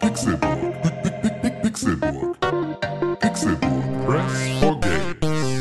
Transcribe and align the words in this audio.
Pixelburg. 0.00 0.72
Pixelburg. 1.62 2.36
Pixelburg. 3.20 4.06
Press 4.06 4.58
for 4.58 4.74
games. 4.80 5.60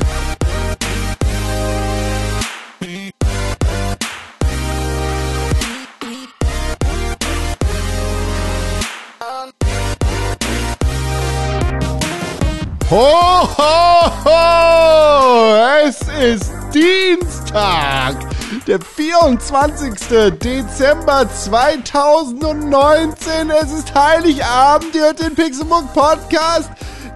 Ho, 12.90 13.44
ho, 13.58 14.12
ho! 14.24 15.56
Es 15.84 16.00
ist 16.08 16.54
Dienstag, 16.74 18.29
der 18.68 18.82
24. 18.82 19.94
Dezember 20.42 21.30
2019. 21.30 23.50
Es 23.50 23.72
ist 23.72 23.94
Heiligabend. 23.94 24.96
Ihr 24.96 25.02
hört 25.02 25.22
den 25.22 25.36
Pixelbook 25.36 25.94
Podcast. 25.94 26.72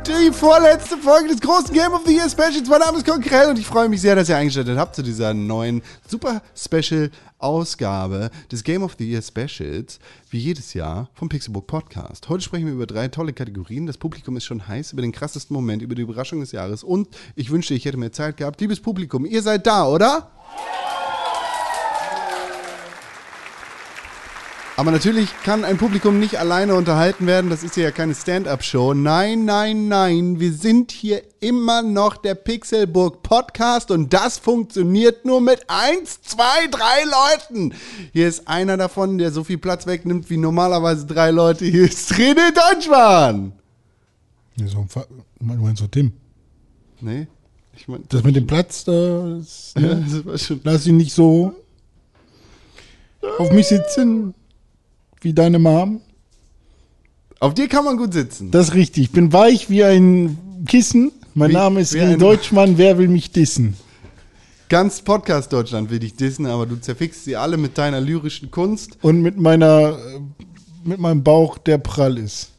Die 0.06 0.32
vorletzte 0.32 0.98
Folge 0.98 1.30
des 1.30 1.40
großen 1.40 1.74
Game 1.74 1.94
of 1.94 2.02
the 2.06 2.14
Year 2.14 2.30
Specials. 2.30 2.68
Mein 2.70 2.82
Name 2.82 2.98
ist 2.98 3.08
Konkrell 3.08 3.50
und 3.50 3.58
ich 3.58 3.66
freue 3.66 3.88
mich 3.88 4.02
sehr, 4.02 4.16
dass 4.16 4.28
ihr 4.28 4.36
eingeschaltet 4.36 4.78
habt 4.78 4.96
zu 4.96 5.02
dieser 5.02 5.34
neuen 5.34 5.82
Super 6.08 6.42
Special 6.56 7.10
Ausgabe 7.40 8.30
des 8.52 8.64
Game 8.64 8.84
of 8.84 8.96
the 9.00 9.10
Year 9.10 9.22
Specials, 9.22 10.00
wie 10.30 10.40
jedes 10.40 10.74
Jahr 10.74 11.10
vom 11.14 11.30
Pixelbook 11.30 11.68
Podcast. 11.68 12.28
Heute 12.28 12.44
sprechen 12.44 12.66
wir 12.66 12.74
über 12.74 12.86
drei 12.86 13.08
tolle 13.08 13.34
Kategorien. 13.34 13.88
Das 13.88 13.98
Publikum 13.98 14.38
ist 14.38 14.46
schon 14.46 14.68
heiß 14.68 14.92
über 14.92 15.02
den 15.02 15.14
krassesten 15.14 15.54
Moment, 15.54 15.82
über 15.82 15.96
die 15.96 16.02
Überraschung 16.02 16.42
des 16.42 16.52
Jahres 16.52 16.84
und 16.84 17.08
ich 17.36 17.50
wünschte, 17.50 17.74
ich 17.74 17.86
hätte 17.86 17.98
mehr 17.98 18.12
Zeit 18.12 18.38
gehabt. 18.38 18.60
Liebes 18.60 18.82
Publikum, 18.82 19.26
ihr 19.26 19.42
seid 19.42 19.66
da, 19.66 19.88
oder? 19.88 20.30
Aber 24.84 24.92
natürlich 24.92 25.30
kann 25.46 25.64
ein 25.64 25.78
Publikum 25.78 26.20
nicht 26.20 26.38
alleine 26.38 26.76
unterhalten 26.76 27.26
werden. 27.26 27.50
Das 27.50 27.64
ist 27.64 27.78
ja 27.78 27.90
keine 27.90 28.14
Stand-up-Show. 28.14 28.94
Nein, 28.94 29.46
nein, 29.46 29.88
nein. 29.88 30.42
Wir 30.42 30.52
sind 30.52 30.92
hier 30.92 31.24
immer 31.40 31.82
noch 31.82 32.18
der 32.18 32.36
Pixelburg 32.36 33.24
Podcast 33.24 33.92
und 33.92 34.12
das 34.12 34.40
funktioniert 34.40 35.24
nur 35.24 35.40
mit 35.40 35.70
eins, 35.70 36.22
zwei, 36.24 36.68
drei 36.70 37.06
Leuten. 37.06 37.74
Hier 38.12 38.28
ist 38.28 38.46
einer 38.50 38.76
davon, 38.76 39.18
der 39.18 39.32
so 39.32 39.46
viel 39.46 39.58
Platz 39.58 39.88
wegnimmt 39.88 40.30
wie 40.30 40.36
normalerweise 40.36 41.06
drei 41.06 41.32
Leute. 41.32 41.64
Hier 41.64 41.86
ist 41.86 42.12
René 42.16 42.52
Deutschmann. 42.54 43.54
Ja, 44.58 44.68
so 44.68 44.80
ein 44.80 45.08
meinst 45.40 45.80
so 45.80 45.88
Tim? 45.88 46.12
Nee, 47.00 47.28
ich 47.78 47.88
meine, 47.88 48.04
Das 48.10 48.22
mit 48.24 48.36
dem 48.36 48.48
Platz, 48.48 48.84
das, 48.84 49.76
ne? 49.80 50.06
das 50.06 50.26
war 50.26 50.38
schon. 50.38 50.60
lass 50.66 50.86
ihn 50.86 50.98
nicht 50.98 51.14
so 51.14 51.56
auf 53.40 53.50
mich 53.54 53.68
sitzen 53.68 54.34
wie 55.24 55.34
deine 55.34 55.60
Mom. 55.60 56.02
Auf 57.40 57.54
dir 57.54 57.68
kann 57.68 57.84
man 57.86 57.98
gut 57.98 58.14
sitzen. 58.14 58.52
Das 58.52 58.70
ist 58.70 58.74
richtig. 58.74 59.04
Ich 59.06 59.12
bin 59.12 59.34
weich 59.34 59.70
wie 59.70 59.84
ein 59.84 60.38
Kissen. 60.68 61.12
Mein 61.34 61.50
Wie- 61.50 61.54
Name 61.56 61.82
ist 61.82 61.94
René 61.94 62.14
ein- 62.14 62.20
Deutschmann. 62.20 62.78
Wer 62.78 62.98
will 62.98 63.08
mich 63.08 63.32
dissen? 63.32 63.76
Ganz 64.70 65.02
Podcast 65.02 65.52
Deutschland 65.52 65.90
will 65.92 66.00
dich 66.00 66.16
dissen, 66.16 66.46
aber 66.46 66.66
du 66.66 66.78
zerfickst 66.78 67.26
sie 67.26 67.36
alle 67.36 67.58
mit 67.58 67.78
deiner 67.78 68.00
lyrischen 68.02 68.50
Kunst. 68.50 68.98
Und 69.02 69.22
mit 69.22 69.38
meiner, 69.38 69.98
äh, 70.00 70.20
mit 70.84 71.00
meinem 71.00 71.24
Bauch, 71.24 71.58
der 71.58 71.78
prall 71.80 72.18
ist. 72.18 72.50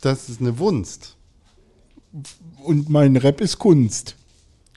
Das 0.00 0.28
ist 0.28 0.40
eine 0.40 0.58
Wunst. 0.58 1.16
Und 2.64 2.88
mein 2.88 3.16
Rap 3.16 3.40
ist 3.40 3.58
Kunst. 3.58 4.16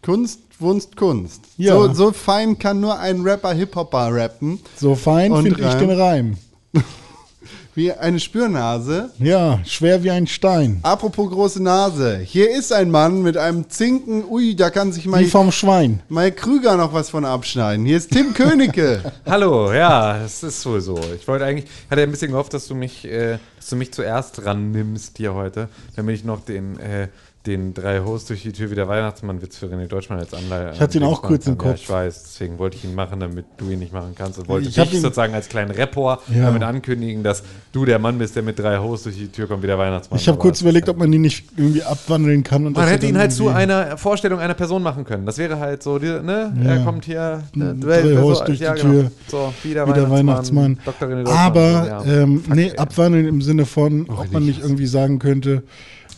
Kunst, 0.03 0.39
Wunst, 0.59 0.95
Kunst. 0.97 1.41
Ja. 1.57 1.73
So, 1.73 1.94
so 1.94 2.11
fein 2.11 2.59
kann 2.59 2.80
nur 2.81 3.00
ein 3.00 3.22
Rapper 3.22 3.53
Hip-Hopper 3.53 4.09
rappen, 4.13 4.59
So 4.78 4.94
fein 4.95 5.33
finde 5.33 5.61
ich 5.61 5.73
den 5.75 5.89
Reim. 5.91 6.38
wie 7.75 7.91
eine 7.91 8.19
Spürnase. 8.19 9.11
Ja, 9.19 9.59
schwer 9.66 10.03
wie 10.03 10.11
ein 10.11 10.27
Stein. 10.27 10.79
Apropos 10.83 11.29
große 11.29 11.61
Nase, 11.61 12.17
hier 12.17 12.52
ist 12.52 12.71
ein 12.71 12.91
Mann 12.91 13.21
mit 13.21 13.38
einem 13.38 13.69
Zinken, 13.69 14.23
ui, 14.29 14.55
da 14.55 14.69
kann 14.69 14.91
sich 14.91 15.05
Wie 15.05 15.09
Mike, 15.09 15.29
vom 15.29 15.52
Schwein. 15.52 16.01
Mike 16.09 16.35
Krüger 16.35 16.78
noch 16.78 16.94
was 16.94 17.09
von 17.09 17.25
abschneiden. 17.25 17.85
Hier 17.85 17.97
ist 17.97 18.11
Tim 18.11 18.34
Königke. 18.35 19.11
Hallo, 19.25 19.73
ja, 19.73 20.23
es 20.23 20.44
ist 20.44 20.66
wohl 20.66 20.81
so. 20.81 21.00
Ich 21.16 21.28
wollte 21.28 21.45
eigentlich, 21.45 21.69
hatte 21.89 22.01
ein 22.01 22.11
bisschen 22.11 22.31
gehofft, 22.31 22.53
dass 22.53 22.67
du 22.67 22.75
mich, 22.75 23.06
äh, 23.06 23.38
dass 23.57 23.69
du 23.69 23.75
mich 23.75 23.91
zuerst 23.91 24.45
rannimmst 24.45 25.17
hier 25.17 25.34
heute, 25.34 25.69
damit 25.95 26.16
ich 26.16 26.23
noch 26.23 26.45
den, 26.45 26.79
äh, 26.79 27.07
den 27.45 27.73
drei 27.73 27.99
Hosts 27.99 28.29
durch 28.29 28.43
die 28.43 28.53
Tür 28.53 28.71
wie 28.71 28.75
der 28.75 28.87
Weihnachtsmann-Witz 28.87 29.57
für 29.57 29.65
René 29.65 29.87
Deutschmann 29.87 30.19
als 30.19 30.33
Anleihe. 30.33 30.71
Ich 30.73 30.79
hatte 30.79 30.97
ihn 30.97 31.03
auch 31.03 31.21
kurz 31.21 31.45
im 31.45 31.53
Ja, 31.53 31.57
Kopf. 31.57 31.75
ich 31.75 31.89
weiß, 31.89 32.23
deswegen 32.23 32.57
wollte 32.57 32.77
ich 32.77 32.85
ihn 32.85 32.95
machen, 32.95 33.19
damit 33.19 33.45
du 33.57 33.69
ihn 33.69 33.79
nicht 33.79 33.91
machen 33.91 34.13
kannst 34.15 34.39
und 34.39 34.47
wollte 34.47 34.69
Ich 34.69 34.75
dich 34.75 35.01
sozusagen 35.01 35.33
als 35.33 35.49
kleinen 35.49 35.71
Rapport 35.71 36.21
Ja. 36.33 36.45
damit 36.45 36.63
ankündigen, 36.63 37.21
dass 37.21 37.43
du 37.73 37.83
der 37.83 37.99
Mann 37.99 38.17
bist, 38.17 38.37
der 38.37 38.43
mit 38.43 38.59
drei 38.59 38.77
Hosts 38.77 39.03
durch 39.03 39.17
die 39.17 39.27
Tür 39.27 39.47
kommt 39.47 39.61
wie 39.61 39.67
der 39.67 39.77
Weihnachtsmann. 39.77 40.19
Ich 40.19 40.27
habe 40.29 40.37
kurz 40.37 40.61
überlegt, 40.61 40.87
ob 40.87 40.97
man 40.97 41.11
ihn 41.11 41.19
nicht 41.21 41.45
irgendwie 41.57 41.83
abwandeln 41.83 42.43
kann. 42.43 42.65
Und 42.65 42.77
man 42.77 42.87
hätte 42.87 43.07
ihn 43.07 43.17
halt 43.17 43.33
zu 43.33 43.49
einer 43.49 43.97
Vorstellung 43.97 44.39
einer 44.39 44.53
Person 44.53 44.81
machen 44.81 45.03
können. 45.03 45.25
Das 45.25 45.37
wäre 45.37 45.59
halt 45.59 45.83
so, 45.83 45.97
ne? 45.97 46.53
Ja. 46.63 46.69
Er 46.69 46.79
kommt 46.85 47.03
hier, 47.03 47.43
ne, 47.53 47.75
Drei 47.75 48.03
Hosts 48.21 48.45
durch 48.45 48.59
die 48.59 48.65
Tür. 48.81 49.11
So, 49.27 49.53
wie 49.63 49.73
der, 49.73 49.85
wie 49.87 49.93
der 49.93 50.09
Weihnachtsmann. 50.09 50.79
Deutschmann, 50.85 51.27
Aber 51.27 52.01
so, 52.05 52.09
ja. 52.09 52.21
ähm, 52.23 52.43
nee, 52.53 52.71
abwandeln 52.77 53.27
im 53.27 53.41
Sinne 53.41 53.65
von, 53.65 54.07
ob 54.09 54.31
man 54.31 54.45
nicht 54.45 54.61
irgendwie 54.61 54.85
sagen 54.87 55.19
könnte, 55.19 55.63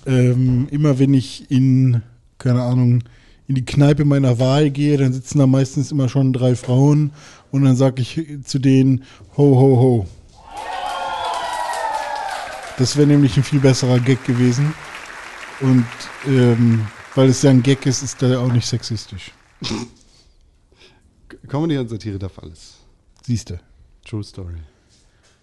ähm, 0.06 0.68
immer 0.72 1.00
wenn 1.00 1.14
ich 1.14 1.50
in, 1.52 2.02
keine 2.38 2.62
Ahnung, 2.62 3.04
in 3.48 3.56
die 3.56 3.66
Kneipe 3.66 4.06
meiner 4.06 4.40
Wahl 4.40 4.70
gehe, 4.72 4.98
dann 4.98 5.14
sitzen 5.14 5.38
da 5.40 5.48
meistens 5.48 5.92
immer 5.92 6.10
schon 6.10 6.34
drei 6.34 6.56
Frauen 6.56 7.12
und 7.52 7.64
dann 7.64 7.76
sage 7.76 8.02
ich 8.02 8.28
zu 8.44 8.60
denen, 8.60 9.04
ho, 9.38 9.56
ho, 9.60 9.80
ho. 9.80 10.08
Das 12.78 12.98
wäre 12.98 13.08
nämlich 13.08 13.38
ein 13.38 13.44
viel 13.44 13.60
besserer 13.60 14.00
Gag 14.00 14.24
gewesen. 14.26 14.74
Und 15.62 15.86
ähm, 16.28 16.86
weil 17.14 17.30
es 17.30 17.42
ja 17.42 17.50
ein 17.52 17.64
Gag 17.64 17.86
ist, 17.86 18.02
ist 18.04 18.22
der 18.22 18.40
auch 18.42 18.52
nicht 18.52 18.68
sexistisch. 18.68 19.32
Comedy 21.48 21.78
und 21.78 21.88
Satire 21.90 22.20
darf 22.20 22.38
alles. 22.40 22.74
Siehst 23.26 23.50
du. 23.50 23.60
True 24.06 24.24
Story. 24.24 24.56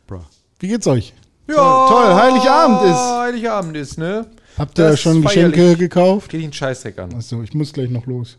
Bro. 0.06 0.24
Wie 0.58 0.68
geht's 0.68 0.86
euch? 0.86 1.14
Ja, 1.48 1.54
toll, 1.88 2.14
Heiligabend 2.14 2.82
ist- 2.82 3.18
Heiligabend 3.20 3.76
ist, 3.76 3.98
ne? 3.98 4.26
Habt 4.58 4.78
ihr 4.78 4.96
schon 4.96 5.22
Geschenke 5.22 5.56
feierlich. 5.58 5.78
gekauft? 5.78 6.30
Geht 6.30 6.42
ihn 6.42 6.52
Scheißdreck 6.52 6.98
an. 6.98 7.14
Achso, 7.14 7.42
ich 7.42 7.54
muss 7.54 7.72
gleich 7.72 7.90
noch 7.90 8.06
los. 8.06 8.36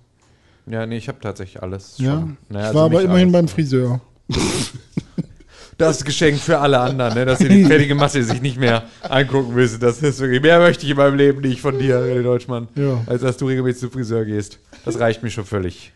Ja, 0.66 0.86
nee, 0.86 0.98
ich 0.98 1.08
habe 1.08 1.20
tatsächlich 1.20 1.62
alles. 1.62 1.96
Ja, 1.98 2.12
schon. 2.22 2.38
Naja, 2.50 2.62
ich 2.62 2.68
also 2.68 2.78
war 2.80 2.86
aber 2.86 2.96
nicht 3.00 3.06
immerhin 3.06 3.32
beim 3.32 3.46
alles. 3.46 3.52
Friseur. 3.54 4.02
Das 5.78 6.04
Geschenk 6.06 6.38
für 6.40 6.60
alle 6.60 6.80
anderen, 6.80 7.16
ne? 7.16 7.26
dass 7.26 7.42
ihr 7.42 7.50
die 7.50 7.66
fertige 7.66 7.96
Masse 7.96 8.24
sich 8.24 8.42
nicht 8.42 8.60
mehr 8.60 8.84
angucken 9.02 9.56
müsst. 9.56 9.82
Das 9.82 10.02
ist 10.04 10.20
wirklich, 10.20 10.42
mehr 10.42 10.60
möchte 10.60 10.86
ich 10.86 10.92
in 10.92 10.98
meinem 10.98 11.16
Leben 11.18 11.42
nicht 11.42 11.62
von 11.62 11.80
dir, 11.80 11.98
René 11.98 12.22
Deutschmann, 12.22 12.68
Ja. 12.76 13.02
als 13.08 13.24
dass 13.24 13.38
du 13.38 13.48
regelmäßig 13.48 13.82
zum 13.82 13.92
Friseur 13.92 14.24
gehst. 14.24 14.60
Das 14.86 15.00
reicht 15.00 15.24
mir 15.24 15.32
schon 15.32 15.46
völlig. 15.46 15.92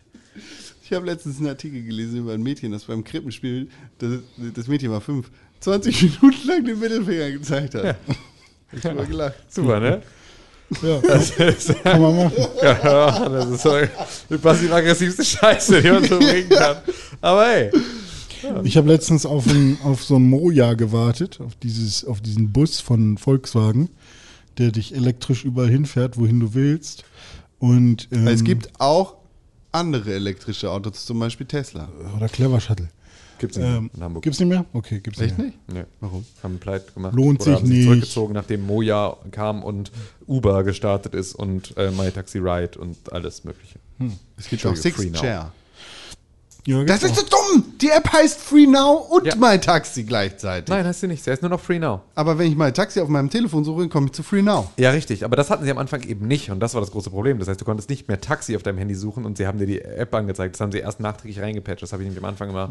Ich 0.84 0.92
habe 0.92 1.06
letztens 1.06 1.38
einen 1.38 1.48
Artikel 1.48 1.84
gelesen 1.84 2.18
über 2.20 2.32
ein 2.32 2.42
Mädchen, 2.42 2.72
das 2.72 2.84
beim 2.84 3.04
Krippenspiel, 3.04 3.68
das, 3.98 4.14
das 4.54 4.66
Mädchen 4.66 4.90
war 4.90 5.00
fünf, 5.00 5.30
20 5.60 6.02
Minuten 6.22 6.48
lang 6.48 6.64
den 6.64 6.80
Mittelfinger 6.80 7.30
gezeigt 7.30 7.74
hat. 7.76 7.96
Ich 8.72 8.84
habe 8.84 9.06
gelacht. 9.06 9.34
Super, 9.48 9.80
ne? 9.80 10.02
Ja, 10.82 10.98
Das 11.06 11.30
ist, 11.30 11.82
kann 11.82 12.02
man 12.02 12.16
machen. 12.16 12.32
ja, 12.62 13.28
das 13.28 13.46
ist 13.48 13.62
so 13.62 13.72
die 14.30 14.36
passiv-aggressivste 14.38 15.24
Scheiße, 15.24 15.80
die 15.82 15.90
man 15.90 16.04
so 16.04 16.18
bringen 16.18 16.48
kann. 16.50 16.76
Aber 17.22 17.46
hey, 17.46 17.70
Ich 18.64 18.76
habe 18.76 18.88
letztens 18.88 19.24
auf, 19.24 19.46
ein, 19.46 19.78
auf 19.82 20.04
so 20.04 20.16
ein 20.16 20.28
Moja 20.28 20.74
gewartet, 20.74 21.40
auf, 21.40 21.54
dieses, 21.56 22.04
auf 22.04 22.20
diesen 22.20 22.52
Bus 22.52 22.80
von 22.80 23.16
Volkswagen, 23.16 23.88
der 24.58 24.70
dich 24.70 24.94
elektrisch 24.94 25.44
überall 25.44 25.70
hinfährt, 25.70 26.18
wohin 26.18 26.38
du 26.40 26.52
willst. 26.54 27.04
Und, 27.58 28.08
ähm, 28.12 28.26
Es 28.28 28.44
gibt 28.44 28.68
auch 28.78 29.16
andere 29.72 30.12
elektrische 30.14 30.70
Autos, 30.70 31.06
zum 31.06 31.18
Beispiel 31.18 31.46
Tesla. 31.46 31.88
Oder 32.16 32.28
Clever 32.28 32.60
Shuttle. 32.60 32.88
Gibt's 33.38 33.56
nicht 33.56 33.66
Ähm, 33.66 33.90
in 33.96 34.02
Hamburg. 34.02 34.22
gibt's 34.24 34.38
nicht 34.40 34.48
mehr? 34.48 34.64
Okay, 34.72 35.00
gibt's 35.00 35.20
Echt 35.20 35.38
nicht. 35.38 35.46
nicht? 35.68 35.72
Nee. 35.72 35.84
Warum? 36.00 36.24
Haben 36.42 36.58
Pleite 36.58 36.92
gemacht. 36.92 37.14
Lohnt 37.14 37.40
Oder 37.40 37.50
sich 37.52 37.54
haben 37.58 37.66
sich 37.66 37.76
nicht. 37.76 37.84
zurückgezogen, 37.86 38.34
nachdem 38.34 38.66
Moja 38.66 39.16
kam 39.30 39.62
und 39.62 39.90
Uber 40.26 40.64
gestartet 40.64 41.14
ist 41.14 41.34
und 41.34 41.76
äh, 41.76 41.90
My 41.90 42.10
Taxi 42.10 42.38
Ride 42.38 42.78
und 42.78 43.12
alles 43.12 43.44
Mögliche. 43.44 43.78
Es 44.36 44.48
gibt 44.48 44.64
auch 44.66 44.76
Six 44.76 45.04
Now. 45.04 45.12
Chair. 45.20 45.52
Ja, 46.66 46.84
Das 46.84 47.02
ist 47.02 47.16
so 47.16 47.22
dumm! 47.22 47.64
Die 47.80 47.88
App 47.88 48.12
heißt 48.12 48.40
Free 48.40 48.66
Now 48.66 49.06
und 49.10 49.24
Ja. 49.26 49.34
My 49.36 49.58
Taxi 49.58 50.02
gleichzeitig. 50.02 50.68
Nein, 50.68 50.84
heißt 50.84 51.00
sie 51.00 51.06
nicht. 51.06 51.24
Sie 51.24 51.30
heißt 51.30 51.40
nur 51.40 51.48
noch 51.50 51.60
Free 51.60 51.78
Now. 51.78 52.02
Aber 52.14 52.36
wenn 52.36 52.46
ich 52.50 52.56
My 52.58 52.70
Taxi 52.72 53.00
auf 53.00 53.08
meinem 53.08 53.30
Telefon 53.30 53.64
suche, 53.64 53.88
komme 53.88 54.06
ich 54.06 54.12
zu 54.12 54.22
Free 54.22 54.42
Now. 54.42 54.70
Ja, 54.76 54.90
richtig. 54.90 55.24
Aber 55.24 55.34
das 55.34 55.48
hatten 55.48 55.64
sie 55.64 55.70
am 55.70 55.78
Anfang 55.78 56.02
eben 56.02 56.26
nicht 56.28 56.50
und 56.50 56.60
das 56.60 56.74
war 56.74 56.82
das 56.82 56.90
große 56.90 57.08
Problem. 57.08 57.38
Das 57.38 57.48
heißt, 57.48 57.58
du 57.60 57.64
konntest 57.64 57.88
nicht 57.88 58.08
mehr 58.08 58.20
Taxi 58.20 58.54
auf 58.54 58.62
deinem 58.62 58.76
Handy 58.76 58.94
suchen 58.96 59.24
und 59.24 59.38
sie 59.38 59.46
haben 59.46 59.58
dir 59.58 59.66
die 59.66 59.80
App 59.80 60.12
angezeigt. 60.14 60.56
Das 60.56 60.60
haben 60.60 60.72
sie 60.72 60.78
erst 60.78 61.00
nachträglich 61.00 61.40
reingepatcht. 61.40 61.80
Das 61.82 61.92
habe 61.94 62.02
ich 62.02 62.06
nämlich 62.08 62.22
am 62.22 62.28
Anfang 62.28 62.50
immer, 62.50 62.68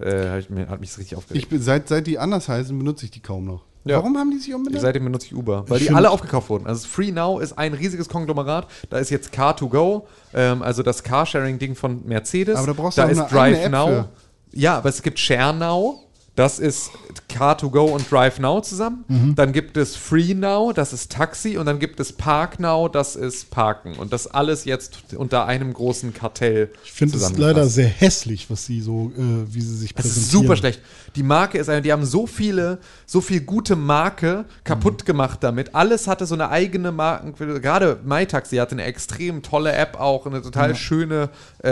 äh, 0.00 0.40
mir, 0.48 0.68
hat 0.68 0.80
mich 0.80 0.90
das 0.90 0.98
richtig 0.98 1.16
aufgeregt. 1.16 1.44
Ich, 1.44 1.48
bin- 1.48 1.60
seit, 1.62 1.88
seit 1.88 2.06
die 2.06 2.18
anders 2.18 2.48
heißen, 2.48 2.76
benutze 2.78 3.04
ich 3.04 3.10
die 3.10 3.20
kaum 3.20 3.44
noch. 3.44 3.62
Ja. 3.86 3.96
Warum 3.98 4.16
haben 4.16 4.30
die 4.30 4.38
sich 4.38 4.54
umbenannt? 4.54 4.80
Seitdem 4.80 5.04
benutze 5.04 5.26
ich 5.26 5.34
Uber, 5.34 5.64
weil 5.68 5.78
die 5.78 5.90
alle 5.90 6.10
aufgekauft 6.10 6.48
wurden. 6.48 6.66
Also 6.66 6.88
Free 6.88 7.12
Now 7.12 7.38
ist 7.38 7.58
ein 7.58 7.74
riesiges 7.74 8.08
Konglomerat. 8.08 8.66
Da 8.88 8.96
ist 8.98 9.10
jetzt 9.10 9.34
Car2Go, 9.34 10.04
ähm, 10.32 10.62
also 10.62 10.82
das 10.82 11.02
Carsharing-Ding 11.02 11.74
von 11.74 12.00
Mercedes. 12.06 12.56
Aber 12.56 12.66
da 12.68 12.72
brauchst 12.72 12.96
da 12.96 13.02
du 13.02 13.08
auch 13.08 13.12
ist 13.12 13.18
eine 13.20 13.28
Drive 13.28 13.68
Now. 13.70 13.86
für. 13.88 14.08
Ja, 14.52 14.78
aber 14.78 14.88
es 14.88 15.02
gibt 15.02 15.18
Share 15.18 15.52
Now. 15.54 16.00
Das 16.36 16.58
ist 16.58 16.90
Car2Go 17.30 17.92
und 17.92 18.10
Drive 18.10 18.40
Now 18.40 18.60
zusammen. 18.60 19.04
Mhm. 19.06 19.34
Dann 19.36 19.52
gibt 19.52 19.76
es 19.76 19.94
Free 19.94 20.34
Now, 20.34 20.72
das 20.72 20.92
ist 20.92 21.12
Taxi. 21.12 21.56
Und 21.56 21.66
dann 21.66 21.78
gibt 21.78 22.00
es 22.00 22.12
Park 22.12 22.58
Now, 22.58 22.88
das 22.88 23.14
ist 23.14 23.50
Parken. 23.50 23.94
Und 23.94 24.12
das 24.12 24.26
alles 24.26 24.64
jetzt 24.64 25.14
unter 25.16 25.46
einem 25.46 25.72
großen 25.72 26.12
Kartell 26.12 26.70
Ich 26.84 26.92
finde 26.92 27.16
es 27.16 27.36
leider 27.36 27.66
sehr 27.66 27.86
hässlich, 27.86 28.50
was 28.50 28.66
sie 28.66 28.80
so, 28.80 29.12
äh, 29.16 29.54
wie 29.54 29.60
sie 29.60 29.76
sich 29.76 29.90
Es 29.90 29.94
präsentieren. 29.94 30.24
ist 30.24 30.30
super 30.32 30.56
schlecht. 30.56 30.80
Die 31.14 31.22
Marke 31.22 31.58
ist 31.58 31.68
eine, 31.68 31.82
die 31.82 31.92
haben 31.92 32.04
so 32.04 32.26
viele, 32.26 32.78
so 33.06 33.20
viel 33.20 33.40
gute 33.40 33.76
Marke 33.76 34.44
kaputt 34.64 35.06
gemacht 35.06 35.38
damit. 35.42 35.74
Alles 35.74 36.08
hatte 36.08 36.26
so 36.26 36.34
eine 36.34 36.50
eigene 36.50 36.90
Marken. 36.90 37.34
Gerade 37.60 38.00
MyTaxi 38.04 38.56
hatte 38.56 38.72
eine 38.72 38.84
extrem 38.84 39.42
tolle 39.42 39.72
App 39.72 40.00
auch, 40.00 40.26
eine 40.26 40.42
total 40.42 40.74
schöne, 40.74 41.30
äh, 41.62 41.70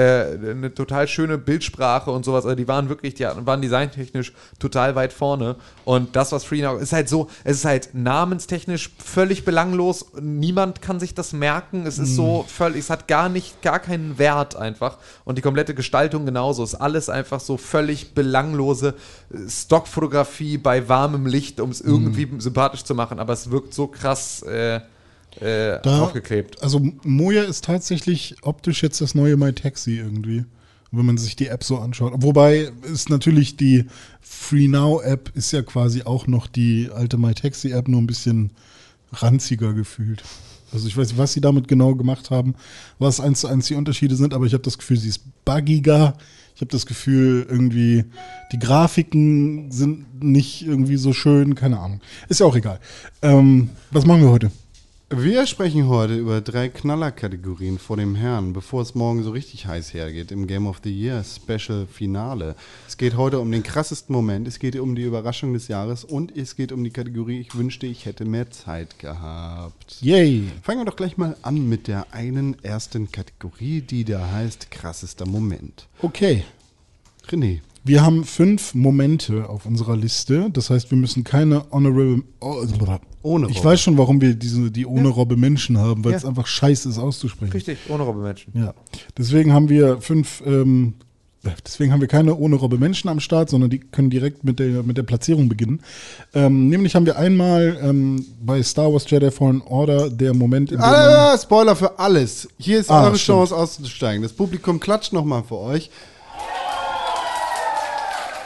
eine 0.51 0.73
total 0.73 1.09
schöne 1.09 1.39
Bildsprache 1.39 2.13
und 2.13 2.25
sowas. 2.25 2.45
Also 2.45 2.55
die 2.55 2.69
waren 2.69 2.89
wirklich, 2.89 3.15
die 3.15 3.25
waren 3.25 3.61
designtechnisch 3.61 4.33
total 4.59 4.95
weit 4.95 5.13
vorne. 5.13 5.57
Und 5.85 6.15
das, 6.15 6.31
was 6.33 6.45
FreeNow 6.45 6.81
ist 6.81 6.93
halt 6.93 7.09
so, 7.09 7.29
es 7.45 7.59
ist 7.59 7.65
halt 7.65 7.91
namenstechnisch 7.95 8.91
völlig 9.05 9.45
belanglos. 9.45 10.07
Niemand 10.21 10.81
kann 10.83 11.01
sich 11.01 11.15
das 11.15 11.33
merken. 11.33 11.85
Es 11.87 11.99
ist 11.99 12.15
so 12.15 12.45
völlig, 12.47 12.81
es 12.81 12.91
hat 12.91 13.09
gar 13.09 13.29
nicht, 13.29 13.61
gar 13.63 13.81
keinen 13.81 14.19
Wert 14.19 14.55
einfach. 14.55 14.99
Und 15.25 15.39
die 15.39 15.43
komplette 15.43 15.75
Gestaltung 15.75 16.27
genauso. 16.27 16.63
Ist 16.63 16.75
alles 16.77 17.09
einfach 17.09 17.41
so 17.41 17.57
völlig 17.57 18.15
belanglose 18.15 18.95
äh, 19.33 19.49
Stockfotografie 19.49 20.59
bei 20.59 20.89
warmem 20.89 21.27
Licht, 21.27 21.61
um 21.61 21.71
es 21.71 21.81
irgendwie 21.81 22.29
sympathisch 22.39 22.85
zu 22.85 22.95
machen. 22.95 23.19
Aber 23.19 23.33
es 23.33 23.51
wirkt 23.51 23.75
so 23.75 23.87
krass 23.89 24.43
äh, 24.43 24.77
äh, 25.41 25.81
Da- 25.83 26.03
aufgeklebt. 26.03 26.63
Also 26.63 26.81
Moja 27.05 27.43
ist 27.45 27.65
tatsächlich 27.65 28.37
optisch 28.43 28.83
jetzt 28.83 29.01
das 29.01 29.15
neue 29.15 29.37
MyTaxi 29.37 29.97
irgendwie, 29.99 30.45
wenn 30.93 31.07
man 31.07 31.19
sich 31.19 31.37
die 31.37 31.49
App 31.49 31.65
so 31.65 31.79
anschaut. 31.79 32.13
Wobei 32.17 32.71
ist 32.83 33.09
natürlich 33.09 33.57
die 33.57 33.87
Free 34.21 34.69
Now 34.69 35.01
App 35.01 35.33
ist 35.35 35.53
ja 35.53 35.63
quasi 35.63 36.03
auch 36.03 36.27
noch 36.27 36.47
die 36.47 36.91
alte 36.95 37.17
MyTaxi 37.17 37.73
App, 37.73 37.89
nur 37.89 38.01
ein 38.01 38.07
bisschen 38.07 38.51
ranziger 39.13 39.73
gefühlt. 39.73 40.23
Also 40.73 40.87
ich 40.87 40.97
weiß 40.97 41.09
nicht, 41.09 41.19
was 41.19 41.33
sie 41.33 41.41
damit 41.41 41.69
genau 41.69 41.95
gemacht 41.95 42.31
haben, 42.31 42.55
was 42.99 43.21
eins 43.21 43.41
zu 43.41 43.49
eins 43.49 43.67
die 43.67 43.75
Unterschiede 43.75 44.17
sind, 44.17 44.33
aber 44.33 44.47
ich 44.47 44.55
habe 44.55 44.63
das 44.63 44.79
Gefühl, 44.79 44.99
sie 44.99 45.09
ist 45.09 45.23
buggiger. 45.45 46.17
Ich 46.55 46.61
habe 46.61 46.71
das 46.71 46.87
Gefühl, 46.87 47.47
irgendwie 47.49 48.05
die 48.53 48.59
Grafiken 48.59 49.71
sind 49.71 50.23
nicht 50.23 50.67
irgendwie 50.67 50.97
so 50.97 51.13
schön, 51.13 51.55
keine 51.55 51.79
Ahnung. 51.79 52.01
Ist 52.29 52.41
ja 52.41 52.47
auch 52.47 52.57
egal. 52.57 52.79
Ähm, 53.23 53.71
was 53.91 54.07
machen 54.07 54.23
wir 54.23 54.31
heute? 54.31 54.51
Wir 55.15 55.47
sprechen 55.47 55.89
heute 55.89 56.17
über 56.17 56.41
drei 56.41 56.71
Knallerkategorien 56.71 57.79
vor 57.79 57.99
dem 57.99 58.15
Herrn, 58.15 58.55
bevor 58.55 58.81
es 58.81 58.95
morgen 58.95 59.23
so 59.23 59.31
richtig 59.33 59.67
heiß 59.67 59.93
hergeht 59.93 60.33
im 60.33 60.47
Game 60.47 60.67
of 60.67 60.81
the 60.83 60.91
Year 60.91 61.23
Special 61.23 61.87
Finale. 61.87 62.57
Es 62.89 62.97
geht 62.97 63.15
heute 63.15 63.39
um 63.39 63.53
den 63.53 63.63
krassesten 63.63 64.15
Moment, 64.15 64.49
es 64.49 64.59
geht 64.59 64.75
um 64.75 64.95
die 64.95 65.03
Überraschung 65.03 65.53
des 65.53 65.69
Jahres 65.69 66.05
und 66.05 66.35
es 66.35 66.57
geht 66.57 66.73
um 66.73 66.83
die 66.83 66.89
Kategorie 66.89 67.41
Ich 67.41 67.55
wünschte, 67.55 67.87
ich 67.87 68.07
hätte 68.07 68.25
mehr 68.25 68.51
Zeit 68.51 68.99
gehabt. 68.99 69.99
Yay! 70.01 70.45
Fangen 70.63 70.81
wir 70.81 70.87
doch 70.87 70.97
gleich 70.97 71.19
mal 71.19 71.37
an 71.43 71.69
mit 71.69 71.89
der 71.89 72.07
einen 72.15 72.57
ersten 72.65 73.13
Kategorie, 73.13 73.83
die 73.83 74.07
da 74.07 74.31
heißt 74.31 74.71
krassester 74.71 75.27
Moment. 75.27 75.89
Okay. 76.01 76.45
René, 77.29 77.61
Wir 77.85 78.03
haben 78.05 78.25
fünf 78.25 78.75
Momente 78.75 79.49
auf 79.49 79.67
unserer 79.67 79.97
Liste. 79.97 80.51
Das 80.53 80.71
heißt, 80.71 80.91
wir 80.91 80.99
müssen 80.99 81.25
keine 81.25 81.65
Honorable. 81.73 82.23
Oh, 82.41 82.65
Ohne 83.23 83.49
Ich 83.49 83.57
Robbe. 83.59 83.69
weiß 83.71 83.81
schon, 83.81 83.99
warum 83.99 84.21
wir 84.21 84.35
diese, 84.35 84.71
die 84.71 84.87
ohne 84.87 85.09
Robbe 85.09 85.37
Menschen 85.37 85.79
haben, 85.79 86.05
weil 86.05 86.15
es 86.15 86.23
Ja. 86.23 86.29
einfach 86.29 86.47
scheiße 86.47 86.89
ist 86.89 86.99
auszusprechen. 86.99 87.53
Richtig, 87.53 87.79
ohne 87.89 88.05
Robbe-Menschen. 88.05 88.53
Ja. 88.57 88.75
Deswegen 89.19 89.53
haben 89.53 89.69
wir 89.69 90.01
fünf. 90.01 90.43
Ähm, 90.47 90.95
deswegen 91.67 91.93
haben 91.93 92.01
wir 92.01 92.07
keine 92.07 92.37
ohne 92.37 92.55
Robbe 92.55 92.79
Menschen 92.79 93.09
am 93.09 93.19
Start, 93.19 93.51
sondern 93.51 93.69
die 93.71 93.81
können 93.81 94.11
direkt 94.11 94.45
mit 94.45 94.61
der, 94.61 94.85
mit 94.85 94.97
der 94.97 95.03
Platzierung 95.03 95.49
beginnen. 95.49 95.81
Ähm, 96.35 96.69
nämlich 96.69 96.95
haben 96.95 97.05
wir 97.07 97.17
einmal 97.19 97.79
ähm, 97.83 98.25
bei 98.45 98.63
Star 98.63 98.93
Wars 98.93 99.11
Jedi 99.11 99.31
Fallen 99.33 99.61
Order 99.63 100.09
der 100.09 100.35
Moment, 100.35 100.71
in 100.71 100.79
dem 100.79 100.85
Ah, 100.85 101.37
Spoiler 101.37 101.75
für 101.75 101.99
alles. 101.99 102.49
Hier 102.59 102.79
ist 102.79 102.91
Ah, 102.91 103.07
eure 103.07 103.17
stimmt. 103.19 103.39
Chance 103.39 103.57
auszusteigen. 103.57 104.23
Das 104.23 104.33
Publikum 104.33 104.79
klatscht 104.79 105.13
nochmal 105.13 105.43
für 105.43 105.59
euch. 105.59 105.91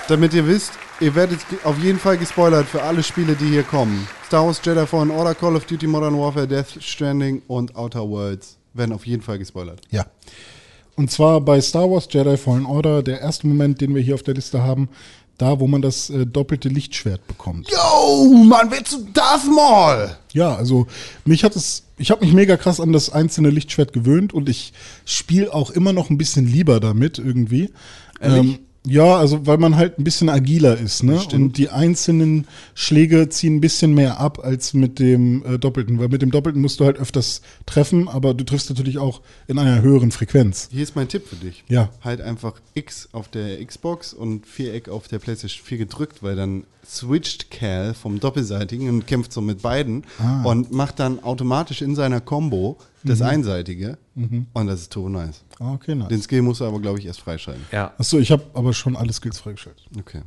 Damit 0.09 0.35
ihr 0.35 0.47
wisst, 0.47 0.71
ihr 1.01 1.17
werdet 1.17 1.41
auf 1.65 1.83
jeden 1.83 1.99
Fall 1.99 2.17
gespoilert 2.17 2.69
für 2.69 2.81
alle 2.81 3.03
Spiele, 3.03 3.35
die 3.35 3.49
hier 3.49 3.65
kommen. 3.65 4.07
Star 4.25 4.47
Wars 4.47 4.61
Jedi 4.65 4.87
Fallen 4.87 5.11
Order, 5.11 5.35
Call 5.35 5.57
of 5.57 5.65
Duty 5.65 5.89
Modern 5.89 6.17
Warfare, 6.17 6.47
Death 6.47 6.79
Stranding 6.81 7.43
und 7.49 7.75
Outer 7.75 8.09
Worlds 8.09 8.57
werden 8.73 8.93
auf 8.93 9.05
jeden 9.05 9.23
Fall 9.23 9.39
gespoilert. 9.39 9.81
Ja. 9.91 10.07
Und 10.95 11.11
zwar 11.11 11.41
bei 11.41 11.61
Star 11.61 11.91
Wars 11.91 12.07
Jedi 12.09 12.37
Fallen 12.37 12.67
Order, 12.67 13.03
der 13.03 13.21
erste 13.21 13.49
Moment, 13.49 13.81
den 13.81 13.97
wir 13.97 14.03
hier 14.03 14.15
auf 14.15 14.23
der 14.23 14.35
Liste 14.35 14.63
haben, 14.63 14.91
da, 15.39 15.59
wo 15.59 15.67
man 15.67 15.83
das 15.83 16.09
äh, 16.09 16.25
doppelte 16.25 16.69
Lichtschwert 16.69 17.27
bekommt. 17.27 17.69
Yo, 17.69 18.33
man 18.45 18.71
wird 18.71 18.87
zu 18.87 19.05
Darth 19.13 19.45
Maul! 19.45 20.17
Ja, 20.33 20.55
also 20.55 20.87
mich 21.25 21.43
hat 21.43 21.57
es, 21.57 21.83
ich 21.99 22.13
habe 22.13 22.25
mich 22.25 22.33
mega 22.33 22.57
krass 22.57 22.79
an 22.79 22.93
das 22.93 23.11
einzelne 23.11 23.51
Lichtschwert 23.51 23.93
gewöhnt 23.93 24.33
und 24.33 24.49
ich 24.49 24.73
spiele 25.05 25.53
auch 25.53 25.71
immer 25.71 25.93
noch 25.93 26.11
ein 26.11 26.17
bisschen 26.17 26.47
lieber 26.47 26.79
damit 26.79 27.19
irgendwie. 27.19 27.73
Ähm, 28.21 28.61
ja, 28.87 29.17
also 29.17 29.47
weil 29.47 29.59
man 29.59 29.77
halt 29.77 29.99
ein 29.99 30.05
bisschen 30.05 30.29
agiler 30.29 30.79
ist, 30.79 31.03
ne? 31.03 31.21
Und 31.33 31.59
die 31.59 31.71
einzelnen 31.71 32.47
Schläge 32.75 33.29
ziehen 33.29 33.57
ein 33.57 33.61
bisschen 33.61 33.95
mehr 33.95 34.21
ab 34.21 34.39
als 34.45 34.75
mit 34.75 34.99
dem 34.99 35.45
äh, 35.45 35.59
Doppelten, 35.59 35.99
weil 35.99 36.09
mit 36.09 36.23
dem 36.23 36.31
Doppelten 36.31 36.63
musst 36.63 36.81
du 36.81 36.85
halt 36.85 36.99
öfters 36.99 37.43
treffen, 37.67 38.09
aber 38.09 38.33
du 38.35 38.45
triffst 38.45 38.69
natürlich 38.71 38.99
auch 38.99 39.21
in 39.47 39.59
einer 39.59 39.83
höheren 39.83 40.11
Frequenz. 40.11 40.69
Hier 40.71 40.83
ist 40.83 40.95
mein 40.97 41.09
Tipp 41.09 41.27
für 41.27 41.37
dich. 41.37 41.65
Ja. 41.69 41.91
Halt 42.03 42.21
einfach 42.21 42.55
X 42.75 43.09
auf 43.13 43.29
der 43.29 43.65
Xbox 43.65 44.13
und 44.15 44.47
Viereck 44.47 44.89
auf 44.89 45.09
der 45.09 45.19
PlayStation 45.19 45.65
4 45.65 45.79
gedrückt, 45.79 46.23
weil 46.23 46.37
dann 46.37 46.65
switcht 46.89 47.51
Cal 47.51 47.95
vom 47.95 48.21
Doppelseitigen 48.21 48.89
und 48.89 49.07
kämpft 49.09 49.33
so 49.33 49.41
mit 49.41 49.61
beiden 49.63 50.05
Ah. 50.21 50.45
und 50.45 50.71
macht 50.71 51.01
dann 51.01 51.23
automatisch 51.23 51.83
in 51.83 51.97
seiner 51.97 52.21
Combo 52.21 52.77
das 53.03 53.23
Einseitige 53.23 53.99
und 54.53 54.67
das 54.67 54.81
ist 54.83 54.93
turbo 54.93 55.09
nice. 55.09 55.43
Ah, 55.59 55.73
okay, 55.73 55.95
nice. 55.95 56.09
Den 56.09 56.21
Skill 56.21 56.43
musst 56.43 56.61
du 56.61 56.65
aber, 56.67 56.81
glaube 56.81 56.99
ich, 56.99 57.07
erst 57.07 57.21
freischalten. 57.21 57.65
Ja. 57.73 57.95
Achso, 57.99 58.19
ich 58.19 58.31
habe 58.31 58.45
aber 58.55 58.73
schon 58.73 58.97
alle 58.97 59.13
Skills 59.13 59.39
freigeschaltet. 59.39 59.85
Okay. 59.99 60.23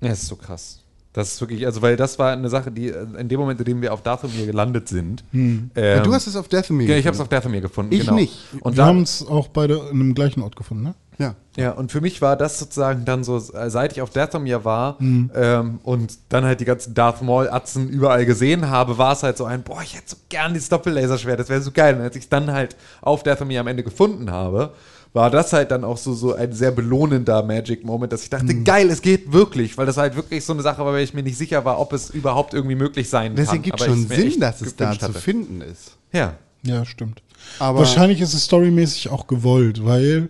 Ja, 0.00 0.08
das 0.08 0.22
ist 0.22 0.28
so 0.28 0.36
krass. 0.36 0.80
Das 1.18 1.32
ist 1.32 1.40
wirklich, 1.40 1.66
also 1.66 1.82
weil 1.82 1.96
das 1.96 2.18
war 2.18 2.32
eine 2.32 2.48
Sache, 2.48 2.70
die 2.70 2.88
äh, 2.88 3.04
in 3.18 3.28
dem 3.28 3.40
Moment, 3.40 3.58
in 3.60 3.66
dem 3.66 3.82
wir 3.82 3.92
auf 3.92 4.02
Dathomir 4.02 4.46
gelandet 4.46 4.88
sind. 4.88 5.24
Ähm, 5.34 5.70
Ja, 5.74 6.00
du 6.00 6.12
hast 6.14 6.26
es 6.28 6.36
auf 6.36 6.48
Death 6.48 6.70
Me 6.70 6.84
ja, 6.84 6.96
ich 6.96 7.06
habe 7.06 7.14
es 7.14 7.20
auf 7.20 7.28
Dathomir 7.28 7.60
gefunden. 7.60 7.92
Ich 7.92 8.00
genau. 8.00 8.14
nicht. 8.14 8.34
Und 8.60 8.76
wir 8.76 8.84
haben 8.84 9.02
es 9.02 9.26
auch 9.26 9.48
beide 9.48 9.74
in 9.90 10.00
einem 10.00 10.14
gleichen 10.14 10.42
Ort 10.42 10.54
gefunden, 10.56 10.84
ne? 10.84 10.94
Ja. 11.18 11.34
Ja, 11.56 11.72
und 11.72 11.90
für 11.90 12.00
mich 12.00 12.22
war 12.22 12.36
das 12.36 12.60
sozusagen 12.60 13.04
dann 13.04 13.24
so, 13.24 13.38
äh, 13.38 13.68
seit 13.70 13.90
ich 13.90 14.00
auf 14.02 14.10
Dathomir 14.10 14.64
war 14.64 14.94
Mhm. 15.00 15.30
ähm, 15.34 15.80
und 15.82 16.16
dann 16.28 16.44
halt 16.44 16.60
die 16.60 16.64
ganzen 16.64 16.94
Darth 16.94 17.22
Maul-Atzen 17.22 17.88
überall 17.88 18.24
gesehen 18.24 18.70
habe, 18.70 18.98
war 18.98 19.14
es 19.14 19.24
halt 19.24 19.36
so 19.36 19.44
ein, 19.44 19.64
boah, 19.64 19.82
ich 19.82 19.96
hätte 19.96 20.10
so 20.10 20.16
gern 20.28 20.54
dieses 20.54 20.68
Doppellaserschwert, 20.68 21.40
das 21.40 21.48
wäre 21.48 21.60
so 21.60 21.72
geil. 21.72 21.96
Und 21.96 22.02
als 22.02 22.14
ich 22.14 22.22
es 22.22 22.28
dann 22.28 22.52
halt 22.52 22.76
auf 23.00 23.24
Dathomir 23.24 23.60
am 23.60 23.66
Ende 23.66 23.82
gefunden 23.82 24.30
habe, 24.30 24.72
war 25.12 25.30
das 25.30 25.52
halt 25.52 25.70
dann 25.70 25.84
auch 25.84 25.96
so, 25.96 26.12
so 26.14 26.34
ein 26.34 26.52
sehr 26.52 26.70
belohnender 26.70 27.42
Magic-Moment, 27.42 28.12
dass 28.12 28.22
ich 28.22 28.30
dachte, 28.30 28.52
Mhm. 28.54 28.64
geil, 28.64 28.90
es 28.90 29.00
geht 29.02 29.32
wirklich, 29.32 29.76
weil 29.78 29.86
das 29.86 29.96
halt 29.96 30.16
wirklich 30.16 30.44
so 30.44 30.52
eine 30.52 30.62
Sache 30.62 30.84
war, 30.84 30.92
weil 30.92 31.02
ich 31.04 31.14
mir 31.14 31.22
nicht 31.22 31.38
sicher 31.38 31.64
war, 31.64 31.80
ob 31.80 31.92
es 31.92 32.10
überhaupt 32.10 32.54
irgendwie 32.54 32.74
möglich 32.76 33.08
sein 33.08 33.34
Das 33.34 33.46
kann. 33.46 33.56
ergibt 33.56 33.80
Aber 33.80 33.84
schon 33.90 34.06
Sinn, 34.06 34.38
dass 34.40 34.60
es 34.60 34.76
da 34.76 34.84
gewünscht 34.86 35.00
zu 35.00 35.08
hatte. 35.08 35.18
finden 35.20 35.60
ist. 35.62 35.96
Ja. 36.12 36.36
Ja, 36.62 36.84
stimmt. 36.84 37.22
Aber 37.58 37.78
Wahrscheinlich 37.80 38.20
ist 38.20 38.34
es 38.34 38.44
storymäßig 38.44 39.08
auch 39.10 39.26
gewollt, 39.28 39.84
weil 39.84 40.28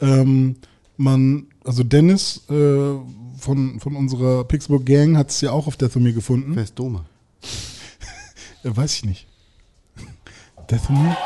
ähm, 0.00 0.56
man, 0.96 1.46
also 1.64 1.82
Dennis 1.82 2.42
äh, 2.50 2.94
von, 3.38 3.80
von 3.80 3.96
unserer 3.96 4.44
Pixburg 4.44 4.84
Gang 4.86 5.16
hat 5.16 5.30
es 5.30 5.40
ja 5.40 5.50
auch 5.50 5.66
auf 5.66 5.76
Deathomir 5.76 6.12
gefunden. 6.12 6.54
wer 6.54 6.62
ist 6.64 6.78
Dome? 6.78 7.04
Äh, 8.64 8.76
weiß 8.76 8.94
ich 8.94 9.04
nicht. 9.04 9.26
Deathomir? 10.70 11.16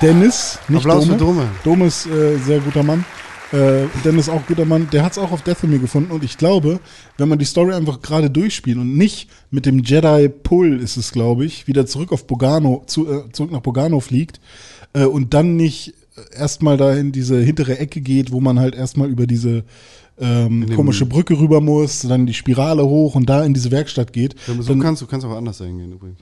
Dennis, 0.00 0.58
nicht 0.68 0.78
Applaus 0.78 1.04
Dome. 1.04 1.12
für 1.12 1.18
Dome. 1.18 1.48
Dome 1.64 1.86
ist 1.86 2.06
äh, 2.06 2.38
sehr 2.38 2.60
guter 2.60 2.82
Mann. 2.82 3.04
Äh, 3.52 3.86
Dennis 4.04 4.28
auch 4.28 4.46
guter 4.46 4.64
Mann. 4.64 4.88
Der 4.92 5.04
hat 5.04 5.12
es 5.12 5.18
auch 5.18 5.30
auf 5.30 5.42
Deathomir 5.42 5.78
gefunden 5.78 6.10
und 6.10 6.24
ich 6.24 6.38
glaube, 6.38 6.80
wenn 7.18 7.28
man 7.28 7.38
die 7.38 7.44
Story 7.44 7.74
einfach 7.74 8.00
gerade 8.00 8.30
durchspielt 8.30 8.78
und 8.78 8.96
nicht 8.96 9.28
mit 9.50 9.66
dem 9.66 9.80
Jedi 9.80 10.28
Pull 10.28 10.80
ist 10.80 10.96
es, 10.96 11.12
glaube 11.12 11.44
ich, 11.44 11.66
wieder 11.66 11.84
zurück 11.84 12.12
auf 12.12 12.26
Bogano, 12.26 12.84
zu, 12.86 13.10
äh, 13.10 13.32
zurück 13.32 13.52
nach 13.52 13.60
Bogano 13.60 14.00
fliegt 14.00 14.40
äh, 14.92 15.04
und 15.04 15.34
dann 15.34 15.56
nicht 15.56 15.94
erstmal 16.34 16.76
da 16.76 16.94
in 16.94 17.12
diese 17.12 17.40
hintere 17.40 17.78
Ecke 17.78 18.00
geht, 18.00 18.32
wo 18.32 18.40
man 18.40 18.58
halt 18.58 18.74
erstmal 18.74 19.08
über 19.08 19.26
diese 19.26 19.64
ähm, 20.18 20.66
komische 20.74 21.06
Brücke 21.06 21.38
rüber 21.38 21.60
muss, 21.60 22.00
dann 22.02 22.26
die 22.26 22.34
Spirale 22.34 22.84
hoch 22.84 23.14
und 23.14 23.28
da 23.28 23.44
in 23.44 23.54
diese 23.54 23.70
Werkstatt 23.70 24.12
geht. 24.12 24.36
So 24.46 24.54
dann, 24.62 24.80
kannst, 24.80 25.02
du 25.02 25.06
kannst 25.06 25.26
auch 25.26 25.36
anders 25.36 25.58
hingehen 25.58 25.92
übrigens. 25.92 26.20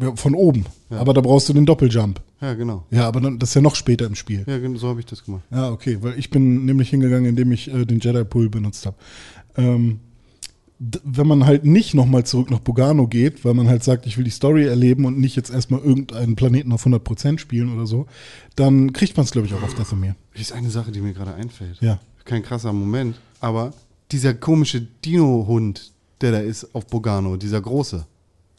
ja, 0.00 0.14
von 0.14 0.34
oben. 0.34 0.66
Ja. 0.90 0.98
Aber 0.98 1.14
da 1.14 1.20
brauchst 1.20 1.48
du 1.48 1.52
den 1.52 1.66
Doppeljump. 1.66 2.20
Ja, 2.40 2.54
genau. 2.54 2.84
Ja, 2.90 3.08
aber 3.08 3.20
dann, 3.20 3.38
das 3.38 3.50
ist 3.50 3.54
ja 3.54 3.62
noch 3.62 3.76
später 3.76 4.06
im 4.06 4.14
Spiel. 4.14 4.44
Ja, 4.46 4.58
genau, 4.58 4.78
so 4.78 4.88
habe 4.88 5.00
ich 5.00 5.06
das 5.06 5.24
gemacht. 5.24 5.42
Ja, 5.50 5.70
okay, 5.70 5.98
weil 6.02 6.18
ich 6.18 6.30
bin 6.30 6.64
nämlich 6.66 6.90
hingegangen, 6.90 7.28
indem 7.28 7.50
ich 7.52 7.72
äh, 7.72 7.84
den 7.86 7.98
Jedi 8.00 8.24
Pull 8.24 8.50
benutzt 8.50 8.84
habe. 8.84 8.96
Ähm, 9.56 10.00
wenn 10.78 11.26
man 11.26 11.46
halt 11.46 11.64
nicht 11.64 11.94
nochmal 11.94 12.24
zurück 12.24 12.50
nach 12.50 12.58
Bogano 12.58 13.06
geht, 13.06 13.44
weil 13.46 13.54
man 13.54 13.68
halt 13.68 13.82
sagt, 13.82 14.06
ich 14.06 14.18
will 14.18 14.24
die 14.24 14.30
Story 14.30 14.66
erleben 14.66 15.06
und 15.06 15.18
nicht 15.18 15.34
jetzt 15.34 15.50
erstmal 15.50 15.80
irgendeinen 15.80 16.36
Planeten 16.36 16.72
auf 16.72 16.84
100% 16.84 17.38
spielen 17.38 17.74
oder 17.74 17.86
so, 17.86 18.06
dann 18.56 18.92
kriegt 18.92 19.16
man 19.16 19.24
es, 19.24 19.30
glaube 19.30 19.46
ich, 19.46 19.54
auch 19.54 19.62
auf 19.62 19.74
Dathomir. 19.74 20.16
Hier 20.32 20.42
ist 20.42 20.52
eine 20.52 20.68
Sache, 20.68 20.92
die 20.92 21.00
mir 21.00 21.14
gerade 21.14 21.34
einfällt. 21.34 21.78
Ja. 21.80 21.98
Kein 22.26 22.42
krasser 22.42 22.72
Moment, 22.74 23.18
aber 23.40 23.72
dieser 24.12 24.34
komische 24.34 24.82
Dino-Hund, 24.82 25.92
der 26.20 26.32
da 26.32 26.38
ist 26.40 26.74
auf 26.74 26.86
Bogano, 26.86 27.36
dieser 27.36 27.60
große, 27.60 28.06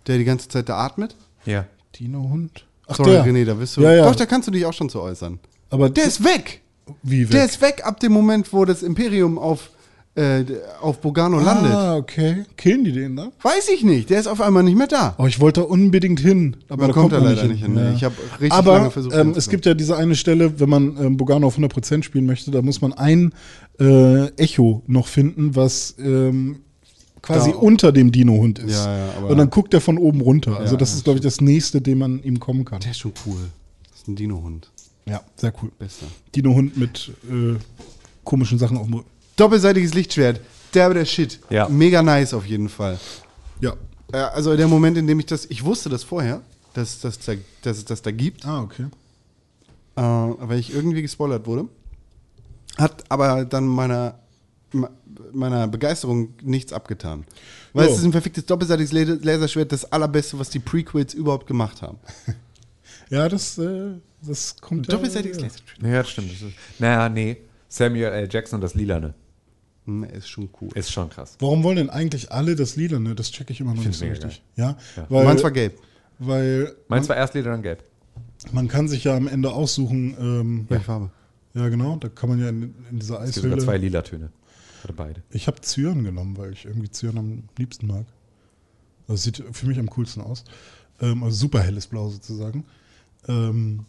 der 0.07 0.17
die 0.17 0.23
ganze 0.23 0.49
Zeit 0.49 0.69
da 0.69 0.77
atmet. 0.77 1.15
Ja. 1.45 1.67
Dino-Hund? 1.99 2.66
Ach, 2.87 2.95
Sorry, 2.95 3.11
der. 3.11 3.25
René, 3.25 3.45
da 3.45 3.53
bist 3.53 3.75
du. 3.77 3.81
Ja, 3.81 3.93
ja. 3.93 4.05
Doch, 4.05 4.15
da 4.15 4.25
kannst 4.25 4.47
du 4.47 4.51
dich 4.51 4.65
auch 4.65 4.73
schon 4.73 4.89
zu 4.89 5.01
äußern. 5.01 5.39
Aber 5.69 5.89
Der 5.89 6.05
ist 6.05 6.23
weg! 6.23 6.61
wie 7.03 7.23
weg? 7.23 7.31
Der 7.31 7.45
ist 7.45 7.61
weg 7.61 7.81
ab 7.85 7.99
dem 7.99 8.13
Moment, 8.13 8.51
wo 8.53 8.63
das 8.63 8.81
Imperium 8.81 9.37
auf, 9.37 9.71
äh, 10.15 10.45
auf 10.81 11.01
Bogano 11.01 11.37
landet. 11.39 11.73
Ah, 11.73 11.97
okay. 11.97 12.45
Killen 12.55 12.85
die 12.85 12.93
den 12.93 13.17
da? 13.17 13.29
Weiß 13.41 13.67
ich 13.73 13.83
nicht, 13.83 14.09
der 14.09 14.21
ist 14.21 14.27
auf 14.27 14.39
einmal 14.39 14.63
nicht 14.63 14.77
mehr 14.77 14.87
da. 14.87 15.13
Oh, 15.17 15.25
ich 15.25 15.41
wollte 15.41 15.59
da 15.59 15.67
unbedingt 15.67 16.21
hin. 16.21 16.55
Aber 16.69 16.83
Da 16.83 16.87
da 16.87 16.93
kommt 16.93 17.11
kommt 17.11 17.13
er 17.13 17.19
man 17.19 17.35
leider 17.35 17.47
nicht 17.49 17.61
hin. 17.63 17.75
Ja. 17.75 17.91
Ich 17.91 18.03
habe 18.05 18.15
richtig 18.39 18.53
Aber 18.53 18.77
lange 18.77 18.91
versucht. 18.91 19.13
ähm, 19.15 19.33
es 19.35 19.49
gibt 19.49 19.65
ja 19.65 19.73
diese 19.73 19.97
eine 19.97 20.15
Stelle, 20.15 20.59
wenn 20.61 20.69
man 20.69 20.95
ähm, 20.97 21.17
Bogano 21.17 21.47
auf 21.47 21.57
100% 21.57 22.03
spielen 22.03 22.25
möchte, 22.25 22.51
da 22.51 22.61
muss 22.61 22.79
man 22.79 22.93
ein 22.93 23.33
äh, 23.81 24.27
Echo 24.37 24.81
noch 24.87 25.07
finden, 25.07 25.55
was 25.57 25.95
ähm, 25.99 26.61
quasi 27.27 27.51
Da- 27.51 27.57
unter 27.57 27.91
dem 27.91 28.11
Dino-Hund 28.11 28.59
ist. 28.59 28.71
Ja, 28.73 28.97
ja, 28.97 29.13
aber- 29.17 29.29
Und 29.29 29.37
dann 29.37 29.49
guckt 29.49 29.73
er 29.73 29.81
von 29.81 29.97
oben 29.97 30.21
runter. 30.21 30.57
Also 30.57 30.73
Ja, 30.73 30.79
das 30.79 30.93
ist, 30.93 31.03
glaube 31.03 31.19
ich, 31.19 31.23
das 31.23 31.41
nächste, 31.41 31.81
dem 31.81 31.99
man 31.99 32.23
ihm 32.23 32.39
kommen 32.39 32.65
kann. 32.65 32.79
Der 32.81 32.91
ist 32.91 32.99
schon 32.99 33.13
cool. 33.25 33.37
Das 33.89 33.99
ist 34.01 34.07
ein 34.07 34.15
Dino-Hund. 34.15 34.69
Ja, 35.05 35.21
sehr 35.35 35.53
cool. 35.61 35.71
Bester. 35.79 36.05
Dino-Hund 36.35 36.75
mit 36.77 37.11
äh, 37.29 37.55
komischen 38.23 38.57
Sachen 38.59 38.77
auf 38.77 38.85
dem 38.85 38.95
Rücken. 38.95 39.09
Doppelseitiges 39.37 39.93
Lichtschwert. 39.93 40.41
Der 40.73 40.93
der 40.93 41.05
Shit. 41.05 41.39
Ja. 41.49 41.69
Mega 41.69 42.01
nice 42.03 42.33
auf 42.33 42.45
jeden 42.45 42.67
Fall. 42.69 42.99
Ja. 43.61 43.73
Äh, 44.11 44.17
Also 44.17 44.55
der 44.57 44.67
Moment, 44.67 44.97
in 44.97 45.07
dem 45.07 45.19
ich 45.19 45.25
das, 45.27 45.45
ich 45.45 45.63
wusste 45.63 45.89
das 45.89 46.03
vorher, 46.03 46.41
dass, 46.73 46.99
dass, 46.99 47.19
da, 47.19 47.33
dass 47.61 47.77
es 47.77 47.85
das 47.85 48.01
da 48.01 48.11
gibt, 48.11 48.45
Ah, 48.45 48.61
okay. 48.61 48.85
äh, 49.95 50.01
weil 50.01 50.59
ich 50.59 50.73
irgendwie 50.73 51.01
gespoilert 51.01 51.45
wurde. 51.47 51.67
Hat 52.77 53.03
aber 53.09 53.45
dann 53.45 53.65
meiner, 53.65 54.15
me- 54.15 54.15
meiner 55.33 55.67
Begeisterung 55.67 56.33
nichts 56.43 56.73
abgetan. 56.73 57.25
Weil 57.73 57.87
Jo. 57.87 57.93
es 57.93 57.99
ist 57.99 58.05
ein 58.05 58.11
verficktes 58.11 58.45
doppelseitiges 58.45 58.91
Laserschwert, 59.23 59.71
das 59.71 59.91
allerbeste, 59.91 60.37
was 60.39 60.49
die 60.49 60.59
Prequels 60.59 61.13
überhaupt 61.13 61.47
gemacht 61.47 61.81
haben. 61.81 61.97
Ja, 63.09 63.29
das, 63.29 63.57
äh, 63.57 63.91
das 64.21 64.57
kommt. 64.59 64.91
Doppelseitiges 64.91 65.37
ja, 65.37 65.43
Laserschwert. 65.43 65.81
Ja, 65.81 65.97
das 66.01 66.09
stimmt. 66.09 66.29
Das 66.31 66.41
ist, 66.41 66.53
naja, 66.79 67.07
nee. 67.07 67.37
Samuel 67.69 68.11
L. 68.11 68.27
Jackson 68.29 68.57
und 68.57 68.61
das 68.61 68.75
Lilane. 68.75 69.13
Hm, 69.85 70.03
Ist 70.03 70.27
schon 70.27 70.49
cool. 70.59 70.69
Ist 70.75 70.91
schon 70.91 71.09
krass. 71.09 71.37
Warum 71.39 71.63
wollen 71.63 71.77
denn 71.77 71.89
eigentlich 71.89 72.31
alle 72.33 72.55
das 72.57 72.75
Lila? 72.75 72.99
Ne? 72.99 73.15
Das 73.15 73.31
checke 73.31 73.53
ich 73.53 73.61
immer 73.61 73.69
noch 73.69 73.77
nicht 73.77 73.83
find's 73.97 73.99
so 73.99 74.05
richtig. 74.05 74.43
Ja, 74.57 74.75
Ja. 74.97 75.05
weil, 75.07 75.23
Meins 75.23 75.41
war 75.41 75.51
gelb. 75.51 75.79
weil 76.19 76.75
Meins 76.89 77.07
war 77.07 77.15
erst 77.15 77.33
Lila, 77.33 77.51
dann 77.51 77.61
gelb. 77.61 77.81
man 78.51 78.67
kann 78.67 78.89
sich 78.89 79.05
ja 79.05 79.15
am 79.15 79.27
Ende 79.29 79.53
aussuchen. 79.53 80.15
Ähm, 80.19 80.65
Welche 80.67 80.83
Farbe? 80.83 81.09
ja, 81.53 81.69
genau. 81.69 81.95
Da 81.95 82.09
kann 82.09 82.27
man 82.27 82.39
ja 82.41 82.49
in, 82.49 82.75
in 82.91 82.99
dieser 82.99 83.21
Es 83.21 83.35
gibt 83.35 83.43
sogar 83.45 83.57
zwei 83.59 83.73
Eishöhle. 83.75 83.87
lila 83.87 84.01
Töne. 84.01 84.29
Hatte 84.87 84.93
beide. 84.93 85.21
Ich 85.31 85.47
habe 85.47 85.59
Zyan 85.59 86.05
genommen, 86.05 86.37
weil 86.37 86.53
ich 86.53 86.63
irgendwie 86.63 86.89
Zyan 86.89 87.17
am 87.17 87.43
liebsten 87.57 87.87
mag. 87.87 88.05
Das 89.07 89.23
sieht 89.23 89.43
für 89.51 89.67
mich 89.67 89.77
am 89.79 89.89
coolsten 89.89 90.21
aus. 90.21 90.45
Ähm, 91.01 91.23
also 91.23 91.35
super 91.35 91.59
helles 91.61 91.87
Blau 91.87 92.07
sozusagen. 92.07 92.63
Ähm, 93.27 93.85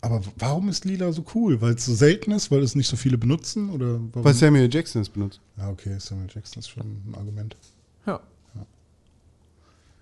aber 0.00 0.20
warum 0.36 0.68
ist 0.68 0.84
Lila 0.84 1.12
so 1.12 1.24
cool? 1.36 1.60
Weil 1.60 1.74
es 1.74 1.84
so 1.84 1.94
selten 1.94 2.32
ist, 2.32 2.50
weil 2.50 2.60
es 2.64 2.74
nicht 2.74 2.88
so 2.88 2.96
viele 2.96 3.18
benutzen? 3.18 3.70
Oder 3.70 4.00
warum? 4.00 4.24
Weil 4.24 4.34
Samuel 4.34 4.68
Jackson 4.72 5.02
es 5.02 5.08
benutzt. 5.08 5.40
Ja, 5.56 5.68
okay, 5.68 5.96
Samuel 6.00 6.28
Jackson 6.34 6.58
ist 6.58 6.70
schon 6.70 6.82
ein 6.82 7.14
Argument. 7.16 7.56
Ja. 8.04 8.18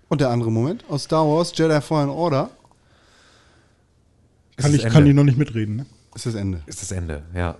Und 0.09 0.21
der 0.21 0.31
andere 0.31 0.51
Moment 0.51 0.83
aus 0.89 1.03
Star 1.03 1.23
Wars 1.27 1.55
Jedi 1.55 1.79
Fallen 1.81 2.09
Order 2.09 2.49
Kann 4.57 4.73
ich 4.73 4.87
kann 4.87 5.05
die 5.05 5.13
noch 5.13 5.23
nicht 5.23 5.37
mitreden, 5.37 5.75
ne? 5.75 5.85
ist 6.15 6.25
das 6.25 6.33
Ende. 6.33 6.63
Ist 6.65 6.81
das 6.81 6.91
Ende, 6.91 7.23
ja. 7.35 7.55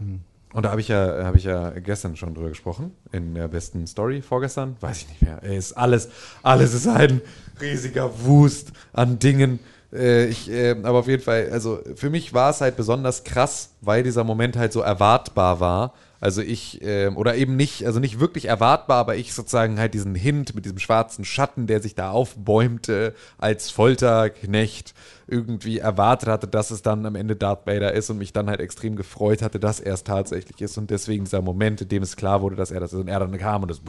Und 0.53 0.63
da 0.63 0.72
habe 0.72 0.81
ich 0.81 0.89
ja, 0.89 1.24
habe 1.24 1.38
ich 1.38 1.46
ja 1.46 1.70
gestern 1.79 2.15
schon 2.15 2.34
drüber 2.34 2.50
gesprochen, 2.50 2.91
in 3.12 3.34
der 3.36 3.48
besten 3.48 3.88
Story 3.88 4.22
vorgestern, 4.22 4.75
weiß 4.81 5.03
ich 5.03 5.10
nicht 5.10 5.22
mehr. 5.22 5.41
Ist 5.43 5.74
alles, 5.74 6.10
alles 6.43 6.74
ist 6.74 6.88
ein 6.88 7.22
riesiger 7.62 8.10
Wust 8.25 8.72
an 8.91 9.20
Dingen. 9.20 9.60
Äh, 9.93 10.25
ich, 10.27 10.50
äh, 10.50 10.75
aber 10.83 11.00
auf 11.00 11.07
jeden 11.07 11.24
Fall, 11.24 11.50
also 11.51 11.79
für 11.95 12.10
mich 12.10 12.33
war 12.33 12.50
es 12.50 12.62
halt 12.62 12.77
besonders 12.77 13.24
krass, 13.24 13.71
weil 13.81 14.03
dieser 14.03 14.24
Moment 14.24 14.57
halt 14.57 14.74
so 14.74 14.81
erwartbar 14.81 15.60
war. 15.60 15.93
Also 16.21 16.43
ich, 16.43 16.83
ähm, 16.83 17.17
oder 17.17 17.36
eben 17.36 17.55
nicht, 17.55 17.83
also 17.83 18.00
nicht 18.00 18.19
wirklich 18.19 18.45
erwartbar, 18.45 18.98
aber 18.98 19.15
ich 19.15 19.33
sozusagen 19.33 19.79
halt 19.79 19.95
diesen 19.95 20.13
Hint 20.13 20.53
mit 20.53 20.65
diesem 20.65 20.77
schwarzen 20.77 21.25
Schatten, 21.25 21.65
der 21.65 21.81
sich 21.81 21.95
da 21.95 22.12
aufbäumte, 22.12 23.15
als 23.39 23.71
Folterknecht 23.71 24.93
irgendwie 25.25 25.79
erwartet 25.79 26.29
hatte, 26.29 26.48
dass 26.48 26.69
es 26.69 26.83
dann 26.83 27.07
am 27.07 27.15
Ende 27.15 27.36
Darth 27.36 27.65
Vader 27.65 27.93
ist 27.93 28.12
und 28.12 28.19
mich 28.19 28.33
dann 28.33 28.51
halt 28.51 28.60
extrem 28.60 28.95
gefreut 28.95 29.41
hatte, 29.41 29.60
dass 29.60 29.79
er 29.79 29.95
es 29.95 30.03
tatsächlich 30.03 30.62
ist 30.62 30.77
und 30.77 30.91
deswegen 30.91 31.24
dieser 31.24 31.41
Moment, 31.41 31.81
in 31.81 31.89
dem 31.89 32.03
es 32.03 32.15
klar 32.15 32.43
wurde, 32.43 32.55
dass 32.55 32.69
er 32.69 32.79
das 32.79 32.93
ist 32.93 33.00
und 33.00 33.07
er 33.07 33.19
dann 33.19 33.36
kam 33.39 33.63
und 33.63 33.71
das 33.71 33.81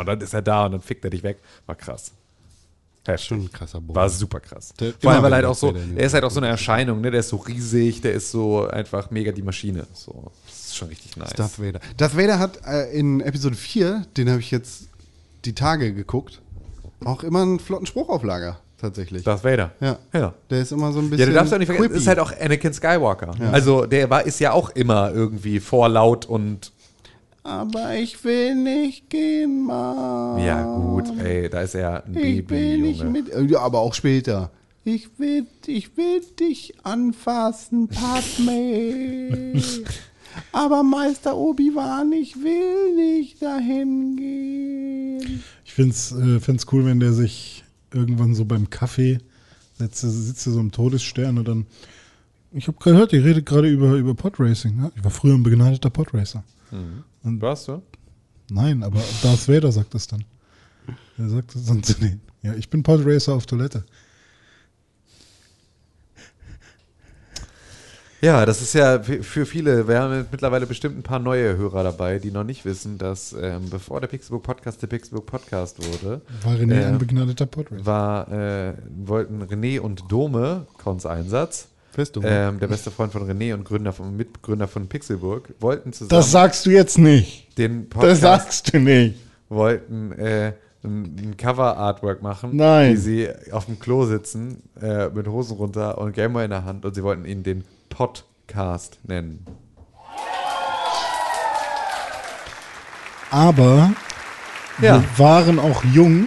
und 0.00 0.06
dann 0.08 0.20
ist 0.20 0.34
er 0.34 0.42
da 0.42 0.66
und 0.66 0.72
dann 0.72 0.80
fickt 0.80 1.04
er 1.04 1.10
dich 1.10 1.22
weg, 1.22 1.38
war 1.66 1.76
krass. 1.76 2.12
Heftig. 3.04 3.26
Schon 3.28 3.40
ein 3.40 3.52
krasser 3.52 3.80
Bogen. 3.80 3.96
War 3.96 4.08
super 4.08 4.38
krass. 4.40 4.72
Der- 4.78 4.92
Vor 5.00 5.10
allem, 5.10 5.22
weil 5.24 5.34
halt 5.34 5.44
auch 5.44 5.54
so, 5.56 5.68
Vader 5.68 5.82
in 5.82 5.88
den 5.90 5.98
er 5.98 6.06
ist 6.06 6.14
halt 6.14 6.24
auch 6.24 6.30
so 6.30 6.38
eine 6.40 6.48
Erscheinung, 6.48 7.00
ne? 7.00 7.10
Der 7.10 7.20
ist 7.20 7.30
so 7.30 7.36
riesig, 7.36 8.00
der 8.00 8.12
ist 8.12 8.30
so 8.30 8.68
einfach 8.68 9.10
mega 9.10 9.32
die 9.32 9.42
Maschine. 9.42 9.86
So, 9.92 10.30
das 10.46 10.66
ist 10.66 10.76
schon 10.76 10.88
richtig 10.88 11.16
nice. 11.16 11.32
Darth 11.34 11.58
Vader. 11.60 11.80
Darth 11.96 12.16
Vader 12.16 12.38
hat 12.38 12.60
äh, 12.66 12.92
in 12.92 13.20
Episode 13.20 13.56
4, 13.56 14.06
den 14.16 14.30
habe 14.30 14.38
ich 14.40 14.50
jetzt 14.52 14.84
die 15.44 15.54
Tage 15.54 15.92
geguckt, 15.92 16.40
auch 17.04 17.24
immer 17.24 17.42
einen 17.42 17.58
flotten 17.58 17.86
Spruch 17.86 18.08
auf 18.08 18.22
Lager, 18.22 18.60
tatsächlich. 18.80 19.24
Darth 19.24 19.42
Vader. 19.42 19.72
Ja. 19.80 19.98
Ja. 20.14 20.34
Der 20.50 20.60
ist 20.60 20.70
immer 20.70 20.92
so 20.92 21.00
ein 21.00 21.10
bisschen. 21.10 21.26
Ja, 21.26 21.26
du 21.26 21.32
darfst 21.34 21.52
auch 21.52 21.58
nicht 21.58 21.66
vergessen, 21.66 21.88
quippy. 21.88 22.00
ist 22.00 22.06
halt 22.06 22.20
auch 22.20 22.32
Anakin 22.40 22.72
Skywalker. 22.72 23.34
Also 23.50 23.86
der 23.86 24.08
war, 24.10 24.24
ist 24.24 24.38
ja 24.38 24.52
auch 24.52 24.70
immer 24.70 25.10
irgendwie 25.12 25.58
vorlaut 25.58 26.24
und 26.26 26.70
Aber 27.44 27.96
ich 27.96 28.22
will 28.24 28.54
nicht 28.54 29.10
gehen, 29.10 29.64
Mann. 29.66 30.38
ja 30.44 30.62
gut, 30.76 31.08
ey, 31.18 31.48
da 31.50 31.62
ist 31.62 31.74
er 31.74 32.04
ein 32.04 32.14
Ich 32.14 32.48
will 32.48 32.78
nicht 32.78 33.00
Baby, 33.00 33.08
Junge. 33.08 33.10
mit. 33.10 33.50
Ja, 33.50 33.60
aber 33.60 33.80
auch 33.80 33.94
später. 33.94 34.50
Ich 34.84 35.08
will, 35.18 35.46
ich 35.66 35.96
will 35.96 36.20
dich 36.38 36.74
anfassen, 36.84 37.88
Padme. 37.88 39.60
aber 40.52 40.82
Meister 40.82 41.36
Obi-Wan, 41.36 42.12
ich 42.12 42.36
will 42.36 42.94
nicht 42.94 43.42
dahin 43.42 44.16
gehen. 44.16 45.42
Ich 45.64 45.72
finde 45.72 45.90
es 45.92 46.12
äh, 46.12 46.40
find's 46.40 46.66
cool, 46.72 46.84
wenn 46.84 47.00
der 47.00 47.12
sich 47.12 47.64
irgendwann 47.92 48.34
so 48.34 48.44
beim 48.44 48.70
Kaffee 48.70 49.18
sitzt, 49.78 50.00
sitzt 50.02 50.46
er 50.46 50.52
so 50.52 50.60
im 50.60 50.70
Todesstern 50.72 51.38
und 51.38 51.48
dann. 51.48 51.66
Ich 52.54 52.68
habe 52.68 52.76
gehört, 52.82 53.12
ihr 53.14 53.24
redet 53.24 53.46
gerade 53.46 53.68
über, 53.68 53.94
über 53.94 54.14
Podracing. 54.14 54.76
Ne? 54.76 54.92
Ich 54.94 55.02
war 55.02 55.10
früher 55.10 55.34
ein 55.34 55.42
begnadeter 55.42 55.88
Podracer. 55.90 56.44
Warst 57.22 57.68
du? 57.68 57.82
Nein, 58.50 58.82
aber 58.82 59.00
Darth 59.22 59.48
Vader 59.48 59.70
sagt 59.72 59.94
das 59.94 60.06
dann. 60.06 60.24
Er 61.18 61.28
sagt 61.28 61.54
das 61.54 61.64
dann 61.66 61.82
zu 61.82 61.94
denen. 61.94 62.20
Ja, 62.42 62.54
ich 62.54 62.68
bin 62.70 62.82
Podracer 62.82 63.34
auf 63.34 63.46
Toilette. 63.46 63.84
Ja, 68.20 68.46
das 68.46 68.62
ist 68.62 68.72
ja 68.74 69.00
für 69.00 69.20
für 69.24 69.46
viele, 69.46 69.88
wir 69.88 70.00
haben 70.00 70.26
mittlerweile 70.30 70.64
bestimmt 70.66 70.96
ein 70.96 71.02
paar 71.02 71.18
neue 71.18 71.56
Hörer 71.56 71.82
dabei, 71.82 72.20
die 72.20 72.30
noch 72.30 72.44
nicht 72.44 72.64
wissen, 72.64 72.96
dass 72.96 73.32
ähm, 73.32 73.68
bevor 73.68 74.00
der 74.00 74.06
Pixelbook 74.06 74.44
Podcast 74.44 74.80
der 74.80 74.86
Pixelbook 74.86 75.26
Podcast 75.26 75.78
wurde, 75.84 76.20
War 76.44 76.54
René 76.54 76.82
äh, 76.82 76.84
ein 76.84 76.98
begnadeter 76.98 77.46
Podracer? 77.46 77.84
war, 77.84 78.30
äh, 78.30 78.74
wollten 79.04 79.42
René 79.42 79.80
und 79.80 80.04
Dome, 80.08 80.68
Kons 80.78 81.04
Einsatz, 81.04 81.66
Fest, 81.92 82.18
ähm, 82.22 82.58
der 82.58 82.66
beste 82.68 82.90
Freund 82.90 83.12
von 83.12 83.28
René 83.30 83.54
und 83.54 83.64
Gründer 83.64 83.92
von, 83.92 84.16
Mitgründer 84.16 84.66
von 84.66 84.88
Pixelburg, 84.88 85.50
wollten 85.60 85.92
zusammen 85.92 86.08
Das 86.10 86.30
sagst 86.30 86.64
du 86.66 86.70
jetzt 86.70 86.98
nicht. 86.98 87.56
den 87.58 87.88
Das 87.90 87.98
Podcast, 87.98 88.20
sagst 88.22 88.74
du 88.74 88.78
nicht. 88.80 89.16
wollten 89.48 90.12
äh, 90.12 90.52
ein, 90.84 91.16
ein 91.16 91.36
Cover-Artwork 91.36 92.22
machen, 92.22 92.56
Nein. 92.56 92.92
wie 92.94 92.96
sie 92.96 93.28
auf 93.52 93.66
dem 93.66 93.78
Klo 93.78 94.04
sitzen, 94.06 94.62
äh, 94.80 95.08
mit 95.10 95.28
Hosen 95.28 95.56
runter 95.56 95.98
und 95.98 96.12
Gameboy 96.12 96.44
in 96.44 96.50
der 96.50 96.64
Hand 96.64 96.84
und 96.84 96.94
sie 96.94 97.02
wollten 97.02 97.24
ihn 97.24 97.42
den 97.42 97.62
Podcast 97.88 98.98
nennen. 99.04 99.44
Aber 103.30 103.92
Ja. 104.80 105.00
wir 105.02 105.04
waren 105.18 105.58
auch 105.58 105.84
jung 105.84 106.26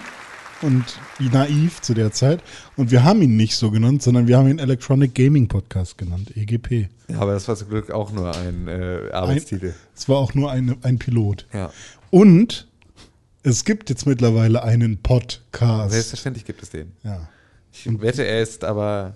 und 0.62 0.84
naiv 1.20 1.82
zu 1.82 1.94
der 1.94 2.12
Zeit. 2.12 2.42
Und 2.76 2.92
wir 2.92 3.04
haben 3.04 3.22
ihn 3.22 3.36
nicht 3.36 3.56
so 3.56 3.72
genannt, 3.72 4.04
sondern 4.04 4.28
wir 4.28 4.38
haben 4.38 4.50
ihn 4.50 4.60
Electronic 4.60 5.14
Gaming 5.14 5.48
Podcast 5.48 5.98
genannt, 5.98 6.36
EGP. 6.36 6.90
Ja, 7.08 7.20
aber 7.20 7.34
das 7.34 7.48
war 7.48 7.56
zum 7.56 7.70
Glück 7.70 7.92
auch 7.92 8.12
nur 8.12 8.36
ein 8.36 8.68
äh, 8.68 9.10
Arbeitstitel. 9.12 9.74
Es 9.96 10.10
war 10.10 10.18
auch 10.18 10.34
nur 10.34 10.52
eine, 10.52 10.78
ein 10.82 11.00
Pilot. 11.00 11.48
Ja. 11.54 11.72
Und 12.12 12.68
es 13.44 13.64
gibt 13.64 13.90
jetzt 13.90 14.08
mittlerweile 14.08 14.64
einen 14.64 14.98
Podcast. 14.98 15.92
Selbstverständlich 15.92 16.46
gibt 16.46 16.64
es 16.64 16.72
den. 16.72 16.92
Ja. 17.04 17.28
Ich 17.72 18.02
wette, 18.02 18.26
er 18.26 18.42
ist 18.42 18.64
aber. 18.64 19.14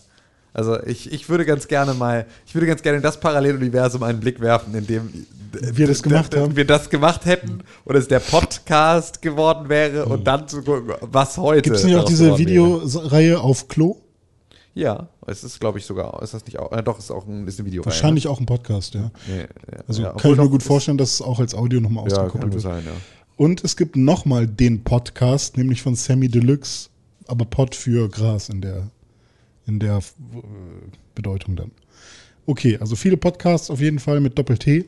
Also 0.54 0.82
ich, 0.84 1.12
ich 1.12 1.30
würde 1.30 1.46
ganz 1.46 1.68
gerne 1.68 1.94
mal, 1.94 2.26
ich 2.46 2.56
würde 2.56 2.68
ganz 2.68 2.82
gerne 2.82 2.98
in 2.98 3.04
das 3.04 3.20
Paralleluniversum 3.20 4.04
einen 4.04 4.20
Blick 4.20 4.40
werfen, 4.42 4.74
in 4.74 4.88
dem 4.88 5.26
Wir 5.52 5.88
das 5.88 6.02
gemacht 6.04 6.36
haben. 6.36 6.56
wir 6.56 6.66
das 6.66 6.90
gemacht 6.90 7.26
hätten 7.26 7.62
und 7.86 7.96
es 7.96 8.08
der 8.08 8.20
Podcast 8.20 9.22
geworden 9.22 9.70
wäre 9.70 10.06
und 10.06 10.26
dann 10.26 10.48
zu 10.48 10.62
gucken, 10.64 10.94
was 11.02 11.38
heute. 11.38 11.62
Gibt 11.64 11.76
es 11.78 11.84
nicht 11.84 11.96
auch 11.96 12.04
diese. 12.06 12.38
Videoreihe 12.38 13.40
auf 13.40 13.68
Klo? 13.68 13.98
Ja, 14.76 15.08
es 15.28 15.44
ist, 15.44 15.60
glaube 15.60 15.78
ich, 15.80 15.86
sogar, 15.86 16.22
ist 16.24 16.34
das 16.34 16.46
nicht 16.46 16.58
auch, 16.60 16.72
äh, 16.72 16.82
doch, 16.82 17.00
ist 17.00 17.12
auch 17.12 17.28
ein, 17.28 17.48
ist 17.48 17.60
ein 17.60 17.66
Video. 17.66 17.84
Wahrscheinlich 17.84 18.28
auch 18.28 18.40
ein 18.40 18.46
Podcast, 18.46 18.94
ja. 18.94 19.12
Nee, 19.28 19.42
ja, 19.42 19.80
Also 19.88 20.04
ja, 20.04 20.12
kann 20.14 20.32
ich 20.32 20.38
mir 20.38 20.48
gut 20.50 20.64
vorstellen, 20.64 20.98
dass 20.98 21.14
es 21.16 21.22
auch 21.22 21.40
als 21.40 21.54
Audio 21.54 21.82
nochmal 21.82 22.08
Ja, 22.10 22.18
ausgekoppelt 22.18 22.54
wird. 22.54 22.62
sein, 22.64 22.84
ja. 22.86 22.92
Und 23.36 23.64
es 23.64 23.76
gibt 23.76 23.96
nochmal 23.96 24.48
den 24.48 24.84
Podcast, 24.84 25.58
nämlich 25.58 25.82
von 25.82 25.96
Sammy 25.96 26.30
Deluxe, 26.30 26.90
aber 27.28 27.46
Pod 27.46 27.76
für 27.76 28.08
Gras 28.10 28.50
in 28.50 28.62
der, 28.62 28.88
in 29.70 29.80
der 29.80 29.98
äh, 29.98 30.02
Bedeutung 31.16 31.56
dann. 31.56 31.72
Okay, 32.46 32.78
also 32.82 32.96
viele 32.96 33.16
Podcasts 33.16 33.70
auf 33.70 33.80
jeden 33.80 34.00
Fall 34.00 34.20
mit 34.20 34.38
Doppel-T. 34.38 34.86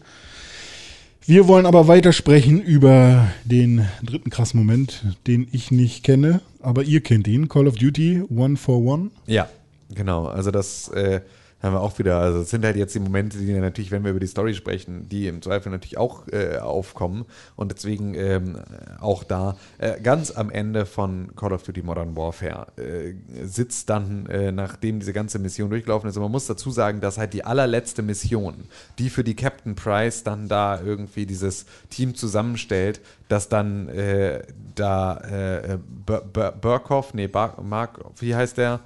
Wir 1.23 1.47
wollen 1.47 1.67
aber 1.67 1.87
weitersprechen 1.87 2.59
über 2.61 3.31
den 3.45 3.87
dritten 4.03 4.31
krassen 4.31 4.59
Moment, 4.59 5.03
den 5.27 5.47
ich 5.51 5.69
nicht 5.69 6.03
kenne, 6.03 6.41
aber 6.59 6.83
ihr 6.83 7.01
kennt 7.01 7.27
ihn. 7.27 7.47
Call 7.47 7.67
of 7.67 7.75
Duty 7.75 8.23
One 8.35 8.57
for 8.57 8.79
One. 8.79 9.11
Ja, 9.27 9.47
genau. 9.93 10.25
Also 10.25 10.49
das 10.49 10.89
äh, 10.89 11.21
haben 11.61 11.73
wir 11.73 11.81
auch 11.81 11.99
wieder. 11.99 12.17
Also 12.17 12.39
es 12.39 12.49
sind 12.49 12.65
halt 12.65 12.75
jetzt 12.75 12.95
die 12.95 12.99
Momente, 12.99 13.37
die 13.37 13.53
natürlich, 13.53 13.91
wenn 13.91 14.03
wir 14.03 14.11
über 14.11 14.19
die 14.19 14.27
Story 14.27 14.53
sprechen, 14.53 15.07
die 15.09 15.27
im 15.27 15.41
Zweifel 15.41 15.71
natürlich 15.71 15.97
auch 15.97 16.27
äh, 16.29 16.57
aufkommen. 16.57 17.25
Und 17.55 17.71
deswegen 17.71 18.13
ähm, 18.15 18.57
auch 18.99 19.23
da 19.23 19.57
äh, 19.77 19.99
ganz 20.01 20.31
am 20.31 20.49
Ende 20.49 20.85
von 20.85 21.35
Call 21.35 21.53
of 21.53 21.63
Duty 21.63 21.83
Modern 21.83 22.15
Warfare 22.15 22.67
äh, 22.77 23.13
sitzt 23.45 23.89
dann, 23.89 24.25
äh, 24.25 24.51
nachdem 24.51 24.99
diese 24.99 25.13
ganze 25.13 25.39
Mission 25.39 25.69
durchgelaufen 25.69 26.09
ist. 26.09 26.17
Und 26.17 26.23
man 26.23 26.31
muss 26.31 26.47
dazu 26.47 26.71
sagen, 26.71 27.01
dass 27.01 27.17
halt 27.17 27.33
die 27.33 27.43
allerletzte 27.45 28.01
Mission, 28.01 28.55
die 28.97 29.09
für 29.09 29.23
die 29.23 29.35
Captain 29.35 29.75
Price 29.75 30.23
dann 30.23 30.47
da 30.47 30.81
irgendwie 30.81 31.25
dieses 31.25 31.65
Team 31.89 32.15
zusammenstellt, 32.15 33.01
dass 33.29 33.49
dann 33.49 33.87
äh, 33.89 34.41
da 34.75 35.17
äh, 35.17 35.77
Bur- 36.05 36.23
Bur- 36.33 36.51
Burkhoff, 36.51 37.13
nee, 37.13 37.27
Bar 37.27 37.61
Mark, 37.61 37.99
wie 38.19 38.35
heißt 38.35 38.57
der? 38.57 38.79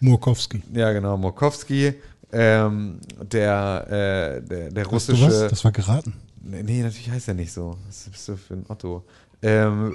Murkowski. 0.00 0.62
ja, 0.72 0.92
genau, 0.92 1.16
Mokowski, 1.16 1.94
ähm, 2.32 3.00
der, 3.20 3.86
äh, 3.86 4.46
der, 4.46 4.70
der 4.70 4.76
Weißt 4.76 5.08
du 5.08 5.12
russische. 5.12 5.26
was? 5.26 5.50
Das 5.50 5.64
war 5.64 5.72
geraten. 5.72 6.14
Nee, 6.42 6.62
nee, 6.62 6.82
natürlich 6.82 7.10
heißt 7.10 7.28
er 7.28 7.34
nicht 7.34 7.52
so. 7.52 7.76
Was 7.86 8.08
bist 8.08 8.28
du 8.28 8.36
für 8.36 8.54
ein 8.54 8.64
Otto? 8.68 9.04
Ähm, 9.42 9.94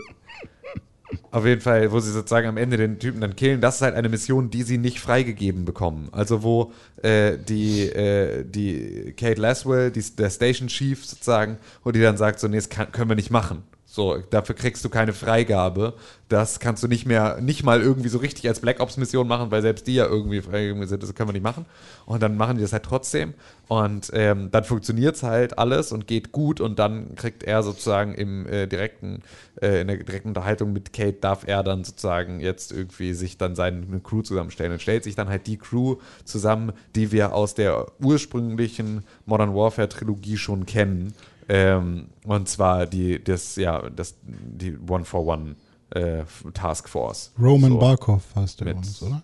auf 1.32 1.46
jeden 1.46 1.62
Fall, 1.62 1.92
wo 1.92 2.00
sie 2.00 2.12
sozusagen 2.12 2.48
am 2.48 2.58
Ende 2.58 2.78
den 2.78 3.00
Typen 3.00 3.22
dann 3.22 3.36
killen, 3.36 3.62
das 3.62 3.76
ist 3.76 3.82
halt 3.82 3.96
eine 3.96 4.10
Mission, 4.10 4.50
die 4.50 4.64
sie 4.64 4.78
nicht 4.78 5.00
freigegeben 5.00 5.66
bekommen. 5.66 6.10
Also 6.12 6.44
wo 6.44 6.72
äh, 7.02 7.38
die, 7.38 7.84
äh, 7.84 8.44
die 8.44 9.14
Kate 9.18 9.40
Laswell, 9.40 9.92
die, 9.92 10.02
der 10.16 10.30
Station 10.30 10.68
Chief 10.68 11.06
sozusagen, 11.06 11.58
wo 11.84 11.92
die 11.92 12.02
dann 12.02 12.18
sagt, 12.18 12.40
so, 12.40 12.48
nee, 12.48 12.58
das 12.58 12.70
kann, 12.70 12.92
können 12.92 13.10
wir 13.10 13.16
nicht 13.16 13.32
machen. 13.32 13.64
So, 13.96 14.18
dafür 14.30 14.56
kriegst 14.56 14.84
du 14.84 14.90
keine 14.90 15.14
Freigabe. 15.14 15.94
Das 16.28 16.60
kannst 16.60 16.84
du 16.84 16.90
nicht 16.90 17.06
mehr, 17.06 17.40
nicht 17.40 17.64
mal 17.64 17.82
irgendwie 17.82 18.10
so 18.10 18.18
richtig 18.18 18.46
als 18.46 18.60
Black 18.60 18.82
Ops 18.82 18.98
Mission 18.98 19.26
machen, 19.26 19.52
weil 19.52 19.62
selbst 19.62 19.88
die 19.88 19.96
ja 19.96 20.06
irgendwie 20.06 20.42
freigegeben 20.42 20.86
sind, 20.86 21.02
das 21.02 21.16
können 21.16 21.30
wir 21.30 21.34
nicht 21.34 21.46
machen. 21.46 21.66
Und 22.06 22.22
dann 22.22 22.36
machen 22.36 22.58
die 22.58 22.62
das 22.62 22.74
halt 22.74 22.84
trotzdem. 22.84 23.36
Und 23.70 24.12
ähm, 24.14 24.52
dann 24.52 24.66
funktioniert 24.66 25.16
es 25.16 25.24
halt 25.24 25.58
alles 25.58 25.94
und 25.94 26.08
geht 26.08 26.34
gut. 26.34 26.60
Und 26.60 26.78
dann 26.78 27.16
kriegt 27.16 27.44
er 27.44 27.64
sozusagen 27.64 28.14
im 28.16 28.46
äh, 28.48 28.68
direkten, 28.68 29.22
äh, 29.62 29.80
in 29.80 29.88
der 29.88 29.96
direkten 29.96 30.28
Unterhaltung 30.28 30.74
mit 30.74 30.92
Kate, 30.92 31.20
darf 31.22 31.48
er 31.48 31.64
dann 31.64 31.86
sozusagen 31.86 32.42
jetzt 32.42 32.74
irgendwie 32.74 33.14
sich 33.14 33.38
dann 33.38 33.56
seine 33.56 34.02
Crew 34.02 34.24
zusammenstellen. 34.24 34.74
Und 34.74 34.82
stellt 34.82 35.06
sich 35.06 35.16
dann 35.16 35.30
halt 35.30 35.48
die 35.48 35.56
Crew 35.56 36.00
zusammen, 36.26 36.74
die 36.96 37.14
wir 37.14 37.34
aus 37.34 37.56
der 37.56 37.86
ursprünglichen 38.02 39.06
Modern 39.26 39.56
Warfare 39.56 39.88
Trilogie 39.88 40.36
schon 40.36 40.66
kennen. 40.66 41.14
Ähm, 41.48 42.08
und 42.26 42.50
zwar 42.50 42.86
die, 42.86 43.24
das, 43.24 43.56
ja, 43.56 43.88
das, 43.90 44.16
die 44.24 44.78
One 44.90 45.06
for 45.06 45.26
One 45.26 45.56
äh, 45.92 46.24
Task 46.54 46.90
Force. 46.90 47.32
Roman 47.40 47.72
So. 47.74 47.78
Barkov 47.80 48.24
heißt 48.36 48.60
der 48.60 48.68
Mit- 48.68 48.78
übrigens, 48.78 49.02
oder? 49.04 49.22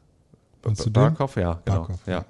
Barkov, 0.92 1.36
ja, 1.38 1.60
genau. 1.66 1.78
Barkov, 1.80 2.00
ja. 2.06 2.24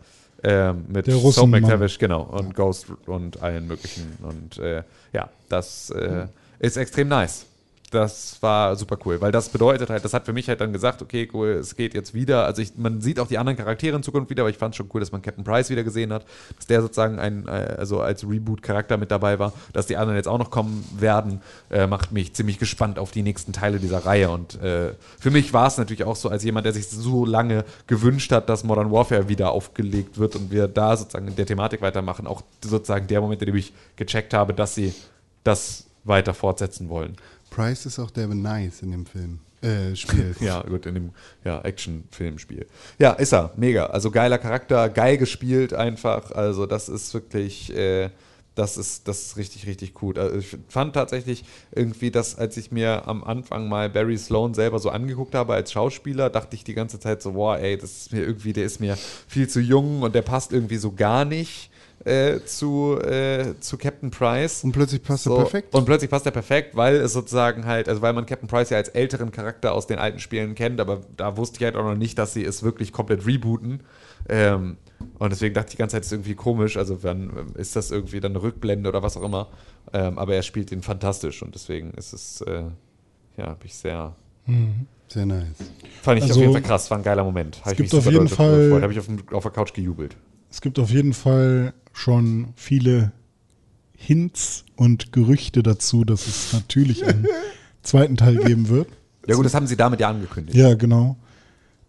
Ähm, 0.44 0.86
mit 0.88 1.06
Soap. 1.06 1.50
McTavish, 1.50 2.00
genau, 2.00 2.24
und 2.24 2.56
Ghost 2.56 2.88
und 3.06 3.42
allen 3.44 3.68
möglichen. 3.68 4.18
Und 4.24 4.58
äh, 4.58 4.84
ja, 5.14 5.30
das 5.50 5.90
äh, 5.92 6.26
ist 6.60 6.78
extrem 6.78 7.10
nice. 7.10 7.46
Das 7.92 8.42
war 8.42 8.78
super 8.78 8.98
cool, 9.06 9.20
weil 9.20 9.34
das 9.34 9.50
bedeutet 9.50 9.90
halt, 9.90 10.06
das 10.06 10.14
hat 10.14 10.26
für 10.26 10.32
mich 10.32 10.48
halt 10.48 10.62
dann 10.62 10.72
gesagt, 10.72 11.02
okay, 11.02 11.30
cool, 11.34 11.50
es 11.50 11.76
geht 11.76 11.94
jetzt 11.94 12.14
wieder. 12.14 12.46
Also 12.46 12.62
ich, 12.62 12.78
man 12.78 13.02
sieht 13.02 13.20
auch 13.20 13.28
die 13.28 13.38
anderen 13.38 13.58
Charaktere 13.58 13.98
in 13.98 14.02
Zukunft 14.02 14.30
wieder, 14.30 14.44
aber 14.44 14.50
ich 14.50 14.58
fand 14.58 14.74
es 14.74 14.78
schon 14.78 14.90
cool, 14.94 15.02
dass 15.02 15.12
man 15.12 15.22
Captain 15.22 15.44
Price 15.44 15.70
wieder 15.70 15.84
gesehen 15.84 16.14
hat, 16.14 16.26
dass 16.56 16.68
der 16.68 16.82
sozusagen 16.82 17.20
ein, 17.20 17.50
äh, 17.50 17.76
also 17.78 18.00
als 18.00 18.24
Reboot-Charakter 18.24 18.96
mit 18.96 19.12
dabei 19.12 19.40
war, 19.40 19.52
dass 19.74 19.88
die 19.88 19.98
anderen 19.98 20.16
jetzt 20.16 20.30
auch 20.30 20.38
noch 20.38 20.52
kommen 20.52 20.88
werden, 20.98 21.42
äh, 21.70 21.86
macht 21.86 22.14
mich 22.14 22.34
ziemlich 22.34 22.60
gespannt 22.60 22.98
auf 22.98 23.12
die 23.12 23.24
nächsten 23.24 23.52
Teile 23.52 23.78
dieser 23.78 24.06
Reihe. 24.06 24.30
Und 24.30 24.62
äh, 24.62 24.94
für 25.20 25.30
mich 25.30 25.52
war 25.52 25.68
es 25.68 25.78
natürlich 25.78 26.06
auch 26.06 26.16
so, 26.16 26.30
als 26.30 26.46
jemand, 26.46 26.66
der 26.66 26.72
sich 26.72 26.88
so 26.88 27.26
lange 27.26 27.66
gewünscht 27.88 28.32
hat, 28.32 28.48
dass 28.48 28.64
Modern 28.64 28.90
Warfare 28.90 29.28
wieder 29.28 29.52
aufgelegt 29.52 30.18
wird 30.18 30.38
und 30.38 30.50
wir 30.50 30.70
da 30.70 30.96
sozusagen 30.96 31.28
in 31.28 31.36
der 31.36 31.46
Thematik 31.46 31.82
weitermachen, 31.82 32.26
auch 32.26 32.42
sozusagen 32.64 33.08
der 33.08 33.20
Moment, 33.20 33.42
in 33.42 33.48
dem 33.48 33.56
ich 33.58 33.74
gecheckt 33.98 34.34
habe, 34.34 34.54
dass 34.54 34.76
sie 34.76 34.94
das 35.44 35.88
weiter 36.04 36.34
fortsetzen 36.34 36.90
wollen. 36.90 37.16
Price 37.52 37.86
ist 37.86 38.00
auch 38.00 38.10
der 38.10 38.28
Nice 38.28 38.82
in 38.82 38.92
dem 38.92 39.06
Film. 39.06 39.40
Äh, 39.62 39.96
Spiel. 39.96 40.36
Ja, 40.42 40.62
gut, 40.62 40.88
in 40.88 40.96
dem 40.96 41.12
ja, 41.44 41.62
Action-Filmspiel. 41.62 42.66
Ja, 42.98 43.12
ist 43.12 43.34
er. 43.34 43.52
Mega. 43.58 43.86
Also 43.88 44.10
geiler 44.10 44.40
Charakter, 44.40 44.90
geil 44.90 45.18
gespielt 45.18 45.74
einfach. 45.74 46.32
Also 46.32 46.66
das 46.66 46.90
ist 46.90 47.14
wirklich, 47.14 47.76
äh, 47.76 48.10
das 48.56 48.78
ist, 48.78 49.08
das 49.08 49.22
ist 49.22 49.38
richtig, 49.38 49.68
richtig 49.68 49.94
gut. 49.94 50.18
Also 50.18 50.38
ich 50.38 50.58
fand 50.70 50.94
tatsächlich 50.94 51.44
irgendwie, 51.74 52.10
dass 52.10 52.38
als 52.38 52.58
ich 52.58 52.72
mir 52.72 53.08
am 53.08 53.24
Anfang 53.24 53.70
mal 53.70 53.90
Barry 53.90 54.18
Sloan 54.18 54.54
selber 54.54 54.80
so 54.80 54.90
angeguckt 54.90 55.36
habe 55.36 55.54
als 55.54 55.72
Schauspieler, 55.72 56.30
dachte 56.30 56.56
ich 56.56 56.64
die 56.64 56.74
ganze 56.74 57.00
Zeit 57.00 57.22
so, 57.22 57.34
boah, 57.34 57.60
ey, 57.60 57.78
das 57.78 57.98
ist 57.98 58.14
mir 58.14 58.22
irgendwie, 58.22 58.54
der 58.54 58.66
ist 58.66 58.80
mir 58.80 58.98
viel 59.28 59.48
zu 59.48 59.60
jung 59.60 60.02
und 60.02 60.16
der 60.16 60.22
passt 60.22 60.54
irgendwie 60.54 60.78
so 60.78 60.94
gar 60.94 61.26
nicht. 61.26 61.71
Äh, 62.04 62.40
zu, 62.46 62.98
äh, 63.00 63.54
zu 63.60 63.78
Captain 63.78 64.10
Price. 64.10 64.64
Und 64.64 64.72
plötzlich 64.72 65.04
passt 65.04 65.28
er 65.28 65.32
So, 65.32 65.36
perfekt. 65.38 65.76
Und 65.76 65.86
plötzlich 65.86 66.10
passt 66.10 66.26
er 66.26 66.32
perfekt, 66.32 66.76
weil 66.76 66.96
es 66.96 67.14
sozusagen 67.14 67.66
halt, 67.66 67.88
also 67.88 68.02
weil 68.02 68.14
man 68.14 68.26
Captain 68.26 68.48
Price 68.48 68.72
ja 68.72 68.78
als 68.78 68.90
älteren 68.90 69.32
Charakter 69.32 69.74
aus 69.74 69.86
den 69.86 70.00
alten 70.00 70.18
Spielen 70.18 70.56
kennt, 70.56 70.80
aber 70.82 71.02
da 71.16 71.38
wusste 71.38 71.58
ich 71.60 71.64
halt 71.64 71.76
auch 71.76 71.84
noch 71.84 71.96
nicht, 71.96 72.18
dass 72.18 72.34
sie 72.34 72.44
es 72.44 72.64
wirklich 72.64 72.92
komplett 72.92 73.28
rebooten. 73.28 73.82
Ähm, 74.28 74.78
und 75.20 75.30
deswegen 75.32 75.54
dachte 75.54 75.68
ich 75.70 75.72
die 75.76 75.78
ganze 75.78 75.96
Zeit, 75.98 76.04
ist 76.06 76.12
irgendwie 76.12 76.34
komisch. 76.34 76.76
Also 76.78 77.04
wenn, 77.04 77.30
ist 77.54 77.76
das 77.76 77.92
irgendwie 77.92 78.20
dann 78.20 78.32
eine 78.32 78.42
Rückblende 78.42 78.90
oder 78.90 79.04
was 79.04 79.16
auch 79.16 79.24
immer. 79.24 79.50
Ähm, 79.94 80.18
aber 80.18 80.34
er 80.34 80.42
spielt 80.42 80.72
ihn 80.72 80.82
fantastisch 80.82 81.44
und 81.44 81.54
deswegen 81.54 81.92
ist 81.92 82.14
es, 82.14 82.42
äh, 82.42 82.64
ja, 83.38 83.54
bin 83.54 83.66
ich 83.66 83.76
sehr, 83.76 84.16
Sehr 85.08 85.26
nice. 85.28 85.46
fand 86.02 86.18
ich 86.18 86.24
Also, 86.24 86.36
auf 86.36 86.42
jeden 86.42 86.54
Fall 86.54 86.62
krass, 86.64 86.90
war 86.90 86.98
ein 86.98 87.04
geiler 87.04 87.24
Moment. 87.24 87.62
Hab 87.64 87.74
ich 87.74 87.78
gibt 87.78 87.94
auf 87.94 88.10
jeden 88.10 88.28
Fall-. 88.28 88.82
Habe 88.82 88.92
ich 88.92 88.98
auf, 89.00 89.06
dem- 89.06 89.24
auf 89.32 89.44
der 89.44 89.52
Couch 89.52 89.74
gejubelt. 89.74 90.18
Es 90.50 90.62
gibt 90.62 90.80
auf 90.80 90.90
jeden 90.90 91.14
Fall 91.14 91.74
schon 91.94 92.50
viele 92.56 93.12
Hints 93.96 94.66
und 94.76 95.12
Gerüchte 95.12 95.62
dazu, 95.64 96.04
dass 96.04 96.28
es 96.28 96.54
natürlich 96.54 97.06
einen 97.06 97.28
zweiten 97.84 98.18
Teil 98.18 98.38
geben 98.38 98.70
wird. 98.70 98.88
Ja 99.28 99.36
gut, 99.36 99.46
das 99.46 99.54
haben 99.54 99.68
sie 99.68 99.78
damit 99.78 100.00
ja 100.00 100.10
angekündigt. 100.10 100.58
Ja, 100.58 100.74
genau. 100.74 101.18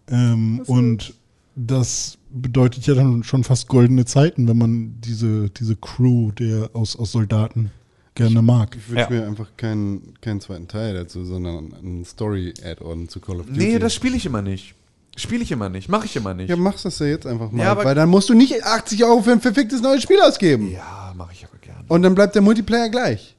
Ähm, 0.09 0.62
und 0.67 1.15
das 1.55 2.19
bedeutet 2.31 2.87
ja 2.87 2.95
dann 2.95 3.25
schon 3.25 3.45
fast 3.45 3.69
goldene 3.69 4.05
Zeiten, 4.05 4.49
wenn 4.49 4.59
man 4.59 5.01
diese, 5.01 5.49
diese 5.51 5.77
Crew 5.77 6.33
der 6.33 6.71
aus, 6.75 6.97
aus 6.97 7.12
Soldaten 7.12 7.71
gerne 8.15 8.43
mag. 8.43 8.77
Ich 8.77 8.88
wünsche 8.91 9.03
Ja. 9.05 9.11
mir 9.11 9.27
einfach 9.27 9.49
keinen, 9.57 10.15
keinen 10.21 10.41
zweiten 10.41 10.69
Teil 10.69 10.95
dazu, 10.95 11.25
sondern 11.25 11.73
einen 11.73 12.05
Story-Add-on 12.05 13.09
zu 13.09 13.21
Call 13.21 13.41
of 13.41 13.47
Duty. 13.47 13.59
Nee, 13.59 13.79
das 13.79 13.95
spiele 13.95 14.17
ich 14.17 14.27
immer 14.27 14.43
nicht. 14.43 14.75
Spiele 15.16 15.42
ich 15.42 15.53
immer 15.53 15.68
nicht, 15.68 15.88
mache 15.90 16.07
ich 16.07 16.16
immer 16.16 16.33
nicht. 16.33 16.48
Ja, 16.48 16.57
machst 16.57 16.85
das 16.87 16.98
ja 16.98 17.07
jetzt 17.07 17.27
einfach 17.27 17.51
mal. 17.51 17.62
Ja, 17.62 17.77
weil 17.77 17.94
dann 17.94 18.09
musst 18.09 18.29
du 18.31 18.35
nicht 18.35 18.64
80 18.64 19.05
Euro 19.05 19.20
für 19.22 19.33
ein 19.33 19.40
verficktes 19.42 19.83
neues 19.83 20.03
Spiel 20.03 20.20
ausgeben. 20.20 20.70
Ja, 20.70 21.12
mache 21.16 21.33
ich 21.35 21.44
aber 21.44 21.59
gerne. 21.59 21.85
Und 21.88 22.03
dann 22.03 22.14
bleibt 22.14 22.35
der 22.35 22.40
Multiplayer 22.42 22.88
gleich. 22.88 23.37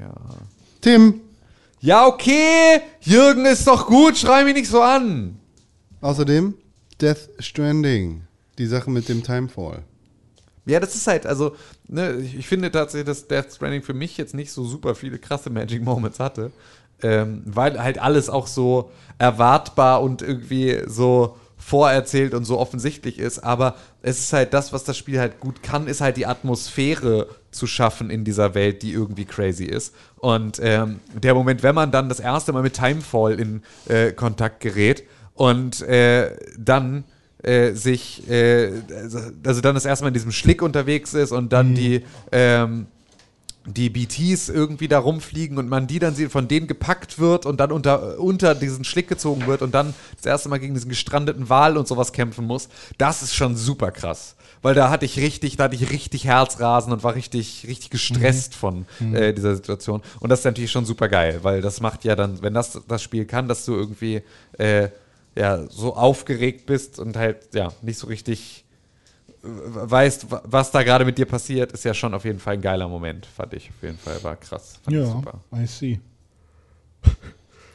Ja. 0.00 0.12
Tim, 0.80 1.20
Ja, 1.80 2.06
okay. 2.06 2.80
Jürgen 3.02 3.46
ist 3.46 3.66
doch 3.68 3.86
gut. 3.86 4.16
Schrei 4.18 4.42
mich 4.44 4.54
nicht 4.54 4.68
so 4.68 4.82
an. 4.82 5.38
außerdem 6.00 6.54
Death 7.00 7.28
Stranding. 7.38 8.22
Die 8.58 8.66
Sache 8.66 8.90
mit 8.90 9.08
dem 9.08 9.22
Timefall. 9.22 9.82
Ja, 10.64 10.80
das 10.80 10.96
ist 10.96 11.06
halt, 11.06 11.26
also, 11.26 11.54
ne, 11.86 12.16
ich, 12.16 12.34
ich 12.38 12.48
finde 12.48 12.72
tatsächlich, 12.72 13.06
dass 13.06 13.28
Death 13.28 13.52
Stranding 13.54 13.82
für 13.82 13.94
mich 13.94 14.16
jetzt 14.16 14.34
nicht 14.34 14.50
so 14.50 14.64
super 14.64 14.96
viele 14.96 15.18
krasse 15.18 15.50
Magic 15.50 15.82
Moments 15.84 16.18
hatte. 16.18 16.50
Ähm, 17.02 17.42
weil 17.44 17.82
halt 17.82 17.98
alles 17.98 18.30
auch 18.30 18.46
so 18.46 18.90
erwartbar 19.18 20.02
und 20.02 20.22
irgendwie 20.22 20.82
so 20.86 21.36
vorerzählt 21.66 22.32
und 22.32 22.44
so 22.44 22.58
offensichtlich 22.58 23.18
ist. 23.18 23.40
Aber 23.40 23.74
es 24.02 24.20
ist 24.20 24.32
halt 24.32 24.54
das, 24.54 24.72
was 24.72 24.84
das 24.84 24.96
Spiel 24.96 25.18
halt 25.18 25.40
gut 25.40 25.62
kann, 25.62 25.88
ist 25.88 26.00
halt 26.00 26.16
die 26.16 26.26
Atmosphäre 26.26 27.26
zu 27.50 27.66
schaffen 27.66 28.08
in 28.08 28.24
dieser 28.24 28.54
Welt, 28.54 28.82
die 28.82 28.92
irgendwie 28.92 29.24
crazy 29.24 29.64
ist. 29.64 29.94
Und 30.16 30.60
ähm, 30.62 31.00
der 31.12 31.34
Moment, 31.34 31.62
wenn 31.62 31.74
man 31.74 31.90
dann 31.90 32.08
das 32.08 32.20
erste 32.20 32.52
Mal 32.52 32.62
mit 32.62 32.74
Timefall 32.74 33.40
in 33.40 33.62
äh, 33.88 34.12
Kontakt 34.12 34.60
gerät 34.60 35.02
und 35.34 35.82
äh, 35.82 36.36
dann 36.56 37.04
äh, 37.42 37.72
sich, 37.72 38.28
äh, 38.30 38.70
also, 38.94 39.18
also 39.44 39.60
dann 39.60 39.74
das 39.74 39.86
erste 39.86 40.04
Mal 40.04 40.08
in 40.08 40.14
diesem 40.14 40.32
Schlick 40.32 40.62
unterwegs 40.62 41.14
ist 41.14 41.32
und 41.32 41.52
dann 41.52 41.74
die, 41.74 42.04
ähm, 42.32 42.86
die 43.66 43.90
BTs 43.90 44.48
irgendwie 44.48 44.88
da 44.88 44.98
rumfliegen 44.98 45.58
und 45.58 45.68
man 45.68 45.86
die 45.86 45.98
dann 45.98 46.14
sieht, 46.14 46.30
von 46.30 46.48
denen 46.48 46.66
gepackt 46.66 47.18
wird 47.18 47.46
und 47.46 47.58
dann 47.58 47.72
unter, 47.72 48.18
unter 48.18 48.54
diesen 48.54 48.84
Schlick 48.84 49.08
gezogen 49.08 49.46
wird 49.46 49.62
und 49.62 49.74
dann 49.74 49.94
das 50.16 50.26
erste 50.26 50.48
Mal 50.48 50.58
gegen 50.58 50.74
diesen 50.74 50.88
gestrandeten 50.88 51.48
Wal 51.48 51.76
und 51.76 51.88
sowas 51.88 52.12
kämpfen 52.12 52.46
muss, 52.46 52.68
das 52.98 53.22
ist 53.22 53.34
schon 53.34 53.56
super 53.56 53.90
krass. 53.90 54.36
Weil 54.62 54.74
da 54.74 54.90
hatte 54.90 55.04
ich 55.04 55.18
richtig, 55.18 55.56
da 55.56 55.64
hatte 55.64 55.76
ich 55.76 55.90
richtig 55.90 56.24
Herzrasen 56.24 56.92
und 56.92 57.04
war 57.04 57.14
richtig, 57.14 57.66
richtig 57.68 57.90
gestresst 57.90 58.54
von 58.54 58.86
äh, 59.12 59.32
dieser 59.32 59.54
Situation. 59.54 60.02
Und 60.20 60.30
das 60.30 60.40
ist 60.40 60.44
natürlich 60.44 60.70
schon 60.70 60.84
super 60.84 61.08
geil, 61.08 61.40
weil 61.42 61.60
das 61.60 61.80
macht 61.80 62.04
ja 62.04 62.16
dann, 62.16 62.42
wenn 62.42 62.54
das 62.54 62.80
das 62.88 63.02
Spiel 63.02 63.26
kann, 63.26 63.48
dass 63.48 63.64
du 63.64 63.74
irgendwie 63.74 64.22
äh, 64.58 64.88
ja, 65.36 65.66
so 65.68 65.94
aufgeregt 65.94 66.66
bist 66.66 66.98
und 66.98 67.16
halt 67.16 67.54
ja 67.54 67.72
nicht 67.82 67.98
so 67.98 68.06
richtig 68.06 68.64
weißt, 69.46 70.30
wa- 70.30 70.42
was 70.44 70.70
da 70.70 70.82
gerade 70.82 71.04
mit 71.04 71.18
dir 71.18 71.26
passiert, 71.26 71.72
ist 71.72 71.84
ja 71.84 71.94
schon 71.94 72.14
auf 72.14 72.24
jeden 72.24 72.38
Fall 72.38 72.54
ein 72.54 72.60
geiler 72.62 72.88
Moment, 72.88 73.26
fand 73.26 73.54
ich 73.54 73.68
auf 73.70 73.82
jeden 73.82 73.98
Fall. 73.98 74.22
War 74.22 74.36
krass. 74.36 74.78
Fand 74.84 74.96
ich 74.96 75.02
Ja, 75.02 75.10
super. 75.10 75.40
I 75.54 75.66
see. 75.66 76.00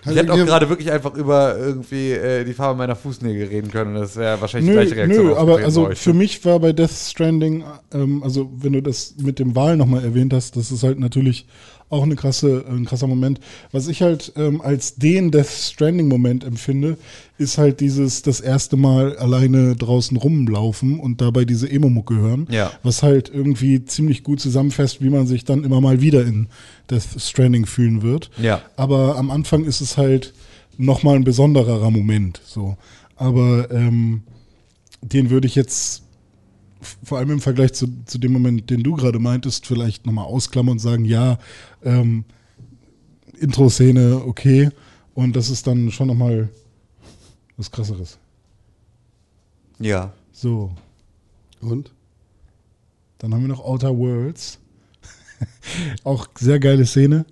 Ich 0.03 0.15
hätte 0.15 0.33
auch 0.33 0.37
gerade 0.37 0.67
wirklich 0.67 0.91
einfach 0.91 1.13
über 1.13 1.55
irgendwie 1.59 2.09
äh, 2.13 2.43
die 2.43 2.53
Farbe 2.53 2.75
meiner 2.75 2.95
Fußnägel 2.95 3.49
reden 3.49 3.69
können. 3.69 3.93
Das 3.93 4.15
wäre 4.15 4.41
wahrscheinlich 4.41 4.71
die 4.71 4.75
Nö, 4.75 4.81
gleiche 4.81 4.95
Reaktion. 4.95 5.27
nö 5.27 5.35
aber 5.35 5.57
also 5.57 5.89
euch, 5.89 5.99
für 5.99 6.09
ne? 6.09 6.15
mich 6.15 6.43
war 6.43 6.59
bei 6.59 6.73
Death 6.73 6.89
Stranding, 6.89 7.63
ähm, 7.93 8.23
also 8.23 8.49
wenn 8.51 8.73
du 8.73 8.81
das 8.81 9.13
mit 9.19 9.37
dem 9.37 9.55
Wahl 9.55 9.77
nochmal 9.77 10.03
erwähnt 10.03 10.33
hast, 10.33 10.55
das 10.57 10.71
ist 10.71 10.81
halt 10.81 10.97
natürlich 10.99 11.45
auch 11.91 12.03
eine 12.03 12.15
krasse, 12.15 12.65
ein 12.69 12.85
krasser 12.85 13.07
Moment. 13.07 13.39
Was 13.71 13.87
ich 13.87 14.01
halt 14.01 14.33
ähm, 14.35 14.61
als 14.61 14.95
den 14.95 15.31
Death 15.31 15.47
Stranding-Moment 15.47 16.43
empfinde, 16.43 16.97
ist 17.37 17.57
halt 17.57 17.79
dieses 17.79 18.21
das 18.21 18.39
erste 18.39 18.77
Mal 18.77 19.17
alleine 19.17 19.75
draußen 19.75 20.15
rumlaufen 20.17 20.99
und 20.99 21.21
dabei 21.21 21.45
diese 21.45 21.69
Emo-Mucke 21.69 22.15
hören. 22.15 22.47
Ja. 22.49 22.71
Was 22.83 23.03
halt 23.03 23.29
irgendwie 23.33 23.85
ziemlich 23.85 24.23
gut 24.23 24.39
zusammenfasst, 24.39 25.01
wie 25.01 25.09
man 25.09 25.27
sich 25.27 25.43
dann 25.43 25.63
immer 25.63 25.81
mal 25.81 26.01
wieder 26.01 26.25
in 26.25 26.47
Death 26.89 27.19
Stranding 27.19 27.65
fühlen 27.65 28.01
wird. 28.01 28.29
Ja. 28.37 28.61
Aber 28.75 29.17
am 29.17 29.31
Anfang 29.31 29.65
ist 29.65 29.81
es 29.81 29.97
halt 29.97 30.33
nochmal 30.77 31.15
ein 31.15 31.23
besonderer 31.23 31.89
Moment. 31.91 32.41
So. 32.45 32.77
Aber 33.15 33.69
ähm, 33.71 34.23
den 35.01 35.29
würde 35.29 35.47
ich 35.47 35.55
jetzt 35.55 36.03
vor 37.03 37.17
allem 37.17 37.31
im 37.31 37.41
Vergleich 37.41 37.73
zu, 37.73 37.87
zu 38.05 38.17
dem 38.17 38.33
Moment, 38.33 38.69
den 38.69 38.83
du 38.83 38.95
gerade 38.95 39.19
meintest, 39.19 39.65
vielleicht 39.65 40.05
nochmal 40.05 40.25
ausklammern 40.25 40.73
und 40.73 40.79
sagen, 40.79 41.05
ja, 41.05 41.37
ähm, 41.83 42.25
Intro-Szene, 43.39 44.21
okay. 44.25 44.69
Und 45.13 45.35
das 45.35 45.49
ist 45.49 45.67
dann 45.67 45.91
schon 45.91 46.07
nochmal 46.07 46.49
was 47.57 47.71
krasseres. 47.71 48.17
Ja. 49.79 50.13
So, 50.31 50.71
Und? 51.59 51.91
dann 53.21 53.33
haben 53.33 53.41
wir 53.41 53.49
noch 53.49 53.63
Outer 53.63 53.95
Worlds. 53.95 54.57
Auch 56.03 56.27
sehr 56.39 56.59
geile 56.59 56.85
Szene. 56.85 57.25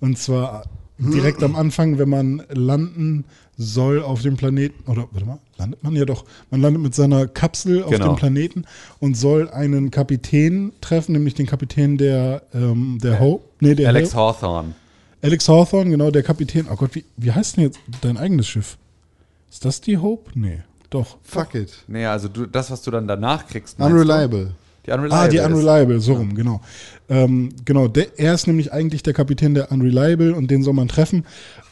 Und 0.00 0.18
zwar 0.18 0.64
direkt 0.98 1.42
am 1.42 1.54
Anfang, 1.54 1.98
wenn 1.98 2.08
man 2.08 2.42
landen 2.48 3.24
soll 3.58 4.02
auf 4.02 4.22
dem 4.22 4.36
Planeten. 4.36 4.88
Oder 4.90 5.08
warte 5.12 5.26
mal, 5.26 5.38
landet 5.56 5.82
man 5.82 5.96
ja 5.96 6.04
doch. 6.04 6.24
Man 6.50 6.60
landet 6.60 6.82
mit 6.82 6.94
seiner 6.94 7.26
Kapsel 7.26 7.82
auf 7.82 7.90
Genau. 7.90 8.08
dem 8.08 8.16
Planeten 8.16 8.64
und 9.00 9.16
soll 9.16 9.48
einen 9.50 9.90
Kapitän 9.90 10.72
treffen, 10.80 11.12
nämlich 11.12 11.34
den 11.34 11.46
Kapitän 11.46 11.96
der, 11.96 12.42
ähm, 12.54 12.98
der 13.02 13.18
Hope. 13.20 13.44
Nee, 13.60 13.74
der 13.74 13.88
Alex 13.88 14.12
Hel- 14.12 14.20
Hawthorne. 14.20 14.74
Alex 15.22 15.48
Hawthorne, 15.48 15.90
genau, 15.90 16.10
der 16.10 16.22
Kapitän. 16.22 16.66
Oh 16.70 16.76
Gott, 16.76 16.94
wie, 16.94 17.04
wie 17.16 17.32
heißt 17.32 17.56
denn 17.56 17.64
jetzt 17.64 17.78
dein 18.02 18.16
eigenes 18.18 18.46
Schiff? 18.46 18.76
Ist 19.50 19.64
das 19.64 19.80
die 19.80 19.96
Hope? 19.96 20.30
Nee, 20.38 20.60
doch. 20.90 21.16
Fuck 21.22 21.54
it. 21.54 21.72
Nee, 21.88 22.04
also 22.04 22.28
du, 22.28 22.46
das, 22.46 22.70
was 22.70 22.82
du 22.82 22.90
dann 22.90 23.08
danach 23.08 23.46
kriegst. 23.46 23.80
Unreliable. 23.80 24.52
Die 24.86 24.90
Unreliable. 24.92 25.18
Ah, 25.18 25.28
die 25.28 25.36
ist- 25.38 25.44
Unreliable, 25.46 26.00
so 26.00 26.12
rum, 26.14 26.34
genau. 26.34 26.60
Ähm, 27.08 27.50
genau, 27.64 27.86
der, 27.86 28.18
er 28.18 28.34
ist 28.34 28.46
nämlich 28.46 28.72
eigentlich 28.72 29.02
der 29.02 29.12
Kapitän 29.12 29.54
der 29.54 29.70
Unreliable 29.70 30.34
und 30.34 30.50
den 30.50 30.62
soll 30.62 30.74
man 30.74 30.88
treffen. 30.88 31.24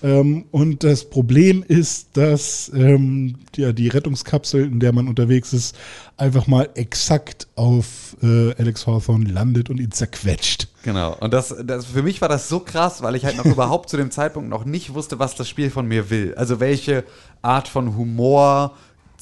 Ähm, 0.03 0.45
und 0.53 0.85
das 0.85 1.05
Problem 1.11 1.65
ist, 1.67 2.17
dass 2.17 2.71
ähm, 2.75 3.37
ja, 3.57 3.73
die 3.73 3.89
Rettungskapsel, 3.89 4.65
in 4.65 4.81
der 4.81 4.93
man 4.93 5.09
unterwegs 5.09 5.53
ist, 5.53 5.77
einfach 6.17 6.47
mal 6.47 6.69
exakt 6.75 7.49
auf 7.57 8.17
äh, 8.23 8.55
Alex 8.55 8.87
Hawthorne 8.87 9.29
landet 9.29 9.71
und 9.71 9.81
ihn 9.81 9.91
zerquetscht. 9.91 10.69
Genau. 10.85 11.17
Und 11.19 11.33
das, 11.33 11.55
das 11.65 11.87
für 11.87 12.03
mich 12.03 12.21
war 12.21 12.29
das 12.29 12.49
so 12.49 12.61
krass, 12.61 13.03
weil 13.03 13.17
ich 13.17 13.25
halt 13.25 13.37
noch 13.37 13.45
überhaupt 13.47 13.89
zu 13.91 13.97
dem 13.97 14.11
Zeitpunkt 14.11 14.49
noch 14.49 14.65
nicht 14.65 14.95
wusste, 14.95 15.19
was 15.19 15.35
das 15.35 15.49
Spiel 15.49 15.71
von 15.71 15.87
mir 15.87 16.11
will. 16.11 16.35
Also 16.37 16.61
welche 16.61 17.05
Art 17.43 17.67
von 17.67 17.97
Humor 17.97 18.77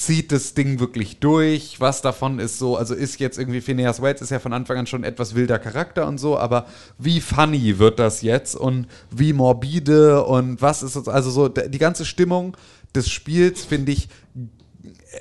zieht 0.05 0.33
das 0.33 0.55
Ding 0.55 0.81
wirklich 0.81 1.19
durch? 1.19 1.81
Was 1.81 2.03
davon 2.03 2.39
ist 2.39 2.59
so, 2.59 2.77
also 2.77 2.95
ist 2.95 3.21
jetzt 3.21 3.39
irgendwie 3.39 3.61
Phineas 3.61 4.03
Wales 4.03 4.21
ist 4.21 4.31
ja 4.31 4.39
von 4.39 4.53
Anfang 4.53 4.79
an 4.79 4.87
schon 4.87 5.05
etwas 5.05 5.35
wilder 5.35 5.59
Charakter 5.59 6.07
und 6.07 6.19
so, 6.19 6.39
aber 6.39 6.67
wie 6.99 7.21
funny 7.21 7.79
wird 7.79 7.99
das 7.99 8.23
jetzt 8.23 8.57
und 8.57 8.87
wie 9.11 9.33
morbide 9.33 10.25
und 10.25 10.61
was 10.61 10.83
ist 10.83 10.97
das, 10.97 11.09
also 11.09 11.31
so 11.31 11.49
die 11.49 11.79
ganze 11.79 12.05
Stimmung 12.05 12.57
des 12.95 13.09
Spiels 13.09 13.65
finde 13.65 13.93
ich 13.93 14.09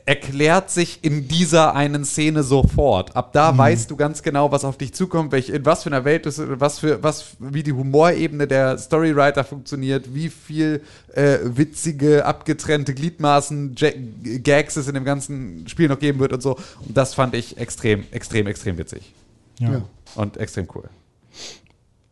erklärt 0.05 0.69
sich 0.71 0.99
in 1.03 1.27
dieser 1.27 1.75
einen 1.75 2.05
Szene 2.05 2.43
sofort. 2.43 3.15
Ab 3.15 3.33
da 3.33 3.57
weißt 3.57 3.91
du 3.91 3.95
ganz 3.95 4.23
genau, 4.23 4.51
was 4.51 4.63
auf 4.65 4.77
dich 4.77 4.93
zukommt, 4.93 5.31
welch, 5.31 5.49
in 5.49 5.65
was 5.65 5.83
für 5.83 5.89
einer 5.89 6.03
Welt 6.05 6.25
du 6.25 6.59
was 6.59 6.79
für, 6.79 7.03
was, 7.03 7.35
wie 7.39 7.61
die 7.63 7.73
Humorebene 7.73 8.47
der 8.47 8.77
Storywriter 8.77 9.43
funktioniert, 9.43 10.13
wie 10.15 10.29
viel 10.29 10.81
äh, 11.13 11.39
witzige, 11.43 12.25
abgetrennte 12.25 12.93
Gliedmaßen, 12.93 13.75
Ja- 13.77 13.91
Gags 14.39 14.77
es 14.77 14.87
in 14.87 14.93
dem 14.95 15.03
ganzen 15.05 15.67
Spiel 15.67 15.87
noch 15.89 15.99
geben 15.99 16.19
wird 16.19 16.33
und 16.33 16.41
so. 16.41 16.55
Und 16.87 16.95
das 16.97 17.13
fand 17.13 17.35
ich 17.35 17.57
extrem, 17.57 18.03
extrem, 18.11 18.47
extrem 18.47 18.77
witzig. 18.77 19.13
Ja. 19.59 19.71
Ja. 19.73 19.81
Und 20.15 20.37
extrem 20.37 20.67
cool. 20.75 20.89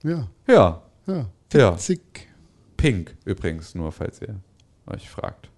Ja. 0.04 0.28
Ja. 0.48 0.82
Ja. 1.08 1.26
Ja. 1.54 1.78
Pink 2.78 3.16
übrigens, 3.26 3.76
nur 3.76 3.92
falls 3.92 4.22
ihr 4.22 4.36
euch 4.88 5.10
fragt. 5.10 5.49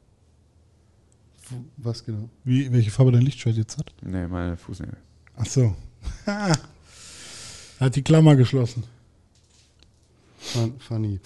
Was 1.77 2.03
genau? 2.05 2.29
Wie, 2.43 2.71
welche 2.71 2.91
Farbe 2.91 3.11
dein 3.11 3.21
Lichtschwert 3.23 3.55
jetzt 3.57 3.77
hat? 3.77 3.91
Nee, 4.01 4.27
meine 4.27 4.57
Fußnägel. 4.57 4.97
Ach 5.37 5.45
so. 5.45 5.75
hat 7.79 7.95
die 7.95 8.01
Klammer 8.03 8.35
geschlossen. 8.35 8.83
Fun- 10.37 10.73
Funny. 10.79 11.19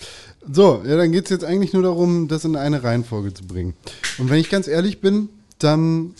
So, 0.52 0.84
ja, 0.86 0.98
dann 0.98 1.12
geht 1.12 1.26
es 1.26 1.30
jetzt 1.30 1.46
eigentlich 1.46 1.74
nur 1.74 1.84
darum, 1.84 2.28
das 2.28 2.46
in 2.46 2.56
eine 2.56 2.84
Reihenfolge 2.84 3.34
zu 3.34 3.46
bringen. 3.46 3.74
Und 4.18 4.30
wenn 4.30 4.40
ich 4.40 4.50
ganz 4.50 4.68
ehrlich 4.68 5.02
bin, 5.02 5.30
dann 5.60 6.14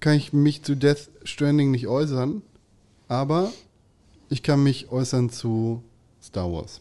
kann 0.00 0.14
ich 0.14 0.32
mich 0.32 0.62
zu 0.62 0.74
Death 0.76 1.08
Stranding 1.24 1.70
nicht 1.70 1.86
äußern, 1.86 2.42
aber 3.08 3.52
ich 4.28 4.42
kann 4.42 4.62
mich 4.62 4.90
äußern 4.90 5.30
zu 5.30 5.82
Star 6.22 6.50
Wars. 6.52 6.80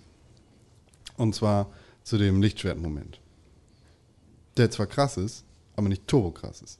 Und 1.17 1.35
zwar 1.35 1.67
zu 2.03 2.17
dem 2.17 2.41
Lichtschwertmoment. 2.41 3.19
Der 4.57 4.71
zwar 4.71 4.87
krass 4.87 5.17
ist, 5.17 5.43
aber 5.75 5.89
nicht 5.89 6.07
turbo 6.07 6.31
krass 6.31 6.61
ist. 6.61 6.79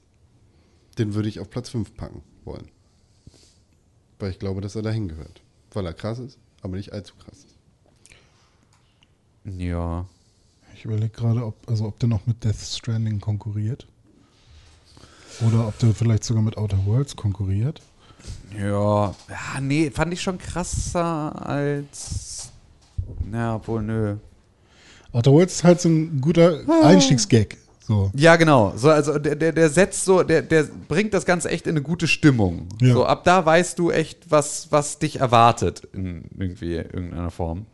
Den 0.98 1.14
würde 1.14 1.28
ich 1.28 1.40
auf 1.40 1.50
Platz 1.50 1.68
5 1.70 1.94
packen 1.96 2.22
wollen. 2.44 2.68
Weil 4.18 4.30
ich 4.30 4.38
glaube, 4.38 4.60
dass 4.60 4.76
er 4.76 4.82
dahin 4.82 5.08
gehört. 5.08 5.42
Weil 5.72 5.86
er 5.86 5.92
krass 5.94 6.18
ist, 6.18 6.38
aber 6.62 6.76
nicht 6.76 6.92
allzu 6.92 7.14
krass 7.16 7.38
ist. 7.44 7.56
Ja. 9.44 10.06
Ich 10.74 10.84
überlege 10.84 11.10
gerade, 11.10 11.44
ob, 11.44 11.56
also 11.68 11.86
ob 11.86 11.98
der 11.98 12.08
noch 12.08 12.26
mit 12.26 12.44
Death 12.44 12.56
Stranding 12.56 13.20
konkurriert. 13.20 13.86
Oder 15.46 15.68
ob 15.68 15.78
der 15.78 15.94
vielleicht 15.94 16.24
sogar 16.24 16.42
mit 16.42 16.56
Outer 16.56 16.84
Worlds 16.86 17.14
konkurriert. 17.14 17.82
Ja, 18.58 19.14
ja, 19.28 19.60
nee, 19.60 19.90
fand 19.90 20.12
ich 20.12 20.22
schon 20.22 20.38
krasser 20.38 21.46
als. 21.46 22.50
Na, 23.24 23.56
obwohl, 23.56 23.82
nö. 23.82 24.16
Outer 25.12 25.32
Worlds 25.32 25.54
ist 25.56 25.64
halt 25.64 25.80
so 25.80 25.88
ein 25.88 26.20
guter 26.20 26.62
Ah. 26.66 26.88
Einstiegsgag. 26.88 27.56
So. 27.86 28.10
Ja, 28.16 28.34
genau. 28.34 28.72
So, 28.76 28.90
also 28.90 29.16
der, 29.18 29.36
der, 29.36 29.52
der 29.52 29.70
setzt 29.70 30.04
so, 30.04 30.24
der, 30.24 30.42
der 30.42 30.64
bringt 30.88 31.14
das 31.14 31.24
Ganze 31.24 31.50
echt 31.50 31.66
in 31.68 31.74
eine 31.74 31.82
gute 31.82 32.08
Stimmung. 32.08 32.68
Ja. 32.80 32.92
So, 32.94 33.06
ab 33.06 33.22
da 33.22 33.46
weißt 33.46 33.78
du 33.78 33.92
echt, 33.92 34.28
was, 34.28 34.72
was 34.72 34.98
dich 34.98 35.20
erwartet 35.20 35.86
in 35.92 36.24
irgendwie 36.36 36.74
irgendeiner 36.74 37.30
Form. 37.30 37.66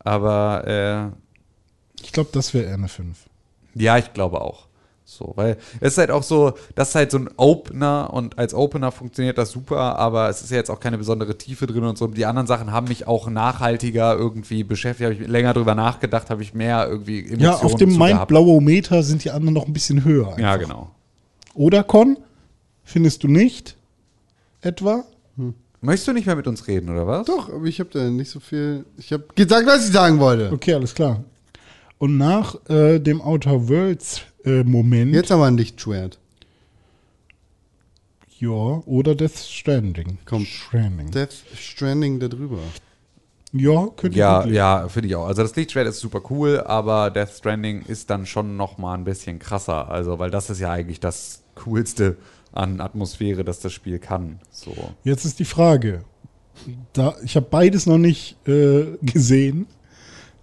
Aber 0.00 1.12
äh, 1.14 2.04
Ich 2.04 2.12
glaube, 2.12 2.28
das 2.32 2.52
wäre 2.52 2.66
eher 2.66 2.74
eine 2.74 2.88
5. 2.88 3.16
ja, 3.74 3.96
ich 3.96 4.12
glaube 4.12 4.42
auch. 4.42 4.66
So, 5.16 5.32
weil 5.36 5.56
es 5.80 5.92
ist 5.92 5.98
halt 5.98 6.10
auch 6.10 6.22
so, 6.22 6.54
das 6.74 6.90
ist 6.90 6.94
halt 6.94 7.10
so 7.10 7.18
ein 7.18 7.28
Opener 7.36 8.10
und 8.12 8.38
als 8.38 8.54
Opener 8.54 8.90
funktioniert 8.92 9.36
das 9.38 9.50
super, 9.50 9.98
aber 9.98 10.28
es 10.28 10.42
ist 10.42 10.50
ja 10.50 10.56
jetzt 10.56 10.70
auch 10.70 10.80
keine 10.80 10.98
besondere 10.98 11.36
Tiefe 11.36 11.66
drin 11.66 11.84
und 11.84 11.98
so. 11.98 12.06
Die 12.06 12.24
anderen 12.24 12.46
Sachen 12.46 12.72
haben 12.72 12.88
mich 12.88 13.06
auch 13.06 13.28
nachhaltiger 13.28 14.16
irgendwie 14.16 14.64
beschäftigt, 14.64 15.10
habe 15.10 15.22
ich 15.22 15.28
länger 15.28 15.52
drüber 15.54 15.74
nachgedacht, 15.74 16.30
habe 16.30 16.42
ich 16.42 16.54
mehr 16.54 16.86
irgendwie 16.88 17.20
Emotionen 17.20 17.40
Ja, 17.42 17.54
auf 17.56 17.74
dem. 17.76 17.96
Mind-Blowometer 17.98 19.02
sind 19.02 19.24
die 19.24 19.30
anderen 19.30 19.54
noch 19.54 19.66
ein 19.66 19.72
bisschen 19.72 20.04
höher. 20.04 20.34
Ja, 20.38 20.52
einfach. 20.52 20.66
genau. 20.66 20.90
Oder 21.54 21.84
Con? 21.84 22.16
Findest 22.84 23.22
du 23.22 23.28
nicht? 23.28 23.76
Etwa? 24.60 25.04
Möchtest 25.80 26.08
du 26.08 26.12
nicht 26.12 26.26
mehr 26.26 26.36
mit 26.36 26.46
uns 26.46 26.68
reden, 26.68 26.88
oder 26.90 27.06
was? 27.06 27.26
Doch, 27.26 27.48
aber 27.52 27.64
ich 27.64 27.80
habe 27.80 27.90
da 27.92 28.08
nicht 28.08 28.30
so 28.30 28.38
viel. 28.38 28.84
Ich 28.96 29.12
habe 29.12 29.24
gesagt, 29.34 29.66
was 29.66 29.86
ich 29.86 29.92
sagen 29.92 30.20
wollte. 30.20 30.52
Okay, 30.52 30.74
alles 30.74 30.94
klar. 30.94 31.24
Und 31.98 32.16
nach 32.18 32.54
äh, 32.68 33.00
dem 33.00 33.20
Outer 33.20 33.68
Worlds 33.68 34.22
äh, 34.44 34.62
Moment, 34.64 35.14
Jetzt 35.14 35.32
aber 35.32 35.46
ein 35.46 35.56
Lichtschwert. 35.56 36.18
ja, 38.38 38.48
oder 38.48 39.14
Death 39.14 39.36
Stranding. 39.38 40.18
Komm. 40.24 40.44
Stranding. 40.44 41.10
Death 41.10 41.44
Stranding 41.56 42.18
da 42.18 42.28
drüber. 42.28 42.58
Ja, 43.52 43.88
könnte 43.96 44.18
Ja, 44.18 44.44
ich 44.44 44.52
ja, 44.52 44.88
finde 44.88 45.08
ich 45.08 45.16
auch. 45.16 45.26
Also 45.26 45.42
das 45.42 45.54
Lichtschwert 45.54 45.86
ist 45.86 46.00
super 46.00 46.22
cool, 46.30 46.60
aber 46.60 47.10
Death 47.10 47.30
Stranding 47.36 47.82
ist 47.82 48.08
dann 48.10 48.24
schon 48.26 48.56
noch 48.56 48.78
mal 48.78 48.94
ein 48.94 49.04
bisschen 49.04 49.38
krasser. 49.38 49.90
Also, 49.90 50.18
weil 50.18 50.30
das 50.30 50.48
ist 50.50 50.58
ja 50.60 50.70
eigentlich 50.72 51.00
das 51.00 51.42
Coolste 51.54 52.16
an 52.52 52.80
Atmosphäre, 52.80 53.44
das 53.44 53.60
das 53.60 53.72
Spiel 53.72 53.98
kann. 53.98 54.40
So. 54.50 54.74
Jetzt 55.04 55.24
ist 55.24 55.38
die 55.38 55.44
Frage. 55.44 56.04
Da, 56.92 57.14
ich 57.24 57.36
habe 57.36 57.46
beides 57.50 57.86
noch 57.86 57.98
nicht 57.98 58.36
äh, 58.48 58.86
gesehen. 59.02 59.66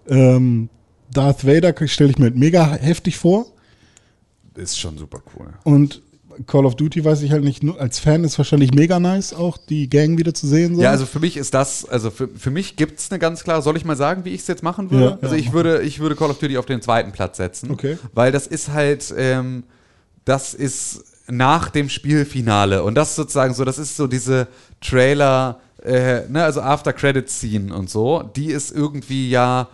Ähm, 0.08 0.68
Darth 1.12 1.46
Vader 1.46 1.74
stelle 1.88 2.10
ich 2.10 2.18
mir 2.18 2.30
mega 2.30 2.72
heftig 2.74 3.16
vor. 3.16 3.46
Ist 4.60 4.78
schon 4.78 4.98
super 4.98 5.22
cool. 5.34 5.48
Und 5.64 6.02
Call 6.46 6.64
of 6.64 6.76
Duty 6.76 7.04
weiß 7.04 7.22
ich 7.22 7.32
halt 7.32 7.44
nicht, 7.44 7.62
als 7.78 7.98
Fan 7.98 8.24
ist 8.24 8.38
wahrscheinlich 8.38 8.72
mega 8.72 9.00
nice, 9.00 9.34
auch 9.34 9.58
die 9.58 9.90
Gang 9.90 10.18
wieder 10.18 10.32
zu 10.32 10.46
sehen. 10.46 10.76
So. 10.76 10.82
Ja, 10.82 10.90
also 10.90 11.06
für 11.06 11.20
mich 11.20 11.36
ist 11.36 11.54
das, 11.54 11.84
also 11.84 12.10
für, 12.10 12.28
für 12.28 12.50
mich 12.50 12.76
gibt 12.76 12.98
es 12.98 13.10
eine 13.10 13.18
ganz 13.18 13.42
klare, 13.42 13.62
soll 13.62 13.76
ich 13.76 13.84
mal 13.84 13.96
sagen, 13.96 14.24
wie 14.24 14.30
ich 14.30 14.42
es 14.42 14.46
jetzt 14.46 14.62
machen 14.62 14.90
würde? 14.90 15.04
Ja, 15.04 15.18
also 15.22 15.34
ja, 15.34 15.40
ich 15.40 15.46
mach 15.48 15.54
würde, 15.54 15.82
ich 15.82 16.00
würde 16.00 16.16
Call 16.16 16.30
of 16.30 16.38
Duty 16.38 16.56
auf 16.56 16.66
den 16.66 16.82
zweiten 16.82 17.12
Platz 17.12 17.36
setzen. 17.36 17.70
Okay. 17.70 17.98
Weil 18.14 18.32
das 18.32 18.46
ist 18.46 18.72
halt, 18.72 19.12
ähm, 19.16 19.64
das 20.24 20.54
ist 20.54 21.04
nach 21.26 21.70
dem 21.70 21.88
Spielfinale 21.88 22.82
und 22.82 22.94
das 22.94 23.10
ist 23.10 23.16
sozusagen 23.16 23.54
so, 23.54 23.64
das 23.64 23.78
ist 23.78 23.96
so 23.96 24.06
diese 24.06 24.48
Trailer, 24.80 25.60
äh, 25.82 26.28
ne, 26.28 26.44
also 26.44 26.60
After 26.60 26.92
Credit 26.92 27.28
Scene 27.28 27.74
und 27.74 27.90
so, 27.90 28.22
die 28.22 28.46
ist 28.46 28.70
irgendwie 28.70 29.30
ja 29.30 29.68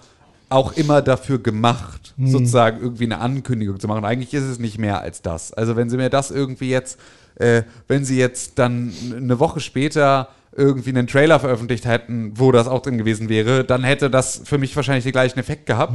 auch 0.48 0.72
immer 0.72 1.02
dafür 1.02 1.38
gemacht, 1.38 2.14
sozusagen 2.18 2.80
irgendwie 2.80 3.04
eine 3.04 3.18
Ankündigung 3.18 3.80
zu 3.80 3.88
machen. 3.88 4.04
Eigentlich 4.04 4.32
ist 4.32 4.44
es 4.44 4.58
nicht 4.58 4.78
mehr 4.78 5.00
als 5.00 5.22
das. 5.22 5.52
Also 5.52 5.76
wenn 5.76 5.90
sie 5.90 5.96
mir 5.96 6.08
das 6.08 6.30
irgendwie 6.30 6.70
jetzt, 6.70 6.98
äh, 7.34 7.62
wenn 7.88 8.04
sie 8.04 8.16
jetzt 8.16 8.58
dann 8.58 8.92
eine 9.14 9.38
Woche 9.40 9.60
später 9.60 10.28
irgendwie 10.56 10.90
einen 10.90 11.06
Trailer 11.06 11.38
veröffentlicht 11.38 11.84
hätten, 11.84 12.32
wo 12.36 12.50
das 12.50 12.66
auch 12.66 12.80
drin 12.80 12.96
gewesen 12.96 13.28
wäre, 13.28 13.64
dann 13.64 13.84
hätte 13.84 14.08
das 14.08 14.40
für 14.44 14.56
mich 14.56 14.74
wahrscheinlich 14.74 15.04
den 15.04 15.12
gleichen 15.12 15.38
Effekt 15.38 15.66
gehabt. 15.66 15.94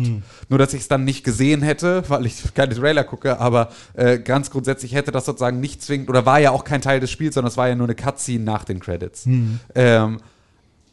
Nur, 0.50 0.60
dass 0.60 0.74
ich 0.74 0.82
es 0.82 0.88
dann 0.88 1.04
nicht 1.04 1.24
gesehen 1.24 1.64
hätte, 1.64 2.04
weil 2.10 2.26
ich 2.26 2.54
keine 2.54 2.76
Trailer 2.76 3.04
gucke, 3.04 3.40
aber 3.40 3.70
äh, 3.94 4.20
ganz 4.20 4.52
grundsätzlich 4.52 4.94
hätte 4.94 5.12
das 5.12 5.26
sozusagen 5.26 5.60
nicht 5.60 5.82
zwingend, 5.82 6.10
oder 6.10 6.26
war 6.26 6.40
ja 6.40 6.52
auch 6.52 6.64
kein 6.64 6.82
Teil 6.82 7.00
des 7.00 7.10
Spiels, 7.10 7.34
sondern 7.36 7.50
es 7.50 7.58
war 7.58 7.70
ja 7.70 7.76
nur 7.76 7.88
eine 7.88 7.96
Cutscene 7.96 8.44
nach 8.44 8.64
den 8.64 8.80
Credits. 8.80 9.26
Ähm, 9.74 10.20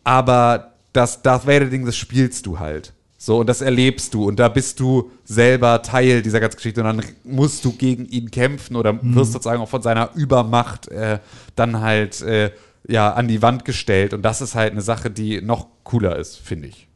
aber 0.05 0.73
das 0.95 1.21
Darth 1.21 1.47
Vader-Ding, 1.47 1.85
das 1.85 1.97
spielst 1.97 2.47
du 2.47 2.59
halt. 2.59 2.95
So, 3.21 3.41
und 3.41 3.49
das 3.49 3.61
erlebst 3.61 4.15
du. 4.15 4.29
Und 4.29 4.39
da 4.39 4.49
bist 4.49 4.79
du 4.79 5.11
selber 5.25 5.83
Teil 5.83 6.23
dieser 6.23 6.39
ganzen 6.39 6.57
Geschichte. 6.57 6.81
Und 6.83 6.87
dann 6.87 7.05
musst 7.25 7.65
du 7.65 7.73
gegen 7.73 8.07
ihn 8.07 8.31
kämpfen 8.31 8.77
oder 8.77 8.97
wirst 9.03 9.33
sozusagen 9.33 9.61
auch 9.61 9.69
von 9.69 9.83
seiner 9.83 10.15
Übermacht 10.15 10.87
äh, 10.87 11.19
dann 11.57 11.81
halt 11.81 12.23
äh, 12.23 12.53
ja, 12.87 13.13
an 13.13 13.27
die 13.27 13.43
Wand 13.43 13.65
gestellt. 13.65 14.15
Und 14.15 14.23
das 14.23 14.41
ist 14.41 14.55
halt 14.55 14.71
eine 14.71 14.83
Sache, 14.83 15.11
die 15.11 15.41
noch 15.41 15.67
cooler 15.83 16.17
ist, 16.17 16.37
finde 16.37 16.69
ich. 16.69 16.87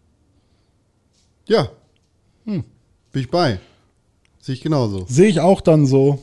Ja. 1.46 1.68
Hm. 2.44 2.64
Bin 3.10 3.22
ich 3.22 3.30
bei. 3.30 3.58
Sehe 4.38 4.54
ich 4.54 4.60
genauso. 4.62 5.04
Sehe 5.08 5.28
ich 5.28 5.40
auch 5.40 5.60
dann 5.60 5.86
so. 5.86 6.22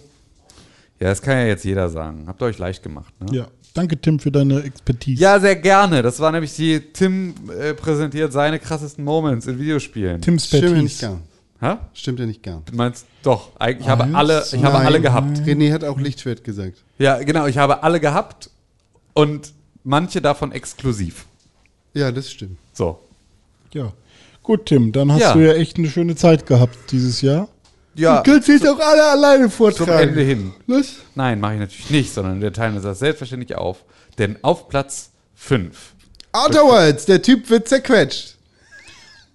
Ja, 1.00 1.08
das 1.10 1.22
kann 1.22 1.38
ja 1.38 1.46
jetzt 1.46 1.64
jeder 1.64 1.90
sagen. 1.90 2.26
Habt 2.28 2.42
ihr 2.42 2.46
euch 2.46 2.58
leicht 2.58 2.84
gemacht, 2.84 3.14
ne? 3.22 3.36
Ja. 3.38 3.48
Danke, 3.74 3.98
Tim, 4.02 4.20
für 4.20 4.32
deine 4.32 4.64
Expertise. 4.64 5.22
Ja, 5.22 5.40
sehr 5.40 5.56
gerne. 5.56 6.02
Das 6.02 6.20
war 6.20 6.32
nämlich 6.32 6.56
die, 6.56 6.80
Tim 6.80 7.36
äh, 7.58 7.74
präsentiert 7.76 8.34
seine 8.34 8.58
krassesten 8.60 9.06
Moments 9.06 9.46
in 9.48 9.60
Videospielen. 9.60 10.22
Tim's 10.22 10.48
Stimmt 10.48 10.64
ja 10.76 10.82
nicht 10.82 11.00
gern. 11.00 11.22
Hä? 11.62 11.76
Stimmt 11.94 12.20
ja 12.20 12.26
nicht 12.26 12.42
gern. 12.42 12.64
Du 12.66 12.76
meinst 12.76 13.06
doch, 13.22 13.52
eigentlich, 13.60 13.82
ich 13.86 13.90
habe 13.90 14.10
alle, 14.16 14.44
ich 14.52 14.64
habe 14.64 14.78
Nein. 14.78 14.86
alle 14.88 15.02
gehabt. 15.02 15.38
René 15.40 15.72
hat 15.72 15.84
auch 15.84 16.00
Lichtschwert 16.00 16.44
gesagt. 16.44 16.84
Ja, 16.98 17.20
genau, 17.22 17.46
ich 17.46 17.58
habe 17.58 17.84
alle 17.84 18.00
gehabt 18.00 18.50
und 19.14 19.54
manche 19.84 20.22
davon 20.22 20.52
exklusiv. 20.52 21.26
Ja, 21.94 22.12
das 22.12 22.32
stimmt. 22.32 22.58
So. 22.74 23.00
Ja. 23.74 23.92
Gut, 24.42 24.66
Tim, 24.66 24.92
dann 24.92 25.12
hast 25.12 25.22
Ja. 25.22 25.34
du 25.34 25.46
ja 25.46 25.54
echt 25.54 25.78
eine 25.78 25.90
schöne 25.90 26.16
Zeit 26.16 26.48
gehabt 26.48 26.78
dieses 26.92 27.22
Jahr. 27.22 27.48
Ja, 28.00 28.22
kannst 28.22 28.48
jetzt 28.48 28.68
auch 28.68 28.80
alle 28.80 29.04
alleine 29.04 29.50
zum 29.50 29.90
Ende 29.90 30.22
hin. 30.22 30.54
Was? 30.68 30.96
Nein, 31.16 31.40
mache 31.40 31.56
ich 31.56 31.60
natürlich 31.60 31.90
nicht, 31.90 32.14
sondern 32.14 32.42
wir 32.42 32.54
teilen 32.54 32.76
uns 32.76 32.84
das 32.84 33.00
selbstverständlich 33.00 33.56
auf. 33.56 33.84
Denn 34.18 34.38
auf 34.42 34.70
Platz 34.70 35.12
5. 35.36 35.76
Outerworlds, 36.32 37.06
der 37.06 37.22
Typ 37.22 37.50
wird 37.50 37.68
zerquetscht. 37.68 38.38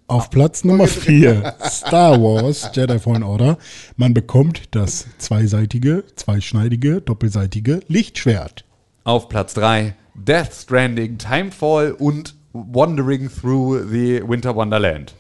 Auf 0.07 0.31
Platz 0.31 0.65
Nummer 0.65 0.87
4, 0.87 1.55
Star 1.67 2.21
Wars 2.21 2.71
Jedi 2.75 2.99
Fallen 2.99 3.23
Order. 3.23 3.59
Man 3.97 4.13
bekommt 4.13 4.63
das 4.73 5.07
zweiseitige, 5.19 6.05
zweischneidige, 6.17 7.01
doppelseitige 7.01 7.81
Lichtschwert. 7.89 8.65
Auf 9.05 9.29
Platz 9.29 9.55
3 9.55 9.95
Death 10.15 10.53
Stranding, 10.55 11.19
Timefall 11.19 11.93
und 11.93 12.35
Wandering 12.53 13.31
Through 13.31 13.89
the 13.91 14.23
Winter 14.27 14.55
Wonderland. 14.55 15.15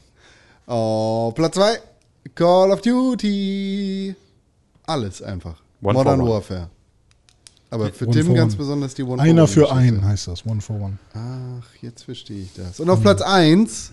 Oh, 0.67 1.33
Platz 1.35 1.57
2, 1.57 1.79
Call 2.35 2.71
of 2.73 2.81
Duty. 2.81 4.15
Alles 4.87 5.23
einfach. 5.23 5.57
One 5.83 5.95
Modern 5.95 6.17
for 6.17 6.25
one. 6.25 6.33
Warfare. 6.35 6.71
Aber 7.71 7.93
für 7.93 8.07
One 8.07 8.15
Tim 8.17 8.35
ganz 8.35 8.53
one. 8.55 8.59
besonders 8.59 8.95
die 8.95 9.03
One 9.03 9.21
Einer 9.23 9.47
for 9.47 9.55
für 9.55 9.71
One 9.71 9.81
Geschichte. 9.81 9.97
einen 9.99 10.09
heißt 10.09 10.29
das, 10.29 10.47
one 10.47 10.61
for 10.61 10.77
one. 10.81 10.99
Ach, 11.15 11.83
jetzt 11.83 12.05
verstehe 12.05 12.43
ich 12.43 12.53
das. 12.55 12.79
Und 12.81 12.89
auf 12.89 13.01
Platz 13.03 13.21
1, 13.21 13.93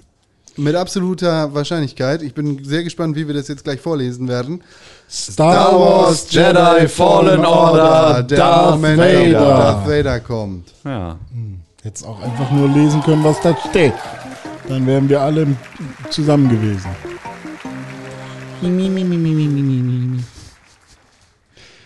mit 0.57 0.75
absoluter 0.75 1.53
Wahrscheinlichkeit, 1.53 2.21
ich 2.21 2.33
bin 2.33 2.63
sehr 2.63 2.83
gespannt, 2.83 3.15
wie 3.15 3.25
wir 3.27 3.33
das 3.33 3.47
jetzt 3.47 3.63
gleich 3.63 3.79
vorlesen 3.81 4.27
werden. 4.27 4.61
Star 5.09 5.73
Wars 5.79 6.31
Jedi 6.31 6.87
Fallen 6.87 7.45
Order, 7.45 8.21
der 8.23 8.37
Darth 8.37 8.75
Moment, 8.75 8.99
Vader. 8.99 9.31
Darth 9.31 9.87
Vader 9.87 10.19
kommt. 10.19 10.73
Ja. 10.83 11.17
Jetzt 11.83 12.05
auch 12.05 12.21
einfach 12.21 12.51
nur 12.51 12.69
lesen 12.69 13.01
können, 13.01 13.23
was 13.23 13.41
da 13.41 13.55
steht. 13.69 13.93
Dann 14.67 14.85
wären 14.85 15.09
wir 15.09 15.21
alle 15.21 15.47
zusammen 16.11 16.49
gewesen. 16.49 16.89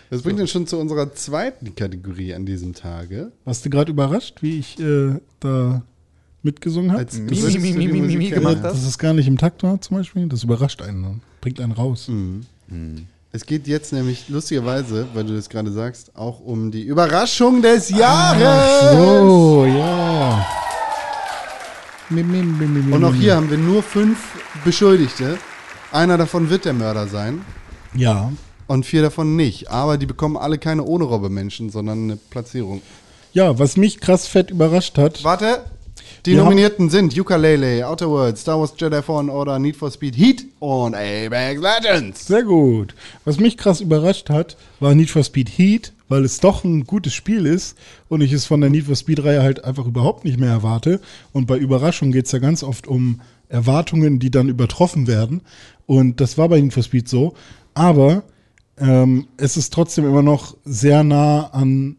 Das 0.10 0.22
bringt 0.22 0.40
uns 0.40 0.52
schon 0.52 0.68
zu 0.68 0.78
unserer 0.78 1.14
zweiten 1.14 1.76
Kategorie 1.76 2.34
an 2.34 2.46
diesem 2.46 2.74
Tage. 2.74 3.32
Warst 3.44 3.66
du 3.66 3.70
gerade 3.70 3.92
überrascht, 3.92 4.42
wie 4.42 4.60
ich 4.60 4.80
äh, 4.80 5.20
da 5.40 5.82
mitgesungen 6.44 6.92
habe? 6.92 7.02
Als 7.02 7.18
Mi, 7.18 7.28
du 7.28 7.42
würdest 7.42 7.60
mi, 7.60 7.72
du 7.72 7.78
mi, 7.78 7.86
die 7.86 7.88
mi, 7.88 7.94
mi, 7.94 8.02
Musik 8.02 8.18
mi 8.18 8.30
kennen. 8.30 8.42
gemacht 8.42 8.64
Dass 8.64 8.86
es 8.86 8.98
gar 8.98 9.14
nicht 9.14 9.28
im 9.28 9.38
Takt 9.38 9.64
war 9.64 9.82
zum 9.82 9.98
Beispiel, 9.98 10.28
das 10.28 10.44
überrascht 10.44 10.82
einen 10.82 11.04
dann. 11.04 11.22
Bringt 11.42 11.60
einen 11.60 11.72
raus. 11.72 12.10
Es 13.32 13.46
geht 13.46 13.68
jetzt 13.68 13.92
nämlich 13.92 14.30
lustigerweise, 14.30 15.08
weil 15.14 15.26
du 15.26 15.36
das 15.36 15.50
gerade 15.50 15.72
sagst, 15.72 16.16
auch 16.16 16.40
um 16.40 16.72
die 16.72 16.84
Überraschung 16.84 17.62
des 17.62 17.90
Jahres. 17.90 18.92
So, 18.94 19.66
ja. 19.66 20.46
Und 22.10 23.04
auch 23.04 23.14
hier 23.16 23.36
haben 23.36 23.50
wir 23.50 23.58
nur 23.58 23.82
fünf 23.84 24.18
Beschuldigte. 24.64 25.38
Einer 25.92 26.18
davon 26.18 26.50
wird 26.50 26.66
der 26.66 26.74
Mörder 26.74 27.08
sein 27.08 27.42
Ja. 27.96 28.32
und 28.68 28.86
vier 28.86 29.02
davon 29.02 29.36
nicht. 29.36 29.70
Aber 29.70 29.98
die 29.98 30.06
bekommen 30.06 30.38
alle 30.38 30.58
keine 30.58 30.84
ohne 30.84 31.06
Robbe-Menschen, 31.06 31.70
sondern 31.70 32.04
eine 32.04 32.16
Platzierung. 32.18 32.82
Ja, 33.34 33.58
was 33.60 33.78
mich 33.78 34.00
krass 34.00 34.28
fett 34.28 34.50
überrascht 34.52 34.98
hat. 34.98 35.24
Warte. 35.24 35.66
Die 36.26 36.32
Wir 36.32 36.44
Nominierten 36.44 36.90
sind 36.90 37.18
Ukulele, 37.18 37.88
Outer 37.88 38.10
Worlds, 38.10 38.42
Star 38.42 38.60
Wars 38.60 38.74
Jedi 38.78 39.02
Fallen 39.04 39.30
Order, 39.30 39.60
Need 39.60 39.76
for 39.76 39.92
Speed 39.92 40.18
Heat 40.18 40.46
und 40.60 40.96
Apex 40.96 41.62
Legends. 41.62 42.26
Sehr 42.28 42.44
gut. 42.44 42.96
Was 43.26 43.40
mich 43.40 43.58
krass 43.58 43.80
überrascht 43.80 44.30
hat, 44.30 44.58
war 44.80 44.96
Need 44.96 45.12
for 45.12 45.24
Speed 45.24 45.50
Heat, 45.50 45.94
weil 46.08 46.26
es 46.26 46.40
doch 46.40 46.64
ein 46.64 46.86
gutes 46.86 47.14
Spiel 47.14 47.46
ist 47.46 47.78
und 48.10 48.22
ich 48.22 48.32
es 48.32 48.46
von 48.46 48.60
der 48.62 48.70
Need 48.72 48.86
for 48.86 48.96
Speed-Reihe 48.96 49.44
halt 49.44 49.64
einfach 49.66 49.86
überhaupt 49.86 50.26
nicht 50.26 50.40
mehr 50.40 50.50
erwarte. 50.50 51.00
Und 51.32 51.46
bei 51.46 51.58
Überraschung 51.58 52.12
geht 52.12 52.26
es 52.26 52.32
ja 52.32 52.40
ganz 52.40 52.64
oft 52.64 52.88
um 52.88 53.22
Erwartungen, 53.50 54.20
die 54.20 54.32
dann 54.32 54.50
übertroffen 54.50 55.08
werden. 55.08 55.42
Und 55.86 56.20
das 56.22 56.38
war 56.38 56.50
bei 56.50 56.60
Need 56.60 56.74
for 56.74 56.84
Speed 56.84 57.08
so. 57.08 57.36
Aber 57.74 58.24
ähm, 58.78 59.28
es 59.38 59.58
ist 59.58 59.74
trotzdem 59.74 60.06
immer 60.06 60.24
noch 60.24 60.58
sehr 60.66 61.04
nah 61.04 61.48
an 61.48 61.98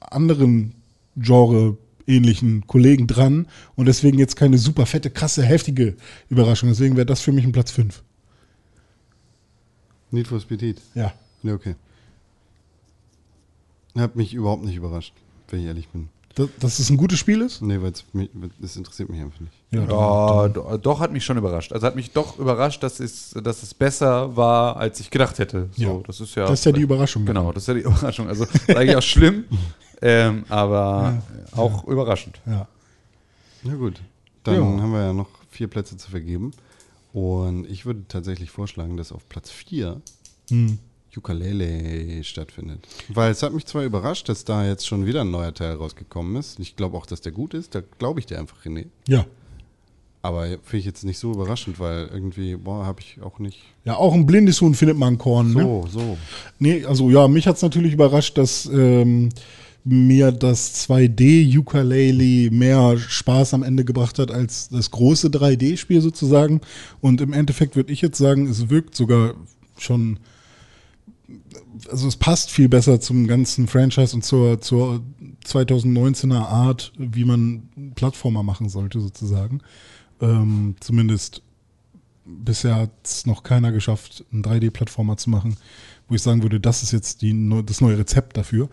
anderen 0.00 0.74
Genre-ähnlichen 1.16 2.66
Kollegen 2.66 3.06
dran 3.06 3.46
und 3.74 3.86
deswegen 3.86 4.18
jetzt 4.18 4.36
keine 4.36 4.58
super 4.58 4.86
fette, 4.86 5.10
krasse, 5.10 5.42
heftige 5.42 5.96
Überraschung. 6.28 6.68
Deswegen 6.68 6.96
wäre 6.96 7.06
das 7.06 7.20
für 7.20 7.32
mich 7.32 7.44
ein 7.44 7.52
Platz 7.52 7.70
5. 7.70 8.02
Need 10.10 10.28
for 10.28 10.40
Speed 10.40 10.62
Heat. 10.62 10.82
Ja. 10.94 11.12
Ja, 11.42 11.54
okay. 11.54 11.74
Hat 13.96 14.16
mich 14.16 14.34
überhaupt 14.34 14.64
nicht 14.64 14.76
überrascht, 14.76 15.14
wenn 15.48 15.60
ich 15.60 15.66
ehrlich 15.66 15.88
bin. 15.88 16.08
Dass, 16.36 16.48
dass 16.60 16.78
es 16.78 16.90
ein 16.90 16.96
gutes 16.98 17.18
Spiel 17.18 17.40
ist? 17.40 17.62
Nee, 17.62 17.80
weil 17.80 17.92
das 18.60 18.76
interessiert 18.76 19.08
mich 19.08 19.20
einfach 19.20 19.40
nicht. 19.40 19.52
Ja. 19.70 19.80
Ja, 19.84 20.48
do- 20.48 20.76
doch 20.76 21.00
hat 21.00 21.10
mich 21.10 21.24
schon 21.24 21.38
überrascht. 21.38 21.72
Also 21.72 21.86
hat 21.86 21.96
mich 21.96 22.12
doch 22.12 22.38
überrascht, 22.38 22.82
dass 22.82 23.00
es, 23.00 23.30
dass 23.42 23.62
es 23.62 23.72
besser 23.74 24.36
war, 24.36 24.76
als 24.76 25.00
ich 25.00 25.10
gedacht 25.10 25.38
hätte. 25.38 25.68
So, 25.76 25.82
Ja. 25.82 25.98
das 26.06 26.20
ist 26.20 26.34
ja. 26.34 26.44
Das 26.46 26.58
ist 26.60 26.64
ja 26.66 26.72
die 26.72 26.82
Überraschung. 26.82 27.24
Genau, 27.24 27.52
das 27.52 27.62
ist 27.64 27.68
ja 27.68 27.74
die 27.74 27.80
Überraschung. 27.84 28.28
Also 28.28 28.46
eigentlich 28.68 28.96
auch 28.96 29.02
schlimm, 29.02 29.44
ähm, 30.02 30.44
aber 30.50 31.22
auch 31.52 31.84
überraschend. 31.88 32.38
Ja. 32.44 32.68
Na 33.62 33.74
gut, 33.74 34.00
dann 34.44 34.54
Ja. 34.56 34.60
haben 34.62 34.92
wir 34.92 35.00
ja 35.06 35.12
noch 35.14 35.28
vier 35.50 35.68
Plätze 35.68 35.96
zu 35.96 36.10
vergeben. 36.10 36.52
Und 37.14 37.66
ich 37.70 37.86
würde 37.86 38.02
tatsächlich 38.08 38.50
vorschlagen, 38.50 38.98
dass 38.98 39.10
auf 39.10 39.26
Platz 39.28 39.50
4 39.50 40.02
Hm. 40.50 40.78
Ukulele 41.16 42.22
stattfindet. 42.24 42.86
Weil 43.08 43.30
es 43.30 43.42
hat 43.42 43.52
mich 43.52 43.66
zwar 43.66 43.84
überrascht, 43.84 44.28
dass 44.28 44.44
da 44.44 44.66
jetzt 44.66 44.86
schon 44.86 45.06
wieder 45.06 45.22
ein 45.22 45.30
neuer 45.30 45.54
Teil 45.54 45.74
rausgekommen 45.74 46.36
ist. 46.36 46.58
Ich 46.60 46.76
glaube 46.76 46.96
auch, 46.96 47.06
dass 47.06 47.20
der 47.20 47.32
gut 47.32 47.54
ist. 47.54 47.74
Da 47.74 47.82
glaube 47.98 48.20
ich 48.20 48.26
dir 48.26 48.38
einfach, 48.38 48.64
René. 48.64 48.86
Ja. 49.08 49.26
Aber 50.22 50.46
finde 50.46 50.78
ich 50.78 50.84
jetzt 50.84 51.04
nicht 51.04 51.18
so 51.18 51.32
überraschend, 51.32 51.78
weil 51.78 52.08
irgendwie, 52.12 52.56
boah, 52.56 52.84
habe 52.84 53.00
ich 53.00 53.22
auch 53.22 53.38
nicht. 53.38 53.62
Ja, 53.84 53.96
auch 53.96 54.12
ein 54.12 54.26
blindes 54.26 54.60
Huhn 54.60 54.74
findet 54.74 54.98
man 54.98 55.18
Korn. 55.18 55.52
Ne? 55.54 55.62
So, 55.62 55.86
so. 55.88 56.18
Nee, 56.58 56.84
also 56.84 57.10
ja, 57.10 57.28
mich 57.28 57.46
hat 57.46 57.56
es 57.56 57.62
natürlich 57.62 57.92
überrascht, 57.92 58.36
dass 58.36 58.66
ähm, 58.66 59.28
mir 59.86 60.32
das 60.32 60.88
2D-Ukulele 60.88 62.50
mehr 62.50 62.98
Spaß 62.98 63.54
am 63.54 63.62
Ende 63.62 63.84
gebracht 63.84 64.18
hat 64.18 64.32
als 64.32 64.68
das 64.68 64.90
große 64.90 65.28
3D-Spiel 65.28 66.00
sozusagen. 66.00 66.60
Und 67.00 67.20
im 67.20 67.32
Endeffekt 67.32 67.76
würde 67.76 67.92
ich 67.92 68.00
jetzt 68.00 68.18
sagen, 68.18 68.48
es 68.48 68.68
wirkt 68.68 68.96
sogar 68.96 69.34
schon, 69.78 70.18
also 71.90 72.08
es 72.08 72.16
passt 72.16 72.50
viel 72.50 72.68
besser 72.68 73.00
zum 73.00 73.26
ganzen 73.26 73.66
Franchise 73.66 74.14
und 74.14 74.22
zur, 74.22 74.60
zur 74.60 75.02
2019er 75.44 76.46
Art, 76.46 76.92
wie 76.96 77.24
man 77.24 77.68
Plattformer 77.94 78.42
machen 78.42 78.68
sollte 78.68 79.00
sozusagen. 79.00 79.60
Ähm, 80.20 80.76
zumindest 80.80 81.42
bisher 82.24 82.76
hat 82.76 82.90
es 83.04 83.26
noch 83.26 83.42
keiner 83.42 83.72
geschafft, 83.72 84.24
einen 84.32 84.42
3D-Plattformer 84.42 85.16
zu 85.16 85.30
machen, 85.30 85.56
wo 86.08 86.14
ich 86.14 86.22
sagen 86.22 86.42
würde, 86.42 86.60
das 86.60 86.82
ist 86.82 86.92
jetzt 86.92 87.22
die, 87.22 87.50
das 87.64 87.80
neue 87.80 87.98
Rezept 87.98 88.36
dafür. 88.36 88.68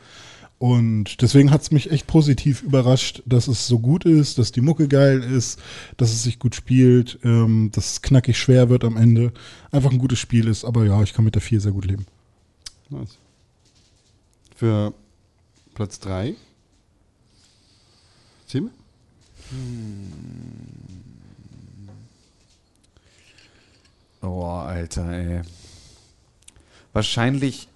Und 0.59 1.21
deswegen 1.21 1.51
hat 1.51 1.61
es 1.61 1.71
mich 1.71 1.91
echt 1.91 2.07
positiv 2.07 2.63
überrascht, 2.63 3.21
dass 3.25 3.49
es 3.49 3.67
so 3.67 3.79
gut 3.79 4.05
ist, 4.05 4.37
dass 4.37 4.53
die 4.53 4.61
Mucke 4.61 4.87
geil 4.87 5.21
ist, 5.21 5.59
dass 5.97 6.11
es 6.11 6.23
sich 6.23 6.39
gut 6.39 6.55
spielt, 6.55 7.19
ähm, 7.23 7.69
dass 7.73 7.91
es 7.91 8.01
knackig 8.01 8.37
schwer 8.37 8.69
wird 8.69 8.85
am 8.85 8.95
Ende. 8.95 9.33
Einfach 9.71 9.91
ein 9.91 9.97
gutes 9.97 10.19
Spiel 10.19 10.47
ist, 10.47 10.63
aber 10.63 10.85
ja, 10.85 11.03
ich 11.03 11.13
kann 11.13 11.25
mit 11.25 11.35
der 11.35 11.41
4 11.41 11.59
sehr 11.59 11.73
gut 11.73 11.85
leben. 11.85 12.05
Nice. 12.89 13.17
Für 14.55 14.93
Platz 15.73 15.99
3. 15.99 16.35
Tim? 18.47 18.69
Oh, 24.21 24.43
Alter, 24.43 25.09
ey. 25.11 25.41
Wahrscheinlich 26.93 27.67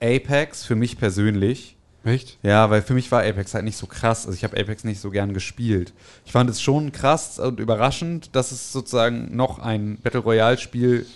Apex 0.00 0.64
für 0.64 0.76
mich 0.76 0.98
persönlich. 0.98 1.76
Echt? 2.02 2.38
Ja, 2.42 2.70
weil 2.70 2.80
für 2.80 2.94
mich 2.94 3.12
war 3.12 3.22
Apex 3.22 3.52
halt 3.52 3.64
nicht 3.64 3.76
so 3.76 3.86
krass. 3.86 4.24
Also 4.26 4.34
ich 4.34 4.44
habe 4.44 4.58
Apex 4.58 4.84
nicht 4.84 5.00
so 5.00 5.10
gern 5.10 5.34
gespielt. 5.34 5.92
Ich 6.24 6.32
fand 6.32 6.48
es 6.48 6.62
schon 6.62 6.92
krass 6.92 7.38
und 7.38 7.60
überraschend, 7.60 8.34
dass 8.34 8.52
es 8.52 8.72
sozusagen 8.72 9.36
noch 9.36 9.58
ein 9.58 9.98
Battle 9.98 10.20
Royale-Spiel 10.20 11.06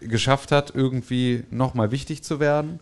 geschafft 0.00 0.52
hat, 0.52 0.74
irgendwie 0.74 1.44
nochmal 1.50 1.90
wichtig 1.90 2.22
zu 2.22 2.40
werden. 2.40 2.80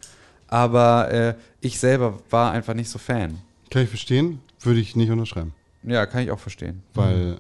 Aber 0.49 1.11
äh, 1.11 1.35
ich 1.61 1.79
selber 1.81 2.21
war 2.31 2.53
einfach 2.53 2.75
nicht 2.75 2.89
so 2.89 2.99
Fan. 2.99 3.39
Kann 3.71 3.83
ich 3.83 3.89
verstehen, 3.89 4.41
würde 4.61 4.81
ich 4.81 4.95
nicht 4.97 5.11
unterschreiben. 5.11 5.53
Ja, 5.83 6.07
kann 6.07 6.23
ich 6.23 6.31
auch 6.31 6.39
verstehen. 6.39 6.83
Weil 6.95 7.39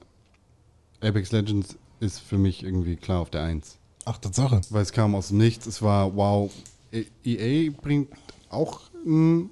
Apex 1.00 1.30
Legends 1.32 1.76
ist 2.00 2.20
für 2.20 2.38
mich 2.38 2.62
irgendwie 2.64 2.96
klar 2.96 3.20
auf 3.20 3.30
der 3.30 3.42
1. 3.44 3.78
Ach, 4.04 4.18
Tatsache. 4.18 4.60
Weil 4.70 4.82
es 4.82 4.92
kam 4.92 5.14
aus 5.14 5.28
dem 5.28 5.38
Nichts. 5.38 5.66
Es 5.66 5.82
war, 5.82 6.14
wow, 6.16 6.50
E- 6.92 7.06
EA 7.24 7.72
bringt 7.80 8.08
auch 8.50 8.80
ein 9.04 9.50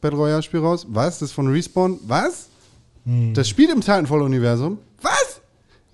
Battle 0.00 0.18
Royale 0.18 0.42
Spiel 0.42 0.60
raus. 0.60 0.86
Was? 0.88 1.18
Das 1.18 1.28
ist 1.30 1.32
von 1.34 1.48
Respawn? 1.48 1.98
Was? 2.06 2.48
Das 3.34 3.48
spielt 3.48 3.70
im 3.70 3.80
Titanfall-Universum? 3.80 4.78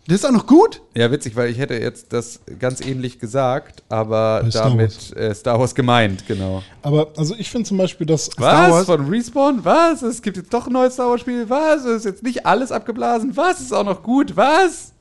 Das 0.09 0.17
ist 0.17 0.25
auch 0.25 0.33
noch 0.33 0.47
gut? 0.47 0.83
Ja, 0.95 1.11
witzig, 1.11 1.35
weil 1.35 1.51
ich 1.51 1.59
hätte 1.59 1.75
jetzt 1.75 2.13
das 2.13 2.41
ganz 2.61 2.81
ähnlich 2.81 3.19
gesagt, 3.19 3.83
aber 3.89 4.43
Bei 4.43 4.51
Star 4.51 4.71
damit 4.71 5.17
äh, 5.17 5.35
Star 5.35 5.59
Wars 5.59 5.75
gemeint, 5.75 6.27
genau. 6.29 6.63
Aber 6.83 7.09
also 7.17 7.35
ich 7.37 7.51
finde 7.51 7.67
zum 7.67 7.79
Beispiel, 7.79 8.07
dass 8.07 8.27
Star 8.27 8.69
Was? 8.69 8.73
Wars? 8.73 8.87
Von 8.87 9.09
Respawn? 9.09 9.65
Was? 9.65 10.03
Es 10.03 10.23
gibt 10.23 10.37
jetzt 10.37 10.55
doch 10.55 10.69
ein 10.69 10.73
neues 10.73 10.95
Star 10.95 11.11
Wars-Spiel? 11.11 11.51
Was? 11.51 11.85
Es 11.85 11.99
ist 11.99 12.05
jetzt 12.05 12.23
nicht 12.23 12.47
alles 12.47 12.71
abgeblasen? 12.71 13.37
Was? 13.37 13.61
Ist 13.61 13.75
auch 13.75 13.85
noch 13.85 14.05
gut? 14.05 14.37
Was? 14.37 14.93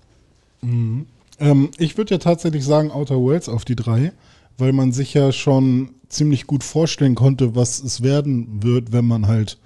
Ähm, 0.63 1.69
ich 1.77 1.97
würde 1.97 2.15
ja 2.15 2.17
tatsächlich 2.17 2.65
sagen 2.65 2.89
Outer 2.89 3.17
Worlds 3.17 3.47
auf 3.47 3.63
die 3.63 3.75
drei, 3.75 4.11
weil 4.57 4.73
man 4.73 4.91
sich 4.91 5.13
ja 5.13 5.31
schon 5.31 5.91
ziemlich 6.09 6.47
gut 6.47 6.63
vorstellen 6.63 7.13
konnte, 7.13 7.55
was 7.55 7.83
es 7.83 8.01
werden 8.01 8.63
wird, 8.63 8.91
wenn 8.91 9.05
man 9.05 9.27
halt 9.27 9.59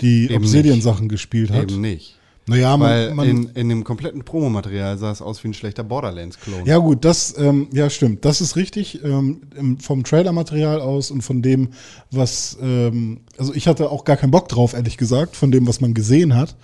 die 0.00 0.30
Obsidian-Sachen 0.34 1.08
gespielt 1.08 1.50
hat. 1.50 1.70
Eben 1.70 1.80
nicht. 1.80 2.18
Naja, 2.46 2.78
Weil 2.78 3.08
man, 3.08 3.16
man 3.16 3.28
in, 3.28 3.48
in 3.54 3.68
dem 3.70 3.84
kompletten 3.84 4.22
Promomaterial 4.22 4.98
sah 4.98 5.10
es 5.10 5.22
aus 5.22 5.42
wie 5.42 5.48
ein 5.48 5.54
schlechter 5.54 5.82
Borderlands-Klon. 5.82 6.66
ja 6.66 6.76
gut, 6.76 7.04
das 7.04 7.34
ähm, 7.38 7.68
ja 7.72 7.88
stimmt, 7.88 8.24
das 8.24 8.42
ist 8.42 8.56
richtig 8.56 9.02
ähm, 9.02 9.42
im, 9.56 9.78
vom 9.78 10.04
Trailer-Material 10.04 10.80
aus 10.80 11.10
und 11.10 11.22
von 11.22 11.40
dem, 11.40 11.68
was 12.10 12.58
ähm, 12.60 13.20
also 13.38 13.54
ich 13.54 13.66
hatte 13.66 13.90
auch 13.90 14.04
gar 14.04 14.16
keinen 14.16 14.30
Bock 14.30 14.48
drauf, 14.48 14.74
ehrlich 14.74 14.98
gesagt, 14.98 15.36
von 15.36 15.50
dem, 15.50 15.66
was 15.66 15.80
man 15.80 15.94
gesehen 15.94 16.34
hat. 16.34 16.54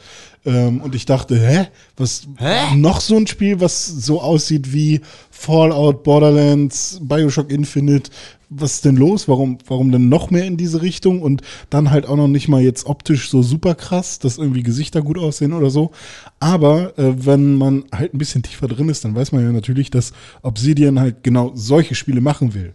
Ähm, 0.44 0.80
und 0.80 0.94
ich 0.94 1.04
dachte, 1.04 1.38
hä, 1.38 1.66
was 1.96 2.26
noch 2.74 3.00
so 3.00 3.16
ein 3.16 3.26
Spiel, 3.26 3.60
was 3.60 3.86
so 3.86 4.22
aussieht 4.22 4.72
wie 4.72 5.00
Fallout, 5.30 6.02
Borderlands, 6.02 6.98
Bioshock 7.02 7.50
Infinite. 7.50 8.10
Was 8.52 8.74
ist 8.74 8.84
denn 8.84 8.96
los? 8.96 9.28
Warum, 9.28 9.58
warum 9.66 9.92
denn 9.92 10.08
noch 10.08 10.30
mehr 10.30 10.44
in 10.44 10.56
diese 10.56 10.82
Richtung? 10.82 11.22
Und 11.22 11.42
dann 11.70 11.90
halt 11.90 12.06
auch 12.06 12.16
noch 12.16 12.28
nicht 12.28 12.48
mal 12.48 12.60
jetzt 12.60 12.86
optisch 12.86 13.30
so 13.30 13.42
super 13.42 13.76
krass, 13.76 14.18
dass 14.18 14.38
irgendwie 14.38 14.64
Gesichter 14.64 15.02
gut 15.02 15.18
aussehen 15.18 15.52
oder 15.52 15.70
so. 15.70 15.92
Aber 16.40 16.98
äh, 16.98 17.24
wenn 17.24 17.54
man 17.54 17.84
halt 17.92 18.12
ein 18.12 18.18
bisschen 18.18 18.42
tiefer 18.42 18.66
drin 18.66 18.88
ist, 18.88 19.04
dann 19.04 19.14
weiß 19.14 19.30
man 19.32 19.44
ja 19.44 19.52
natürlich, 19.52 19.90
dass 19.90 20.12
Obsidian 20.42 20.98
halt 20.98 21.22
genau 21.22 21.52
solche 21.54 21.94
Spiele 21.94 22.20
machen 22.20 22.52
will. 22.52 22.74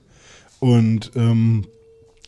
Und 0.59 1.11
ähm, 1.15 1.65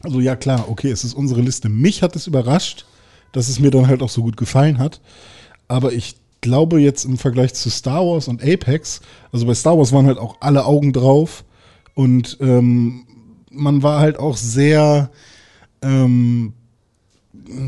also 0.03 0.19
ja 0.19 0.35
klar, 0.35 0.69
okay, 0.69 0.91
es 0.91 1.03
ist 1.03 1.13
unsere 1.13 1.41
Liste. 1.41 1.69
Mich 1.69 2.03
hat 2.03 2.15
es 2.15 2.27
überrascht, 2.27 2.85
dass 3.31 3.49
es 3.49 3.59
mir 3.59 3.71
dann 3.71 3.87
halt 3.87 4.01
auch 4.01 4.09
so 4.09 4.21
gut 4.23 4.37
gefallen 4.37 4.77
hat. 4.77 5.01
Aber 5.67 5.93
ich 5.93 6.17
glaube 6.41 6.79
jetzt 6.79 7.05
im 7.05 7.17
Vergleich 7.17 7.53
zu 7.53 7.69
Star 7.69 8.05
Wars 8.05 8.27
und 8.27 8.43
Apex, 8.43 9.01
also 9.31 9.45
bei 9.45 9.55
Star 9.55 9.77
Wars 9.77 9.91
waren 9.91 10.05
halt 10.05 10.17
auch 10.17 10.37
alle 10.39 10.65
Augen 10.65 10.93
drauf 10.93 11.43
und 11.95 12.37
ähm, 12.41 13.06
man 13.51 13.83
war 13.83 13.99
halt 13.99 14.17
auch 14.17 14.37
sehr 14.37 15.11
ähm, 15.81 16.53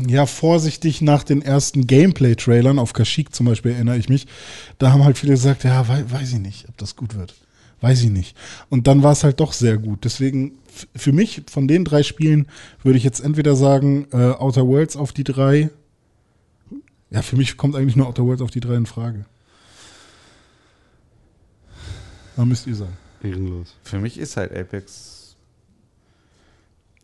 ja, 0.06 0.26
vorsichtig 0.26 1.00
nach 1.00 1.24
den 1.24 1.42
ersten 1.42 1.86
Gameplay-Trailern, 1.86 2.78
auf 2.78 2.92
Kashyyyk 2.92 3.34
zum 3.34 3.46
Beispiel 3.46 3.72
erinnere 3.72 3.98
ich 3.98 4.08
mich, 4.08 4.26
da 4.78 4.92
haben 4.92 5.04
halt 5.04 5.18
viele 5.18 5.32
gesagt, 5.32 5.64
ja, 5.64 5.88
wei 5.88 6.04
weiß 6.10 6.32
ich 6.32 6.38
nicht, 6.38 6.68
ob 6.68 6.76
das 6.76 6.96
gut 6.96 7.14
wird. 7.14 7.34
Weiß 7.80 8.02
ich 8.02 8.10
nicht. 8.10 8.36
Und 8.68 8.86
dann 8.86 9.02
war 9.02 9.12
es 9.12 9.24
halt 9.24 9.40
doch 9.40 9.54
sehr 9.54 9.78
gut. 9.78 10.04
Deswegen, 10.04 10.58
für 10.94 11.12
mich, 11.12 11.42
von 11.50 11.66
den 11.66 11.86
drei 11.86 12.02
Spielen, 12.02 12.46
würde 12.82 12.98
ich 12.98 13.04
jetzt 13.04 13.20
entweder 13.20 13.56
sagen, 13.56 14.06
äh, 14.12 14.16
Outer 14.16 14.66
Worlds 14.66 14.96
auf 14.96 15.12
die 15.12 15.24
drei. 15.24 15.70
Ja, 17.10 17.22
für 17.22 17.36
mich 17.36 17.56
kommt 17.56 17.76
eigentlich 17.76 17.96
nur 17.96 18.06
Outer 18.06 18.24
Worlds 18.24 18.42
auf 18.42 18.50
die 18.50 18.60
drei 18.60 18.74
in 18.74 18.84
Frage. 18.84 19.24
Da 22.36 22.44
müsst 22.44 22.66
ihr 22.66 22.74
sagen. 22.74 22.96
Ehrenlos. 23.22 23.74
Für 23.82 23.98
mich 23.98 24.18
ist 24.18 24.36
halt 24.36 24.54
Apex 24.54 25.19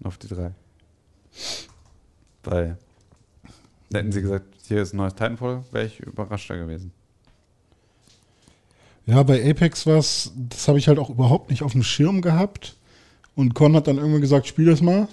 auf 0.02 0.18
die 0.18 0.28
drei. 0.28 0.52
Weil, 2.44 2.78
hätten 3.92 4.12
sie 4.12 4.22
gesagt, 4.22 4.46
hier 4.66 4.82
ist 4.82 4.94
ein 4.94 4.98
neues 4.98 5.14
Titanfall, 5.14 5.64
wäre 5.72 5.86
ich 5.86 6.00
überraschter 6.00 6.56
gewesen. 6.56 6.92
Ja, 9.06 9.22
bei 9.22 9.48
Apex 9.48 9.86
war 9.86 9.98
es, 9.98 10.32
das 10.34 10.66
habe 10.66 10.78
ich 10.78 10.88
halt 10.88 10.98
auch 10.98 11.10
überhaupt 11.10 11.50
nicht 11.50 11.62
auf 11.62 11.72
dem 11.72 11.84
Schirm 11.84 12.22
gehabt. 12.22 12.76
Und 13.36 13.54
Con 13.54 13.76
hat 13.76 13.86
dann 13.86 13.98
irgendwann 13.98 14.20
gesagt, 14.20 14.46
spiel 14.46 14.66
das 14.66 14.80
mal. 14.80 15.08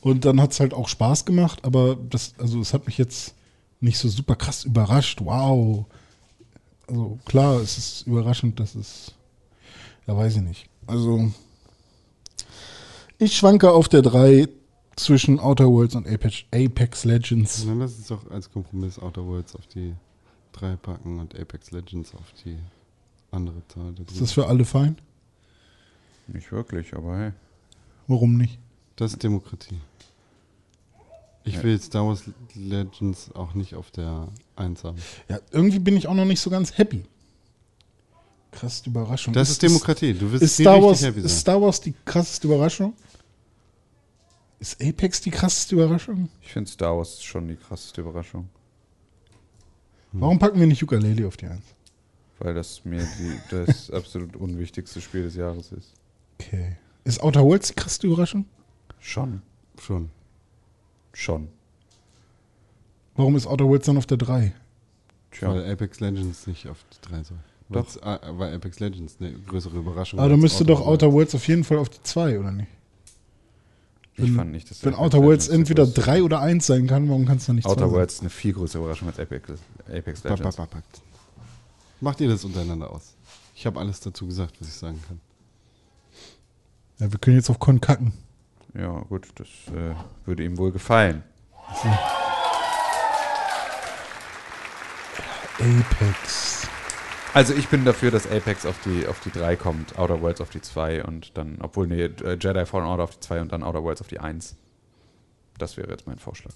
Und 0.00 0.24
dann 0.24 0.40
hat 0.40 0.50
es 0.50 0.58
halt 0.58 0.74
auch 0.74 0.88
Spaß 0.88 1.24
gemacht, 1.24 1.64
aber 1.64 1.96
das, 1.96 2.34
also 2.38 2.60
es 2.60 2.74
hat 2.74 2.86
mich 2.86 2.98
jetzt 2.98 3.34
nicht 3.80 3.98
so 3.98 4.08
super 4.08 4.34
krass 4.34 4.64
überrascht. 4.64 5.20
Wow. 5.22 5.86
Also 6.88 7.18
klar, 7.24 7.60
es 7.60 7.78
ist 7.78 8.06
überraschend, 8.06 8.58
dass 8.58 8.74
es. 8.74 9.14
Ja, 10.06 10.16
weiß 10.16 10.36
ich 10.36 10.42
nicht. 10.42 10.68
Also. 10.86 11.30
Ich 13.22 13.36
schwanke 13.36 13.70
auf 13.70 13.88
der 13.88 14.02
3 14.02 14.48
zwischen 14.96 15.38
Outer 15.38 15.68
Worlds 15.68 15.94
und 15.94 16.08
Apex, 16.08 16.42
Apex 16.52 17.04
Legends. 17.04 17.64
Dann 17.64 17.78
lass 17.78 17.94
uns 17.94 18.08
doch 18.08 18.28
als 18.32 18.50
Kompromiss 18.50 18.98
Outer 18.98 19.24
Worlds 19.24 19.54
auf 19.54 19.64
die 19.68 19.94
3 20.54 20.74
packen 20.74 21.20
und 21.20 21.38
Apex 21.38 21.70
Legends 21.70 22.12
auf 22.16 22.32
die 22.44 22.58
andere 23.30 23.62
Zahl. 23.68 23.94
Ist 24.10 24.20
das 24.20 24.32
für 24.32 24.48
alle 24.48 24.64
fein? 24.64 24.96
Nicht 26.26 26.50
wirklich, 26.50 26.94
aber 26.94 27.16
hey. 27.16 27.32
Warum 28.08 28.36
nicht? 28.36 28.58
Das 28.96 29.12
ist 29.12 29.22
Demokratie. 29.22 29.78
Ich 31.44 31.62
will 31.62 31.80
Star 31.80 32.04
Wars 32.04 32.24
Legends 32.56 33.30
auch 33.34 33.54
nicht 33.54 33.76
auf 33.76 33.92
der 33.92 34.26
1 34.56 34.82
haben. 34.82 34.98
Ja, 35.28 35.38
irgendwie 35.52 35.78
bin 35.78 35.96
ich 35.96 36.08
auch 36.08 36.14
noch 36.14 36.24
nicht 36.24 36.40
so 36.40 36.50
ganz 36.50 36.76
happy. 36.76 37.04
Krass, 38.50 38.82
die 38.82 38.90
Überraschung. 38.90 39.32
Das 39.32 39.48
ist 39.48 39.62
Demokratie. 39.62 40.12
Du 40.12 40.32
wirst 40.32 40.42
Ist 40.42 40.58
nie 40.58 40.64
Star, 40.64 40.74
richtig 40.74 40.88
Wars, 40.88 41.02
happy 41.04 41.20
ist 41.20 41.28
sein. 41.30 41.38
Star 41.38 41.62
Wars 41.62 41.80
die 41.80 41.94
krasseste 42.04 42.48
Überraschung? 42.48 42.94
Ist 44.62 44.80
Apex 44.80 45.20
die 45.20 45.32
krasseste 45.32 45.74
Überraschung? 45.74 46.28
Ich 46.40 46.52
finde 46.52 46.70
Star 46.70 46.96
Wars 46.96 47.20
schon 47.20 47.48
die 47.48 47.56
krasseste 47.56 48.00
Überraschung. 48.02 48.48
Warum 50.12 50.38
packen 50.38 50.60
wir 50.60 50.68
nicht 50.68 50.80
Ukulele 50.84 51.26
auf 51.26 51.36
die 51.36 51.46
Eins? 51.46 51.64
Weil 52.38 52.54
das 52.54 52.84
mir 52.84 53.04
die, 53.18 53.40
das 53.50 53.90
absolut 53.90 54.36
unwichtigste 54.36 55.00
Spiel 55.00 55.24
des 55.24 55.34
Jahres 55.34 55.72
ist. 55.72 55.94
Okay. 56.40 56.76
Ist 57.02 57.20
Outer 57.24 57.42
Worlds 57.42 57.68
die 57.70 57.74
krasseste 57.74 58.06
Überraschung? 58.06 58.44
Schon. 59.00 59.42
Schon. 59.80 60.10
Schon. 61.12 61.48
Warum 63.16 63.34
ist 63.34 63.48
Outer 63.48 63.64
Worlds 63.66 63.86
dann 63.86 63.96
auf 63.98 64.06
der 64.06 64.18
3? 64.18 64.52
Tja. 65.32 65.48
Weil 65.50 65.72
Apex 65.72 65.98
Legends 65.98 66.46
nicht 66.46 66.68
auf 66.68 66.84
die 66.92 67.08
3 67.08 67.24
soll. 67.24 67.38
Doch. 67.68 67.80
Weil's- 67.84 68.00
ah, 68.00 68.20
Weil 68.38 68.54
Apex 68.54 68.78
Legends 68.78 69.16
eine 69.18 69.32
größere 69.32 69.76
Überraschung 69.78 70.20
Aber 70.20 70.28
da 70.28 70.34
als 70.34 70.42
müsste 70.42 70.64
doch 70.64 70.78
Worlds. 70.86 71.02
Outer 71.02 71.12
Worlds 71.12 71.34
auf 71.34 71.48
jeden 71.48 71.64
Fall 71.64 71.78
auf 71.78 71.88
die 71.88 72.00
2, 72.04 72.38
oder 72.38 72.52
nicht? 72.52 72.68
Ich 74.14 74.24
Wenn- 74.24 74.34
fand 74.36 74.52
nicht, 74.52 74.70
dass 74.70 74.84
Wenn 74.84 74.94
Outer 74.94 75.22
Worlds 75.22 75.46
Legends 75.46 75.70
entweder 75.70 75.86
so 75.86 75.92
groß- 75.92 76.04
3 76.04 76.22
oder 76.22 76.40
1 76.40 76.66
sein 76.66 76.86
kann, 76.86 77.08
warum 77.08 77.24
kann 77.26 77.38
es 77.38 77.46
dann 77.46 77.56
nicht 77.56 77.64
2 77.64 77.70
Outer? 77.72 77.90
Worlds 77.90 78.14
ist 78.14 78.20
eine 78.20 78.30
viel 78.30 78.52
größere 78.52 78.82
Überraschung 78.82 79.08
als 79.08 79.18
Apex, 79.18 79.50
Apex 79.88 80.20
Ba- 80.20 80.28
ba- 80.30 80.34
Legends. 80.36 80.56
ba- 80.56 80.66
ba- 80.70 80.82
Macht 82.00 82.20
ihr 82.20 82.28
das 82.28 82.44
untereinander 82.44 82.90
aus? 82.90 83.14
Ich 83.54 83.64
habe 83.64 83.80
alles 83.80 84.00
dazu 84.00 84.26
gesagt, 84.26 84.54
was 84.60 84.68
ich 84.68 84.74
sagen 84.74 85.00
kann. 85.08 85.20
Ja, 86.98 87.10
wir 87.10 87.18
können 87.18 87.36
jetzt 87.36 87.48
auf 87.48 87.58
Con 87.58 87.80
kacken. 87.80 88.12
Ja, 88.74 89.00
gut, 89.08 89.28
das 89.36 89.48
äh, 89.74 89.94
würde 90.26 90.44
ihm 90.44 90.58
wohl 90.58 90.72
gefallen. 90.72 91.22
Apex. 95.58 96.66
Also 97.34 97.54
ich 97.54 97.68
bin 97.68 97.84
dafür, 97.84 98.10
dass 98.10 98.30
Apex 98.30 98.66
auf 98.66 98.76
die, 98.84 99.06
auf 99.06 99.20
die 99.20 99.30
3 99.30 99.56
kommt, 99.56 99.98
Outer 99.98 100.20
Worlds 100.20 100.40
auf 100.40 100.50
die 100.50 100.60
2 100.60 101.04
und 101.04 101.36
dann, 101.36 101.58
obwohl, 101.62 101.86
nee, 101.86 102.02
äh, 102.02 102.36
Jedi 102.38 102.66
Fallen 102.66 102.84
Order 102.84 103.04
auf 103.04 103.12
die 103.12 103.20
2 103.20 103.40
und 103.40 103.52
dann 103.52 103.62
Outer 103.62 103.82
Worlds 103.82 104.02
auf 104.02 104.08
die 104.08 104.20
1. 104.20 104.56
Das 105.58 105.76
wäre 105.76 105.90
jetzt 105.90 106.06
mein 106.06 106.18
Vorschlag. 106.18 106.54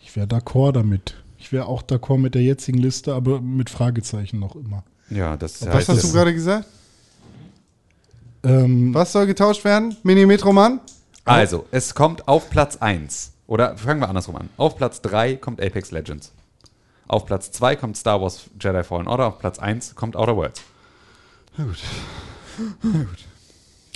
Ich 0.00 0.14
wäre 0.14 0.26
d'accord 0.26 0.72
damit. 0.72 1.22
Ich 1.38 1.52
wäre 1.52 1.66
auch 1.66 1.82
d'accord 1.82 2.18
mit 2.18 2.34
der 2.34 2.42
jetzigen 2.42 2.78
Liste, 2.78 3.14
aber 3.14 3.40
mit 3.40 3.70
Fragezeichen 3.70 4.38
noch 4.38 4.56
immer. 4.56 4.84
Ja, 5.08 5.36
das 5.36 5.64
Was 5.64 5.74
heißt, 5.74 5.88
hast 5.88 6.04
du 6.04 6.12
gerade 6.12 6.34
gesagt? 6.34 6.66
Ähm, 8.42 8.92
Was 8.92 9.12
soll 9.12 9.26
getauscht 9.26 9.64
werden? 9.64 9.96
Mini-Metroman? 10.02 10.80
Also, 11.24 11.66
es 11.70 11.94
kommt 11.94 12.28
auf 12.28 12.50
Platz 12.50 12.76
1. 12.76 13.32
Oder 13.46 13.76
fangen 13.76 14.00
wir 14.00 14.08
andersrum 14.08 14.36
an. 14.36 14.50
Auf 14.56 14.76
Platz 14.76 15.00
3 15.02 15.36
kommt 15.36 15.60
Apex 15.60 15.90
Legends. 15.90 16.32
Auf 17.08 17.24
Platz 17.26 17.50
2 17.52 17.76
kommt 17.76 17.96
Star 17.96 18.20
Wars 18.20 18.50
Jedi 18.60 18.84
Fallen 18.84 19.08
Order. 19.08 19.26
Auf 19.28 19.38
Platz 19.38 19.58
1 19.58 19.94
kommt 19.94 20.14
Outer 20.14 20.36
Worlds. 20.36 20.60
Na 21.56 21.64
gut. 21.64 21.78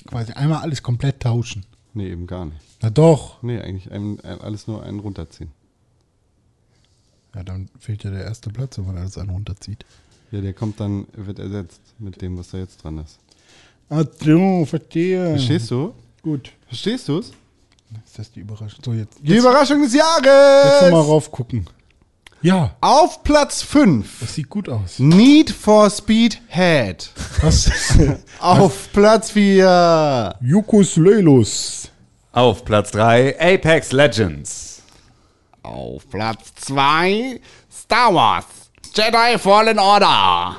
quasi 0.07 0.33
einmal 0.33 0.63
alles 0.63 0.83
komplett 0.83 1.21
tauschen. 1.21 1.65
Nee, 1.95 2.11
eben 2.11 2.27
gar 2.27 2.47
nicht. 2.47 2.59
Na 2.81 2.91
doch. 2.91 3.43
Nee, 3.43 3.61
eigentlich 3.61 3.93
ein, 3.93 4.19
ein, 4.21 4.41
alles 4.41 4.67
nur 4.67 4.83
einen 4.83 4.99
runterziehen. 5.01 5.51
Ja, 7.35 7.43
dann 7.43 7.69
fehlt 7.79 8.03
ja 8.05 8.11
der 8.11 8.25
erste 8.25 8.51
Platz, 8.51 8.79
wenn 8.79 8.87
man 8.87 8.97
alles 8.99 9.17
einen 9.19 9.31
runterzieht. 9.31 9.85
Ja, 10.31 10.41
der 10.41 10.55
kommt 10.55 10.81
dann, 10.81 11.07
wird 11.13 11.39
ersetzt 11.39 11.81
mit 11.99 12.21
dem, 12.23 12.39
was 12.39 12.51
da 12.51 12.59
jetzt 12.59 12.83
dran 12.83 12.99
ist. 12.99 13.19
Ach 13.91 14.05
so, 14.21 14.65
verstehe. 14.65 15.31
Verstehst 15.31 15.71
du? 15.71 15.95
Gut. 16.23 16.51
Verstehst 16.67 17.09
du 17.09 17.19
es? 17.19 17.33
Ist 18.07 18.19
das 18.19 18.33
die 18.33 18.41
Überraschung? 18.41 18.81
So, 18.83 18.95
jetzt, 18.95 19.19
Die 19.23 19.29
jetzt, 19.33 19.41
Überraschung 19.41 19.83
des 19.83 19.93
jetzt 19.93 20.03
Jahres! 20.25 20.83
nochmal 20.91 21.03
raufgucken. 21.03 21.67
Ja, 22.43 22.71
Auf 22.81 23.23
Platz 23.23 23.63
5. 23.63 24.19
das 24.21 24.35
sieht 24.35 24.49
gut 24.51 24.69
aus. 24.69 24.99
Need 24.99 25.51
for 25.51 25.89
Speed 25.91 26.41
Head. 26.49 27.09
Was? 27.41 27.71
Auf 28.41 28.93
Platz 28.93 29.31
4. 29.31 30.35
Jukus 30.41 30.97
Leilus. 30.97 31.89
Auf 32.33 32.65
Platz 32.65 32.91
3 32.93 33.37
Apex 33.39 33.93
Legends. 33.93 34.83
Auf 35.63 36.09
Platz 36.11 36.53
2 36.63 37.41
Star 37.73 38.13
Wars 38.13 38.45
Jedi 38.95 39.39
Fallen 39.39 39.79
Order. 39.79 40.57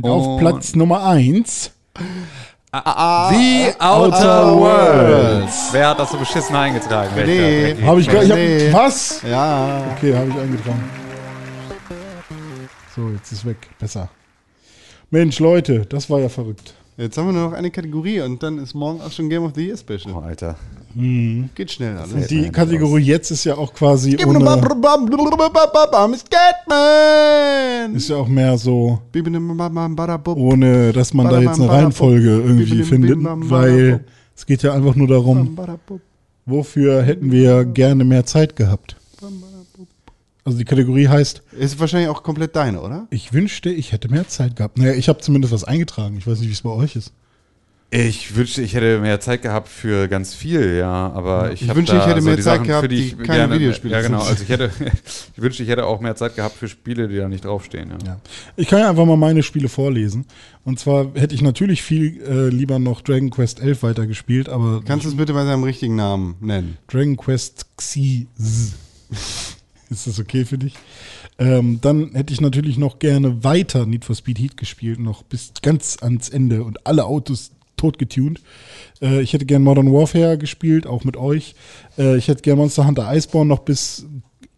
Und 0.00 0.10
auf 0.10 0.38
Platz 0.40 0.74
Nummer 0.74 1.04
1 1.04 1.70
The 2.72 3.72
Outer 3.78 4.54
Worlds. 4.56 5.68
Wer 5.72 5.88
hat 5.90 5.98
das 5.98 6.10
so 6.10 6.18
beschissen 6.18 6.54
eingetragen? 6.56 7.10
Nee. 7.14 7.76
Habe 7.84 8.00
ich 8.00 8.08
gar 8.10 8.22
ich 8.22 8.28
Nee. 8.32 8.70
hab, 8.72 8.84
Was? 8.86 9.22
Ja. 9.22 9.82
Okay, 9.96 10.14
habe 10.14 10.28
ich 10.28 10.36
eingetragen. 10.36 10.90
So, 12.96 13.10
jetzt 13.10 13.30
ist 13.30 13.44
weg. 13.44 13.58
Besser. 13.78 14.08
Mensch, 15.10 15.38
Leute, 15.38 15.84
das 15.86 16.08
war 16.08 16.18
ja 16.18 16.30
verrückt. 16.30 16.72
Jetzt 16.96 17.18
haben 17.18 17.26
wir 17.26 17.32
nur 17.34 17.50
noch 17.50 17.52
eine 17.52 17.70
Kategorie 17.70 18.22
und 18.22 18.42
dann 18.42 18.56
ist 18.58 18.72
morgen 18.74 19.02
auch 19.02 19.12
schon 19.12 19.28
Game 19.28 19.42
of 19.44 19.52
the 19.54 19.66
Year 19.66 19.74
Oh, 19.74 19.78
Special. 19.78 20.14
Alter. 20.14 20.56
Geht 21.54 21.70
schnell 21.72 21.94
alles. 21.98 22.28
Die 22.28 22.48
Kategorie 22.48 23.02
jetzt 23.02 23.30
ist 23.30 23.44
ja 23.44 23.58
auch 23.58 23.74
quasi 23.74 24.16
ohne, 24.24 24.38
ist 27.94 28.08
ja 28.08 28.16
auch 28.16 28.28
mehr 28.28 28.56
so, 28.56 28.98
ohne 30.34 30.92
dass 30.94 31.12
man 31.12 31.28
da 31.28 31.40
jetzt 31.40 31.60
eine 31.60 31.68
Reihenfolge 31.68 32.30
irgendwie 32.30 32.82
findet, 32.82 33.18
weil 33.22 34.06
es 34.34 34.46
geht 34.46 34.62
ja 34.62 34.72
einfach 34.72 34.94
nur 34.94 35.08
darum, 35.08 35.58
wofür 36.46 37.02
hätten 37.02 37.30
wir 37.30 37.66
gerne 37.66 38.04
mehr 38.04 38.24
Zeit 38.24 38.56
gehabt. 38.56 38.96
Also 40.46 40.58
die 40.58 40.64
Kategorie 40.64 41.08
heißt, 41.08 41.42
Ist 41.58 41.80
wahrscheinlich 41.80 42.08
auch 42.08 42.22
komplett 42.22 42.54
deine, 42.54 42.80
oder? 42.80 43.08
ich 43.10 43.32
wünschte, 43.32 43.68
ich 43.68 43.90
hätte 43.90 44.08
mehr 44.08 44.28
Zeit 44.28 44.54
gehabt. 44.54 44.78
Naja, 44.78 44.92
ich 44.94 45.08
habe 45.08 45.18
zumindest 45.18 45.52
was 45.52 45.64
eingetragen. 45.64 46.16
Ich 46.18 46.26
weiß 46.26 46.38
nicht, 46.38 46.48
wie 46.48 46.52
es 46.52 46.62
bei 46.62 46.70
euch 46.70 46.94
ist. 46.94 47.12
Ich 47.90 48.34
wünschte, 48.34 48.62
ich 48.62 48.74
hätte 48.74 48.98
mehr 49.00 49.20
Zeit 49.20 49.42
gehabt 49.42 49.68
für 49.68 50.06
ganz 50.08 50.34
viel, 50.34 50.76
ja, 50.76 51.10
aber 51.12 51.52
ich 51.52 51.62
Ich 51.62 51.74
wünschte, 51.74 51.96
da 51.96 52.02
ich 52.02 52.08
hätte 52.08 52.20
so 52.20 52.26
mehr 52.26 52.36
die 52.36 52.42
Zeit 52.42 52.58
Sachen, 52.58 52.66
gehabt, 52.66 52.82
für 52.82 52.88
die 52.88 52.96
die 52.96 53.02
ich 53.06 53.16
keine 53.18 53.38
gerne, 53.38 53.54
Videospiele 53.54 53.94
Ja, 53.94 54.02
genau. 54.02 54.22
Also 54.22 54.42
ich 54.42 54.48
hätte, 54.48 54.70
ich 55.36 55.42
wünschte, 55.42 55.62
ich 55.64 55.68
hätte 55.68 55.84
auch 55.84 56.00
mehr 56.00 56.14
Zeit 56.14 56.36
gehabt 56.36 56.56
für 56.56 56.68
Spiele, 56.68 57.08
die 57.08 57.16
da 57.16 57.28
nicht 57.28 57.44
draufstehen. 57.44 57.90
Ja. 57.90 57.98
Ja. 58.06 58.20
Ich 58.56 58.68
kann 58.68 58.80
ja 58.80 58.90
einfach 58.90 59.04
mal 59.04 59.16
meine 59.16 59.42
Spiele 59.42 59.68
vorlesen. 59.68 60.26
Und 60.64 60.78
zwar 60.78 61.12
hätte 61.14 61.34
ich 61.34 61.42
natürlich 61.42 61.82
viel 61.82 62.22
äh, 62.22 62.48
lieber 62.48 62.78
noch 62.78 63.02
Dragon 63.02 63.30
Quest 63.30 63.60
11 63.60 63.82
weitergespielt, 63.84 64.48
aber 64.48 64.82
Kannst 64.84 65.06
du 65.06 65.10
es 65.10 65.16
bitte 65.16 65.32
bei 65.32 65.44
seinem 65.44 65.62
richtigen 65.64 65.96
Namen 65.96 66.36
nennen? 66.40 66.78
Dragon 66.88 67.16
Quest 67.16 67.66
Xi. 67.76 68.26
Ist 69.88 70.06
das 70.06 70.18
okay 70.18 70.44
für 70.44 70.58
dich? 70.58 70.74
Ähm, 71.38 71.80
dann 71.80 72.12
hätte 72.12 72.32
ich 72.32 72.40
natürlich 72.40 72.76
noch 72.76 72.98
gerne 72.98 73.44
weiter 73.44 73.86
Need 73.86 74.04
for 74.04 74.16
Speed 74.16 74.38
Heat 74.38 74.56
gespielt, 74.56 74.98
noch 74.98 75.22
bis 75.22 75.52
ganz 75.62 75.98
ans 76.00 76.28
Ende 76.28 76.64
und 76.64 76.86
alle 76.86 77.04
Autos 77.04 77.52
totgetuned. 77.76 78.40
Äh, 79.00 79.20
ich 79.20 79.32
hätte 79.32 79.46
gern 79.46 79.62
Modern 79.62 79.92
Warfare 79.92 80.38
gespielt, 80.38 80.86
auch 80.86 81.04
mit 81.04 81.16
euch. 81.16 81.54
Äh, 81.98 82.16
ich 82.16 82.28
hätte 82.28 82.42
gern 82.42 82.58
Monster 82.58 82.86
Hunter 82.86 83.14
Iceborne 83.14 83.48
noch 83.48 83.60
bis 83.60 84.06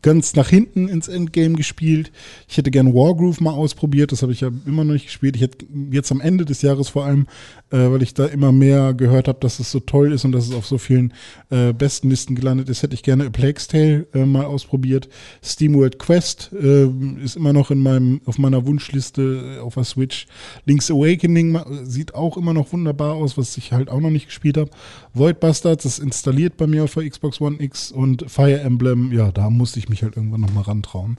ganz 0.03 0.37
nach 0.37 0.49
hinten 0.49 0.89
ins 0.89 1.09
Endgame 1.09 1.55
gespielt. 1.55 2.13
Ich 2.49 2.57
hätte 2.57 2.71
gern 2.71 2.95
Wargroove 2.95 3.41
mal 3.41 3.53
ausprobiert, 3.53 4.13
das 4.13 4.23
habe 4.23 4.33
ich 4.33 4.41
ja 4.41 4.51
immer 4.67 4.85
noch 4.85 4.93
nicht 4.93 5.07
gespielt. 5.07 5.37
Ich 5.37 5.43
hätte 5.43 5.67
jetzt 5.91 6.13
am 6.13 6.21
Ende 6.21 6.45
des 6.45 6.63
Jahres 6.63 6.89
vor 6.89 7.05
allem, 7.05 7.27
äh, 7.71 7.91
weil 7.91 8.03
ich 8.03 8.15
da 8.15 8.27
immer 8.27 8.53
mehr 8.53 8.95
gehört 8.95 9.29
habe, 9.29 9.41
dass 9.41 9.59
es 9.59 9.71
so 9.71 9.81
toll 9.81 10.13
ist 10.13 10.25
und 10.25 10.33
dass 10.33 10.47
es 10.47 10.55
auf 10.55 10.67
so 10.67 10.79
vielen 10.79 11.13
äh, 11.51 11.73
besten 11.73 12.11
Listen 12.11 12.35
gelandet 12.35 12.69
ist, 12.69 12.83
hätte 12.83 12.95
ich 12.95 13.03
gerne 13.03 13.27
A 13.27 13.31
Plague's 13.31 13.67
Tale 13.67 14.07
äh, 14.15 14.25
mal 14.25 14.45
ausprobiert. 14.45 15.09
SteamWorld 15.43 15.99
Quest 15.99 16.51
äh, 16.53 16.87
ist 17.23 17.37
immer 17.37 17.53
noch 17.53 17.71
in 17.71 17.79
meinem, 17.79 18.21
auf 18.25 18.39
meiner 18.39 18.67
Wunschliste 18.67 19.57
äh, 19.57 19.61
auf 19.61 19.75
der 19.75 19.85
Switch. 19.85 20.27
Link's 20.65 20.91
Awakening 20.91 21.59
sieht 21.85 22.15
auch 22.15 22.37
immer 22.37 22.55
noch 22.55 22.73
wunderbar 22.73 23.15
aus, 23.15 23.37
was 23.37 23.57
ich 23.57 23.73
halt 23.73 23.89
auch 23.89 24.01
noch 24.01 24.11
nicht 24.11 24.27
gespielt 24.27 24.57
habe. 24.57 24.71
Void 25.13 25.41
Bastards 25.41 25.85
ist 25.85 25.99
installiert 25.99 26.57
bei 26.57 26.67
mir 26.67 26.85
auf 26.85 26.95
der 26.95 27.09
Xbox 27.09 27.41
One 27.41 27.57
X 27.61 27.91
und 27.91 28.31
Fire 28.31 28.61
Emblem, 28.61 29.13
ja, 29.13 29.33
da 29.33 29.51
musste 29.51 29.79
ich 29.79 29.88
mich 29.89 30.03
halt 30.03 30.17
irgendwann 30.17 30.41
nochmal 30.41 30.65
rantrauen. 30.65 31.19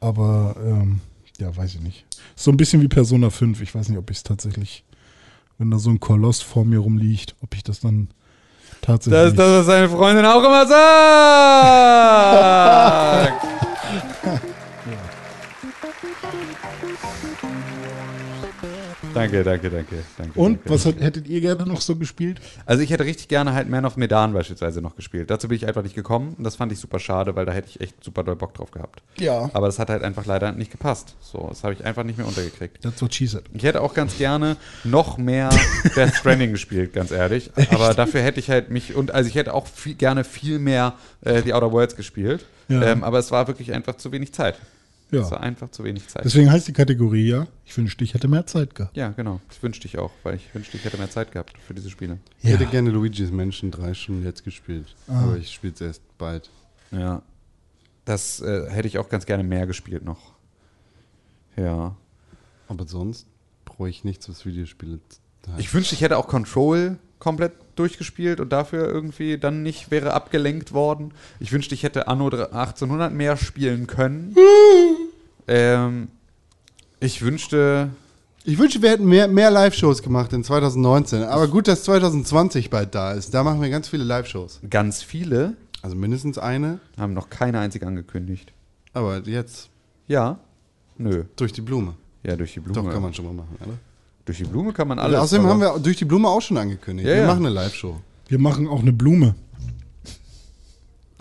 Aber 0.00 0.56
ähm, 0.64 1.00
ja, 1.38 1.56
weiß 1.56 1.74
ich 1.74 1.80
nicht. 1.80 2.04
So 2.36 2.50
ein 2.50 2.56
bisschen 2.56 2.82
wie 2.82 2.88
Persona 2.88 3.30
5. 3.30 3.60
Ich 3.60 3.74
weiß 3.74 3.88
nicht, 3.88 3.98
ob 3.98 4.10
ich 4.10 4.18
es 4.18 4.22
tatsächlich, 4.22 4.84
wenn 5.58 5.70
da 5.70 5.78
so 5.78 5.90
ein 5.90 6.00
Koloss 6.00 6.40
vor 6.42 6.64
mir 6.64 6.78
rumliegt, 6.78 7.34
ob 7.42 7.54
ich 7.54 7.62
das 7.62 7.80
dann 7.80 8.08
tatsächlich. 8.80 9.20
Das 9.20 9.30
ist 9.30 9.38
das, 9.38 9.60
was 9.60 9.66
seine 9.66 9.88
Freundin 9.88 10.26
auch 10.26 10.44
immer 10.44 10.66
sagt. 13.26 13.62
danke, 19.14 19.44
danke, 19.44 19.70
danke, 19.70 19.96
danke. 20.18 20.38
und 20.38 20.58
danke. 20.58 20.70
was 20.70 20.86
hat, 20.86 21.00
hättet 21.00 21.28
ihr 21.28 21.40
gerne 21.40 21.66
noch 21.66 21.80
so 21.80 21.96
gespielt? 21.96 22.40
Also 22.66 22.82
ich 22.82 22.90
hätte 22.90 23.04
richtig 23.04 23.28
gerne 23.28 23.52
halt 23.52 23.68
Man 23.68 23.84
of 23.84 23.96
Medan 23.96 24.32
beispielsweise 24.32 24.80
noch 24.80 24.96
gespielt. 24.96 25.30
Dazu 25.30 25.48
bin 25.48 25.56
ich 25.56 25.66
einfach 25.66 25.82
nicht 25.82 25.94
gekommen 25.94 26.34
und 26.36 26.44
das 26.44 26.56
fand 26.56 26.72
ich 26.72 26.78
super 26.78 26.98
schade, 26.98 27.36
weil 27.36 27.46
da 27.46 27.52
hätte 27.52 27.68
ich 27.68 27.80
echt 27.80 28.02
super 28.02 28.24
doll 28.24 28.36
Bock 28.36 28.54
drauf 28.54 28.70
gehabt. 28.70 29.02
Ja. 29.18 29.50
Aber 29.52 29.66
das 29.66 29.78
hat 29.78 29.90
halt 29.90 30.02
einfach 30.02 30.26
leider 30.26 30.52
nicht 30.52 30.70
gepasst. 30.70 31.14
So, 31.20 31.46
das 31.48 31.64
habe 31.64 31.74
ich 31.74 31.84
einfach 31.84 32.04
nicht 32.04 32.18
mehr 32.18 32.26
untergekriegt. 32.26 32.82
That's 32.82 33.02
what 33.02 33.14
she 33.14 33.26
said. 33.26 33.44
Ich 33.52 33.62
hätte 33.62 33.80
auch 33.80 33.94
ganz 33.94 34.18
gerne 34.18 34.56
noch 34.84 35.18
mehr 35.18 35.50
Death 35.96 36.14
Stranding 36.14 36.52
gespielt, 36.52 36.92
ganz 36.92 37.10
ehrlich. 37.10 37.50
Aber 37.70 37.94
dafür 37.94 38.22
hätte 38.22 38.40
ich 38.40 38.50
halt 38.50 38.70
mich 38.70 38.94
und 38.94 39.12
also 39.12 39.28
ich 39.28 39.34
hätte 39.34 39.54
auch 39.54 39.66
viel, 39.66 39.94
gerne 39.94 40.24
viel 40.24 40.58
mehr 40.58 40.94
äh, 41.22 41.42
die 41.42 41.52
Outer 41.54 41.72
Worlds 41.72 41.96
gespielt. 41.96 42.44
Ja. 42.68 42.82
Ähm, 42.82 43.04
aber 43.04 43.18
es 43.18 43.30
war 43.30 43.48
wirklich 43.48 43.72
einfach 43.72 43.96
zu 43.96 44.12
wenig 44.12 44.32
Zeit. 44.32 44.56
Ja. 45.12 45.30
war 45.30 45.40
einfach 45.40 45.70
zu 45.70 45.84
wenig 45.84 46.08
Zeit. 46.08 46.24
Deswegen 46.24 46.50
heißt 46.50 46.68
die 46.68 46.72
Kategorie 46.72 47.28
ja, 47.28 47.46
ich 47.64 47.76
wünschte, 47.76 48.02
ich 48.02 48.14
hätte 48.14 48.28
mehr 48.28 48.46
Zeit 48.46 48.74
gehabt. 48.74 48.96
ja, 48.96 49.10
genau. 49.10 49.40
Das 49.48 49.62
wünschte 49.62 49.86
ich 49.86 49.98
auch, 49.98 50.10
weil 50.22 50.36
ich 50.36 50.54
wünschte, 50.54 50.76
ich 50.76 50.84
hätte 50.84 50.96
mehr 50.96 51.10
Zeit 51.10 51.32
gehabt 51.32 51.52
für 51.66 51.74
diese 51.74 51.90
Spiele. 51.90 52.18
Ich 52.42 52.50
hätte 52.50 52.66
gerne 52.66 52.90
Luigi's 52.90 53.30
Mansion 53.30 53.70
3 53.70 53.94
schon 53.94 54.24
jetzt 54.24 54.44
gespielt. 54.44 54.94
Ah. 55.08 55.24
Aber 55.24 55.36
ich 55.36 55.52
spiele 55.52 55.74
es 55.74 55.80
erst 55.80 56.18
bald. 56.18 56.50
Ja. 56.90 57.22
Das 58.04 58.40
äh, 58.40 58.68
hätte 58.70 58.88
ich 58.88 58.98
auch 58.98 59.08
ganz 59.08 59.26
gerne 59.26 59.44
mehr 59.44 59.66
gespielt 59.66 60.04
noch. 60.04 60.32
Ja. 61.56 61.94
Aber 62.68 62.86
sonst 62.86 63.26
brauche 63.64 63.88
ich 63.88 64.04
nichts, 64.04 64.28
was 64.28 64.46
Videospiele 64.46 64.98
heißt. 65.46 65.60
Ich 65.60 65.72
wünschte, 65.74 65.94
ich 65.94 66.00
hätte 66.00 66.16
auch 66.16 66.28
Control 66.28 66.98
komplett 67.18 67.52
durchgespielt 67.76 68.40
und 68.40 68.52
dafür 68.52 68.88
irgendwie 68.88 69.38
dann 69.38 69.62
nicht 69.62 69.90
wäre 69.90 70.12
abgelenkt 70.12 70.72
worden. 70.72 71.14
Ich 71.38 71.52
wünschte, 71.52 71.74
ich 71.74 71.84
hätte 71.84 72.08
Anno 72.08 72.26
1800 72.26 73.12
mehr 73.12 73.36
spielen 73.36 73.86
können. 73.86 74.34
Ähm, 75.48 76.08
Ich 77.00 77.22
wünschte, 77.22 77.90
Ich 78.44 78.58
wünsche, 78.58 78.82
wir 78.82 78.90
hätten 78.90 79.06
mehr, 79.06 79.28
mehr 79.28 79.50
Live-Shows 79.50 80.02
gemacht 80.02 80.32
in 80.32 80.42
2019. 80.44 81.22
Aber 81.24 81.48
gut, 81.48 81.68
dass 81.68 81.84
2020 81.84 82.70
bald 82.70 82.94
da 82.94 83.12
ist. 83.12 83.32
Da 83.34 83.42
machen 83.42 83.60
wir 83.60 83.70
ganz 83.70 83.88
viele 83.88 84.04
Live-Shows. 84.04 84.60
ganz 84.70 85.02
viele 85.02 85.54
Also 85.82 85.96
mindestens 85.96 86.38
eine. 86.38 86.78
haben 86.98 87.12
noch 87.14 87.28
keine 87.30 87.58
einzige 87.60 87.86
angekündigt. 87.86 88.52
Aber 88.92 89.18
jetzt 89.26 89.68
Ja? 90.08 90.38
Nö. 90.98 91.24
durch 91.36 91.52
die 91.52 91.60
Blume. 91.62 91.94
Ja, 92.22 92.36
durch 92.36 92.52
die 92.52 92.60
Blume. 92.60 92.80
Doch, 92.82 92.90
kann 92.92 93.02
man 93.02 93.14
schon 93.14 93.24
mal 93.24 93.32
machen, 93.34 93.56
oder? 93.64 93.74
Durch 94.24 94.38
die 94.38 94.44
Blume 94.44 94.72
kann 94.72 94.86
man 94.86 94.98
alles. 95.00 95.18
Außerdem 95.18 95.44
aber- 95.46 95.54
haben 95.54 95.60
wir 95.76 95.82
durch 95.82 95.96
die 95.96 96.04
Blume 96.04 96.28
auch 96.28 96.40
schon 96.42 96.56
angekündigt. 96.56 97.08
Ja, 97.08 97.14
wir 97.14 97.20
ja. 97.22 97.26
machen 97.26 97.44
eine 97.46 97.54
Live-Show. 97.54 98.00
Wir 98.28 98.38
machen 98.38 98.68
auch 98.68 98.80
eine 98.80 98.92
Blume. 98.92 99.34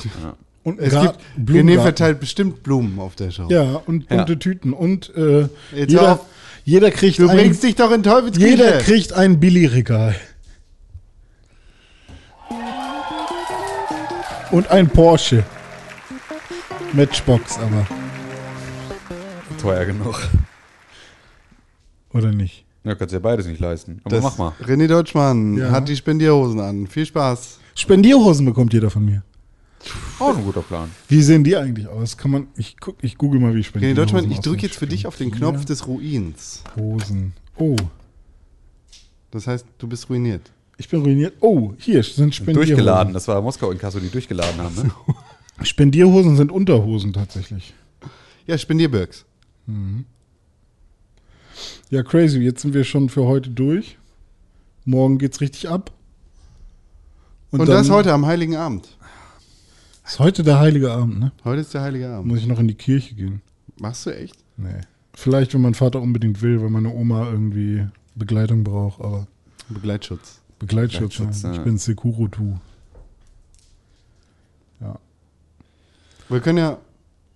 Ja. 0.03 0.35
Und 0.63 0.79
Es 0.79 0.91
gibt, 0.91 1.15
René 1.15 1.17
Blumengarten. 1.37 1.81
verteilt 1.83 2.19
bestimmt 2.19 2.61
Blumen 2.63 2.99
auf 2.99 3.15
der 3.15 3.31
Show. 3.31 3.47
Ja, 3.49 3.81
und 3.87 4.09
Ja. 4.09 4.17
bunte 4.17 4.37
Tüten. 4.37 4.73
Und 4.73 5.11
äh, 5.15 5.47
jeder, 5.75 6.19
jeder 6.65 6.91
kriegt 6.91 7.17
Du 7.19 7.27
ein, 7.27 7.35
bringst 7.37 7.63
dich 7.63 7.75
doch 7.75 7.91
in 7.91 8.03
Teufels 8.03 8.37
jeder 8.37 8.77
kriegt 8.79 9.13
ein 9.13 9.39
Billigregal. 9.39 10.15
Und 14.51 14.69
ein 14.69 14.87
Porsche. 14.89 15.43
Matchbox 16.93 17.57
aber. 17.57 17.87
Teuer 19.61 19.85
genug. 19.85 20.27
Oder 22.13 22.31
nicht? 22.33 22.65
Ja, 22.83 22.95
kannst 22.95 23.13
ja 23.13 23.19
beides 23.19 23.45
nicht 23.47 23.59
leisten. 23.61 24.01
Aber 24.03 24.15
Das- 24.15 24.23
mach 24.23 24.37
mal. 24.37 24.53
René 24.61 24.87
Deutschmann 24.87 25.57
Ja. 25.57 25.71
hat 25.71 25.87
die 25.87 25.95
Spendierhosen 25.95 26.59
an. 26.59 26.87
Viel 26.87 27.05
Spaß. 27.05 27.59
Spendierhosen 27.75 28.45
bekommt 28.45 28.73
jeder 28.73 28.89
von 28.89 29.05
mir. 29.05 29.23
Auch 30.19 30.37
ein 30.37 30.43
guter 30.43 30.61
Plan. 30.61 30.91
Wie 31.07 31.21
sehen 31.23 31.43
die 31.43 31.57
eigentlich 31.57 31.87
aus? 31.87 32.17
Kann 32.17 32.31
man, 32.31 32.47
ich 32.55 32.77
guck, 32.79 32.97
ich 33.01 33.17
google 33.17 33.39
mal, 33.39 33.55
wie 33.55 33.59
René 33.61 33.63
Spendierhosen 33.63 33.95
Deutschmann, 33.95 34.31
ich 34.31 34.39
drücke 34.39 34.61
jetzt 34.63 34.77
für 34.77 34.87
dich 34.87 35.07
auf 35.07 35.15
den 35.17 35.31
Knopf 35.31 35.65
des 35.65 35.87
Ruins. 35.87 36.63
Hosen. 36.77 37.33
Oh, 37.57 37.75
Das 39.31 39.47
heißt, 39.47 39.65
du 39.79 39.87
bist 39.87 40.09
ruiniert. 40.09 40.51
ich 40.77 40.87
bin 40.89 41.01
ruiniert. 41.01 41.33
Oh, 41.39 41.73
hier 41.77 42.03
sind 42.03 42.35
Spendierhosen. 42.35 42.75
Durchgeladen. 42.75 43.13
Das 43.13 43.27
war 43.27 43.41
Moskau 43.41 43.71
in 43.71 43.77
Kasso, 43.77 43.99
die 43.99 44.09
durchgeladen 44.09 44.59
haben. 44.61 44.75
Ne? 44.75 44.91
Spendierhosen 45.65 46.37
sind 46.37 46.51
Unterhosen 46.51 47.13
tatsächlich. 47.13 47.73
Ja, 48.47 48.57
Spendierbirks. 48.57 49.25
Ja, 51.89 52.03
crazy. 52.03 52.39
Jetzt 52.39 52.61
sind 52.61 52.73
wir 52.73 52.83
schon 52.83 53.09
für 53.09 53.25
heute 53.25 53.49
durch. 53.49 53.97
Morgen 54.85 55.17
geht's 55.17 55.41
richtig 55.41 55.69
ab. 55.69 55.91
Und, 57.51 57.59
dann 57.59 57.67
das 57.67 57.89
heute 57.89 58.13
am 58.13 58.25
Heiligen 58.25 58.55
Abend. 58.55 58.97
Ist 60.11 60.19
heute 60.19 60.43
der 60.43 60.59
heilige 60.59 60.91
Abend, 60.91 61.21
ne? 61.21 61.31
Heute 61.45 61.61
ist 61.61 61.73
der 61.73 61.83
Heilige 61.83 62.09
Abend. 62.09 62.27
Muss 62.27 62.39
ich 62.39 62.45
noch 62.45 62.59
in 62.59 62.67
die 62.67 62.75
Kirche 62.75 63.15
gehen? 63.15 63.41
Machst 63.79 64.05
du 64.05 64.09
echt? 64.09 64.35
Nee. 64.57 64.81
Vielleicht, 65.13 65.53
wenn 65.53 65.61
mein 65.61 65.73
Vater 65.73 66.01
unbedingt 66.01 66.41
will, 66.41 66.61
weil 66.61 66.69
meine 66.69 66.93
Oma 66.93 67.29
irgendwie 67.31 67.87
Begleitung 68.15 68.65
braucht, 68.65 68.99
aber 68.99 69.25
Begleitschutz. 69.69 70.41
Begleitschutz. 70.59 71.15
Begleitschutz, 71.15 71.43
ja. 71.43 71.53
Ich 71.53 71.61
bin 71.61 71.77
Sekurutu. 71.77 72.55
Ja. 74.81 74.99
Wir 76.27 76.41
können 76.41 76.57
ja, 76.57 76.77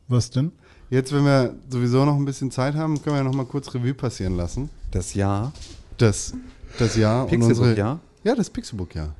Was 0.09 0.29
denn? 0.31 0.51
jetzt, 0.89 1.13
wenn 1.13 1.23
wir 1.23 1.55
sowieso 1.69 2.03
noch 2.03 2.17
ein 2.17 2.25
bisschen 2.25 2.51
Zeit 2.51 2.75
haben, 2.75 3.01
können 3.01 3.15
wir 3.15 3.19
ja 3.19 3.23
noch 3.23 3.33
mal 3.33 3.45
kurz 3.45 3.73
Revue 3.73 3.93
passieren 3.93 4.35
lassen. 4.35 4.69
Das 4.91 5.13
Jahr. 5.13 5.53
Das, 5.97 6.33
das 6.77 6.97
Jahr 6.97 7.23
und 7.23 7.29
Pixelbook, 7.29 7.57
unsere. 7.57 7.77
ja? 7.77 7.99
Ja, 8.25 8.35
das 8.35 8.49
Pixelbook-Jahr. 8.49 9.15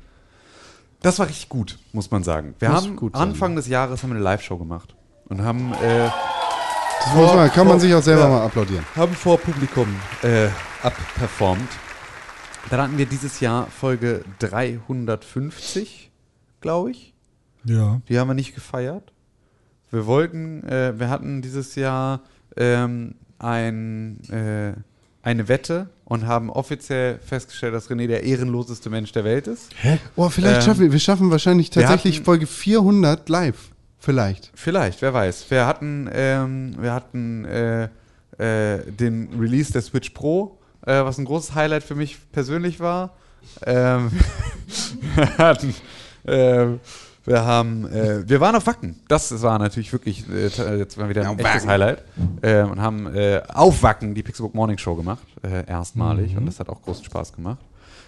Das 1.02 1.18
war 1.18 1.28
richtig 1.28 1.48
gut, 1.48 1.78
muss 1.92 2.10
man 2.10 2.24
sagen. 2.24 2.54
Wir 2.58 2.70
Muss 2.70 2.84
haben 2.84 2.96
gut 2.96 3.12
sein. 3.14 3.22
Anfang 3.28 3.54
des 3.56 3.68
Jahres 3.68 4.02
haben 4.02 4.10
wir 4.10 4.14
eine 4.16 4.24
Live-Show 4.24 4.56
gemacht. 4.58 4.94
Und 5.28 5.42
haben, 5.42 5.72
äh, 5.74 6.08
Das 7.04 7.14
muss 7.14 7.34
man, 7.34 7.48
kann 7.50 7.66
man 7.66 7.74
vor- 7.74 7.80
sich 7.80 7.94
auch 7.94 8.02
selber 8.02 8.22
ja. 8.22 8.28
mal 8.28 8.44
applaudieren. 8.44 8.84
haben 8.96 9.14
vor 9.14 9.38
Publikum 9.38 9.88
äh, 10.22 10.48
abperformt. 10.82 11.68
Dann 12.70 12.80
hatten 12.80 12.98
wir 12.98 13.06
dieses 13.06 13.38
Jahr 13.40 13.66
Folge 13.68 14.24
350, 14.40 16.10
glaube 16.60 16.90
ich. 16.90 17.14
Ja. 17.64 18.00
Die 18.08 18.18
haben 18.18 18.28
wir 18.28 18.34
nicht 18.34 18.54
gefeiert. 18.54 19.12
Wir 19.90 20.06
wollten, 20.06 20.64
äh, 20.64 20.98
wir 20.98 21.08
hatten 21.10 21.42
dieses 21.42 21.74
Jahr 21.76 22.20
ähm, 22.56 23.14
ein, 23.38 24.20
äh, 24.30 24.72
eine 25.22 25.48
Wette 25.48 25.88
und 26.06 26.26
haben 26.26 26.48
offiziell 26.50 27.18
festgestellt, 27.18 27.74
dass 27.74 27.90
René 27.90 28.06
der 28.06 28.22
ehrenloseste 28.22 28.88
Mensch 28.90 29.12
der 29.12 29.24
Welt 29.24 29.46
ist. 29.48 29.70
Oh, 30.16 30.28
vielleicht 30.30 30.56
Ähm, 30.58 30.62
schaffen 30.62 30.80
wir, 30.80 30.92
wir 30.92 30.98
schaffen 31.00 31.30
wahrscheinlich 31.30 31.68
tatsächlich 31.70 32.16
hatten- 32.16 32.24
Folge 32.24 32.46
400 32.46 33.28
live. 33.28 33.70
Vielleicht. 33.98 34.50
Vielleicht, 34.54 35.02
wer 35.02 35.12
weiß. 35.12 35.46
Wir 35.50 35.66
hatten, 35.66 36.08
ähm, 36.12 36.76
wir 36.80 36.92
hatten 36.92 37.44
äh, 37.44 37.84
äh, 38.38 38.82
den 38.92 39.28
Release 39.38 39.72
der 39.72 39.82
Switch 39.82 40.10
Pro, 40.10 40.58
äh, 40.86 41.02
was 41.04 41.18
ein 41.18 41.24
großes 41.24 41.54
Highlight 41.54 41.82
für 41.82 41.94
mich 41.96 42.16
persönlich 42.30 42.78
war. 42.80 43.16
Ähm, 43.64 44.10
wir 45.16 45.38
hatten, 45.38 45.74
ähm, 46.26 46.80
wir 47.26 47.44
haben, 47.44 47.86
äh, 47.92 48.28
wir 48.28 48.40
waren 48.40 48.54
auf 48.56 48.66
Wacken. 48.66 48.98
Das 49.08 49.42
war 49.42 49.58
natürlich 49.58 49.92
wirklich 49.92 50.24
äh, 50.30 50.48
t- 50.48 50.62
jetzt 50.76 50.96
mal 50.96 51.08
wieder 51.08 51.22
ein 51.22 51.26
Auf 51.28 51.38
echtes 51.38 51.54
Wacken. 51.54 51.68
Highlight. 51.70 52.02
Ähm, 52.42 52.70
und 52.70 52.80
haben 52.80 53.06
äh, 53.14 53.42
auf 53.52 53.82
Wacken 53.82 54.14
die 54.14 54.22
Pixelbook 54.22 54.54
Morning 54.54 54.78
Show 54.78 54.94
gemacht, 54.94 55.26
äh, 55.42 55.66
erstmalig. 55.66 56.36
Und 56.36 56.46
das 56.46 56.58
hat 56.60 56.68
auch 56.68 56.80
großen 56.82 57.04
Spaß 57.04 57.32
gemacht. 57.34 57.58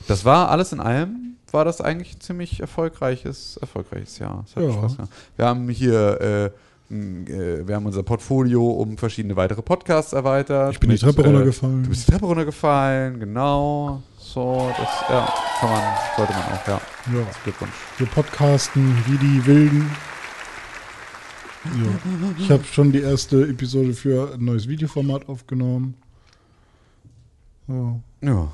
Das 0.07 0.25
war 0.25 0.51
alles 0.51 0.73
in 0.73 0.81
allem, 0.81 1.37
war 1.51 1.65
das 1.65 1.81
eigentlich 1.81 2.17
ein 2.17 2.21
ziemlich 2.21 2.61
erfolgreiches, 2.61 3.57
erfolgreiches 3.59 4.19
Jahr. 4.19 4.45
Es 4.47 4.57
hat 4.57 4.63
Ja. 4.63 4.73
Spaß 4.73 4.97
gemacht. 4.97 5.11
Wir 5.37 5.47
haben 5.47 5.69
hier, 5.69 6.19
äh, 6.21 6.45
äh, 6.47 6.51
wir 6.91 7.75
haben 7.75 7.85
unser 7.85 8.03
Portfolio 8.03 8.67
um 8.67 8.97
verschiedene 8.97 9.37
weitere 9.37 9.61
Podcasts 9.61 10.15
erweitert. 10.15 10.73
Ich 10.73 10.81
bin 10.81 10.89
die 10.89 10.95
Mit, 10.95 11.03
Treppe 11.03 11.23
äh, 11.23 11.27
runtergefallen. 11.27 11.83
Du 11.83 11.91
bist 11.91 12.07
die 12.07 12.13
Treppe 12.13 12.27
runtergefallen, 12.27 13.21
genau. 13.21 14.03
So, 14.17 14.71
das, 14.77 14.89
ja, 15.11 15.33
kann 15.61 15.71
man, 15.71 15.83
sollte 16.17 16.33
man 16.33 16.43
auch, 16.43 16.67
ja. 16.67 16.81
Ja. 17.13 17.27
Glückwunsch. 17.45 17.73
Wir 17.99 18.07
podcasten 18.07 18.97
wie 19.07 19.19
die 19.19 19.47
Wilden. 19.47 19.91
Ja. 21.65 22.33
Ich 22.39 22.51
habe 22.51 22.65
schon 22.65 22.93
die 22.93 23.01
erste 23.01 23.43
Episode 23.49 23.93
für 23.93 24.35
ein 24.35 24.45
neues 24.45 24.69
Videoformat 24.69 25.29
aufgenommen. 25.29 25.95
Ja. 27.67 28.01
Ja. 28.23 28.53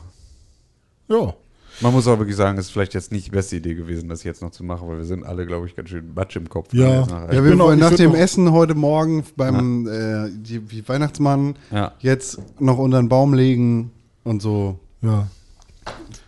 ja. 1.08 1.34
Man 1.80 1.92
muss 1.92 2.06
auch 2.06 2.18
wirklich 2.18 2.36
sagen, 2.36 2.56
es 2.58 2.66
ist 2.66 2.72
vielleicht 2.72 2.94
jetzt 2.94 3.10
nicht 3.10 3.26
die 3.26 3.30
beste 3.30 3.56
Idee 3.56 3.74
gewesen, 3.74 4.08
das 4.08 4.22
jetzt 4.22 4.42
noch 4.42 4.50
zu 4.50 4.62
machen, 4.64 4.88
weil 4.88 4.98
wir 4.98 5.04
sind 5.04 5.24
alle, 5.24 5.46
glaube 5.46 5.66
ich, 5.66 5.74
ganz 5.74 5.88
schön 5.88 6.14
Matsch 6.14 6.36
im 6.36 6.48
Kopf. 6.48 6.72
Ja. 6.72 7.06
Ja, 7.06 7.44
wir 7.44 7.58
wollen 7.58 7.78
nach 7.78 7.94
dem 7.94 8.14
Essen 8.14 8.52
heute 8.52 8.74
Morgen 8.74 9.24
beim 9.36 9.86
äh, 9.86 10.30
die, 10.30 10.60
die 10.60 10.88
Weihnachtsmann 10.88 11.56
ja. 11.70 11.92
jetzt 11.98 12.40
noch 12.60 12.78
unter 12.78 12.98
den 12.98 13.08
Baum 13.08 13.34
legen 13.34 13.90
und 14.22 14.40
so 14.40 14.78
ja. 15.02 15.28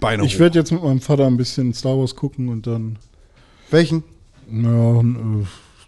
Beine 0.01 0.25
Ich 0.25 0.39
werde 0.39 0.59
jetzt 0.59 0.73
mit 0.73 0.83
meinem 0.83 1.01
Vater 1.01 1.27
ein 1.27 1.37
bisschen 1.37 1.73
Star 1.73 1.97
Wars 1.99 2.15
gucken 2.15 2.49
und 2.49 2.67
dann, 2.67 2.99
Welchen? 3.71 4.05
ja, 4.51 5.01
äh, 5.01 5.45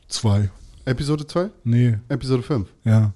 zwei. 0.08 0.50
Episode 0.84 1.26
2? 1.26 1.50
Nee, 1.64 1.98
Episode 2.08 2.42
5. 2.42 2.68
ja. 2.84 3.12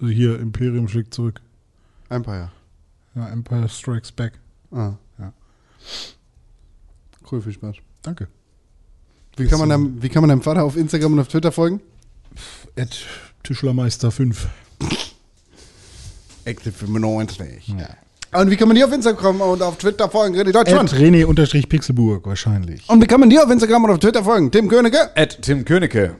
Hier, 0.00 0.38
Imperium 0.38 0.86
schlägt 0.86 1.14
zurück. 1.14 1.40
Empire. 2.10 2.50
Ja, 3.18 3.28
Empire 3.30 3.68
Strikes 3.68 4.12
Back. 4.12 4.34
Ah. 4.70 4.92
Ja. 5.18 5.32
Cool, 7.30 7.42
viel 7.42 7.52
Spaß. 7.52 7.76
Danke. 8.02 8.28
Wie 9.36 9.46
kann, 9.46 9.58
man 9.58 9.68
deinem, 9.68 10.00
wie 10.02 10.08
kann 10.08 10.22
man 10.22 10.28
deinem 10.28 10.42
Vater 10.42 10.62
auf 10.62 10.76
Instagram 10.76 11.14
und 11.14 11.20
auf 11.20 11.28
Twitter 11.28 11.50
folgen? 11.50 11.80
Ed 12.76 13.04
Tischlermeister 13.42 14.12
5. 14.12 14.48
Active 16.44 16.72
95. 16.72 17.68
Ja. 17.68 18.40
Und 18.40 18.50
wie 18.50 18.56
kann 18.56 18.68
man 18.68 18.76
dir 18.76 18.86
auf 18.86 18.92
Instagram 18.92 19.40
und 19.40 19.62
auf 19.62 19.78
Twitter 19.78 20.08
folgen? 20.08 20.36
René 20.36 20.52
Deutschland. 20.52 20.92
René 20.92 21.24
unterstrich 21.24 21.68
Pixelburg 21.68 22.24
wahrscheinlich. 22.26 22.88
Und 22.88 23.02
wie 23.02 23.06
kann 23.06 23.20
man 23.20 23.30
dir 23.30 23.42
auf 23.42 23.50
Instagram 23.50 23.84
und 23.84 23.90
auf 23.90 23.98
Twitter 23.98 24.22
folgen? 24.22 24.50
Tim 24.50 24.68
Königke. 24.68 25.10
Ed 25.14 25.42
Tim 25.42 25.64
Königke. 25.64 26.16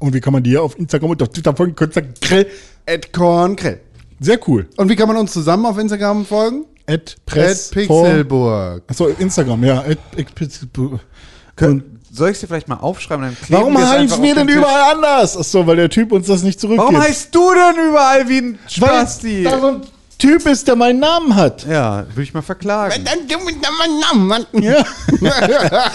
Und 0.00 0.14
wie 0.14 0.20
kann 0.20 0.32
man 0.32 0.42
dir 0.42 0.62
auf 0.62 0.76
Instagram 0.78 1.10
und 1.10 1.22
auf 1.22 1.28
Twitter 1.28 1.54
folgen? 1.54 1.76
Kürzer 1.76 2.02
Grill. 2.02 2.46
Ed 2.86 3.12
Korn 3.12 3.54
Grill. 3.56 3.80
Sehr 4.20 4.38
cool. 4.48 4.68
Und 4.76 4.88
wie 4.88 4.96
kann 4.96 5.08
man 5.08 5.16
uns 5.16 5.32
zusammen 5.32 5.66
auf 5.66 5.78
Instagram 5.78 6.24
folgen? 6.26 6.64
Ed 6.86 7.16
Press 7.26 7.70
Pixelburg. 7.70 8.82
Achso, 8.88 9.06
Instagram, 9.06 9.64
ja. 9.64 9.82
Ed 9.84 9.98
Pixelburg. 10.34 11.00
Kön- 11.56 11.82
Soll 12.12 12.28
ich 12.28 12.34
es 12.34 12.40
dir 12.40 12.46
vielleicht 12.46 12.68
mal 12.68 12.76
aufschreiben? 12.76 13.24
Dann 13.24 13.36
Warum 13.48 13.76
heißen 13.76 14.22
wir 14.22 14.34
denn 14.34 14.46
Tisch? 14.46 14.56
überall 14.56 14.92
anders? 14.94 15.36
Achso, 15.36 15.66
weil 15.66 15.76
der 15.76 15.88
Typ 15.90 16.12
uns 16.12 16.26
das 16.28 16.42
nicht 16.42 16.60
zurückgibt. 16.60 16.82
Warum 16.92 17.00
heißt 17.02 17.34
du 17.34 17.40
denn 17.54 17.88
überall 17.88 18.28
wie 18.28 18.38
ein 18.38 18.58
Weil 18.78 18.88
Spasti? 18.90 19.42
da 19.44 19.58
so 19.58 19.66
ein 19.68 19.80
Typ 20.16 20.46
ist, 20.46 20.68
der 20.68 20.76
meinen 20.76 21.00
Namen 21.00 21.34
hat. 21.34 21.66
Ja, 21.66 22.06
würde 22.10 22.22
ich 22.22 22.32
mal 22.32 22.42
verklagen. 22.42 23.04
Ja. 24.52 24.84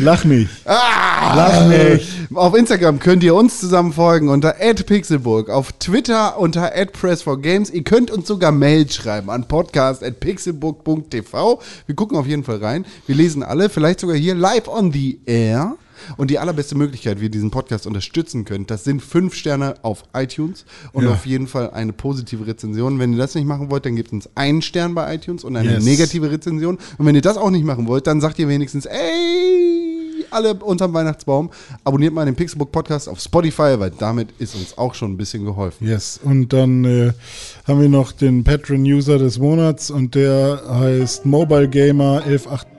Lach 0.00 0.24
nicht. 0.24 0.50
Lach 0.66 1.66
nicht. 1.68 2.08
Auf 2.32 2.56
Instagram 2.56 2.98
könnt 3.00 3.22
ihr 3.22 3.34
uns 3.34 3.60
zusammen 3.60 3.92
folgen 3.92 4.28
unter 4.28 4.52
@pixelburg, 4.52 5.50
auf 5.50 5.72
Twitter 5.72 6.38
unter 6.38 6.72
@press4games. 6.74 7.70
Ihr 7.72 7.82
könnt 7.84 8.10
uns 8.10 8.26
sogar 8.28 8.52
Mails 8.52 8.94
schreiben 8.94 9.28
an 9.30 9.46
podcast@pixelburg.tv. 9.48 11.60
Wir 11.86 11.94
gucken 11.94 12.16
auf 12.16 12.26
jeden 12.26 12.44
Fall 12.44 12.56
rein. 12.58 12.84
Wir 13.06 13.14
lesen 13.16 13.42
alle, 13.42 13.68
vielleicht 13.68 14.00
sogar 14.00 14.16
hier 14.16 14.34
live 14.34 14.68
on 14.68 14.92
the 14.92 15.20
air. 15.26 15.76
Und 16.18 16.30
die 16.30 16.38
allerbeste 16.38 16.76
Möglichkeit, 16.76 17.18
wie 17.20 17.24
ihr 17.24 17.30
diesen 17.30 17.50
Podcast 17.50 17.86
unterstützen 17.86 18.44
könnt, 18.44 18.70
das 18.70 18.84
sind 18.84 19.00
fünf 19.00 19.34
Sterne 19.34 19.76
auf 19.82 20.02
iTunes 20.12 20.66
und 20.92 21.04
Ja. 21.04 21.12
auf 21.12 21.24
jeden 21.24 21.46
Fall 21.46 21.70
eine 21.70 21.92
positive 21.94 22.46
Rezension. 22.46 22.98
Wenn 22.98 23.12
ihr 23.12 23.18
das 23.18 23.34
nicht 23.34 23.46
machen 23.46 23.70
wollt, 23.70 23.86
dann 23.86 23.96
gebt 23.96 24.12
uns 24.12 24.28
einen 24.34 24.60
Stern 24.60 24.94
bei 24.94 25.14
iTunes 25.14 25.44
und 25.44 25.56
eine 25.56 25.74
Yes. 25.74 25.84
negative 25.84 26.30
Rezension. 26.30 26.78
Und 26.98 27.06
wenn 27.06 27.14
ihr 27.14 27.22
das 27.22 27.38
auch 27.38 27.50
nicht 27.50 27.64
machen 27.64 27.86
wollt, 27.86 28.06
dann 28.06 28.20
sagt 28.20 28.38
ihr 28.38 28.48
wenigstens, 28.48 28.84
ey, 28.86 29.93
alle 30.34 30.54
unterm 30.54 30.92
Weihnachtsbaum, 30.92 31.50
abonniert 31.84 32.12
mal 32.12 32.24
den 32.24 32.34
Pixelbook 32.34 32.72
Podcast 32.72 33.08
auf 33.08 33.20
Spotify, 33.20 33.78
weil 33.78 33.90
damit 33.90 34.28
ist 34.38 34.54
uns 34.54 34.76
auch 34.76 34.94
schon 34.94 35.12
ein 35.12 35.16
bisschen 35.16 35.44
geholfen. 35.44 35.86
Yes. 35.86 36.20
Und 36.22 36.52
dann 36.52 36.84
äh, 36.84 37.12
haben 37.66 37.80
wir 37.80 37.88
noch 37.88 38.12
den 38.12 38.44
Patron-User 38.44 39.18
des 39.18 39.38
Monats 39.38 39.90
und 39.90 40.14
der 40.14 40.62
heißt 40.68 41.24
Mobile 41.24 41.68
Gamer 41.68 42.22
118. 42.24 42.74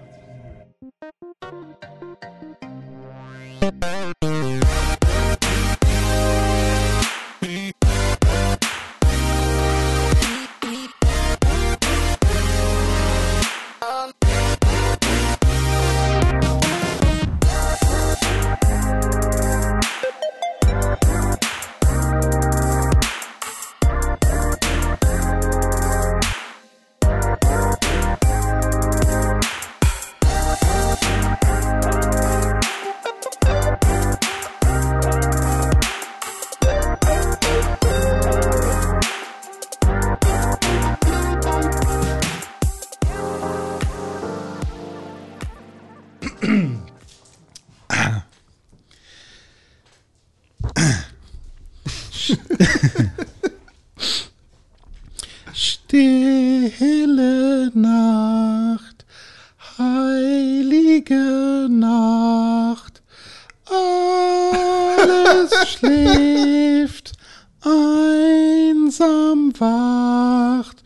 wacht, 69.60 70.84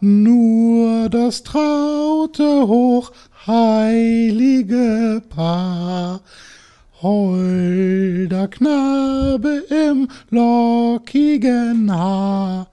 nur 0.00 1.08
das 1.08 1.42
traute, 1.42 2.66
hochheilige 2.66 5.22
Paar. 5.28 6.20
Holder 7.02 8.46
Knabe 8.46 9.64
im 9.70 10.06
lockigen 10.30 11.92
Haar, 11.92 12.68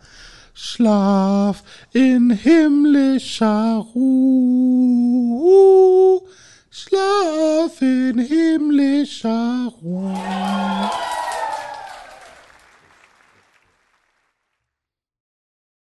Schlaf 0.54 1.64
in 1.94 2.30
himmlischer 2.30 3.88
Ruhe, 3.96 6.22
Schlaf 6.70 7.82
in 7.82 8.20
himmlischer 8.20 9.74
Ruhe. 9.82 10.14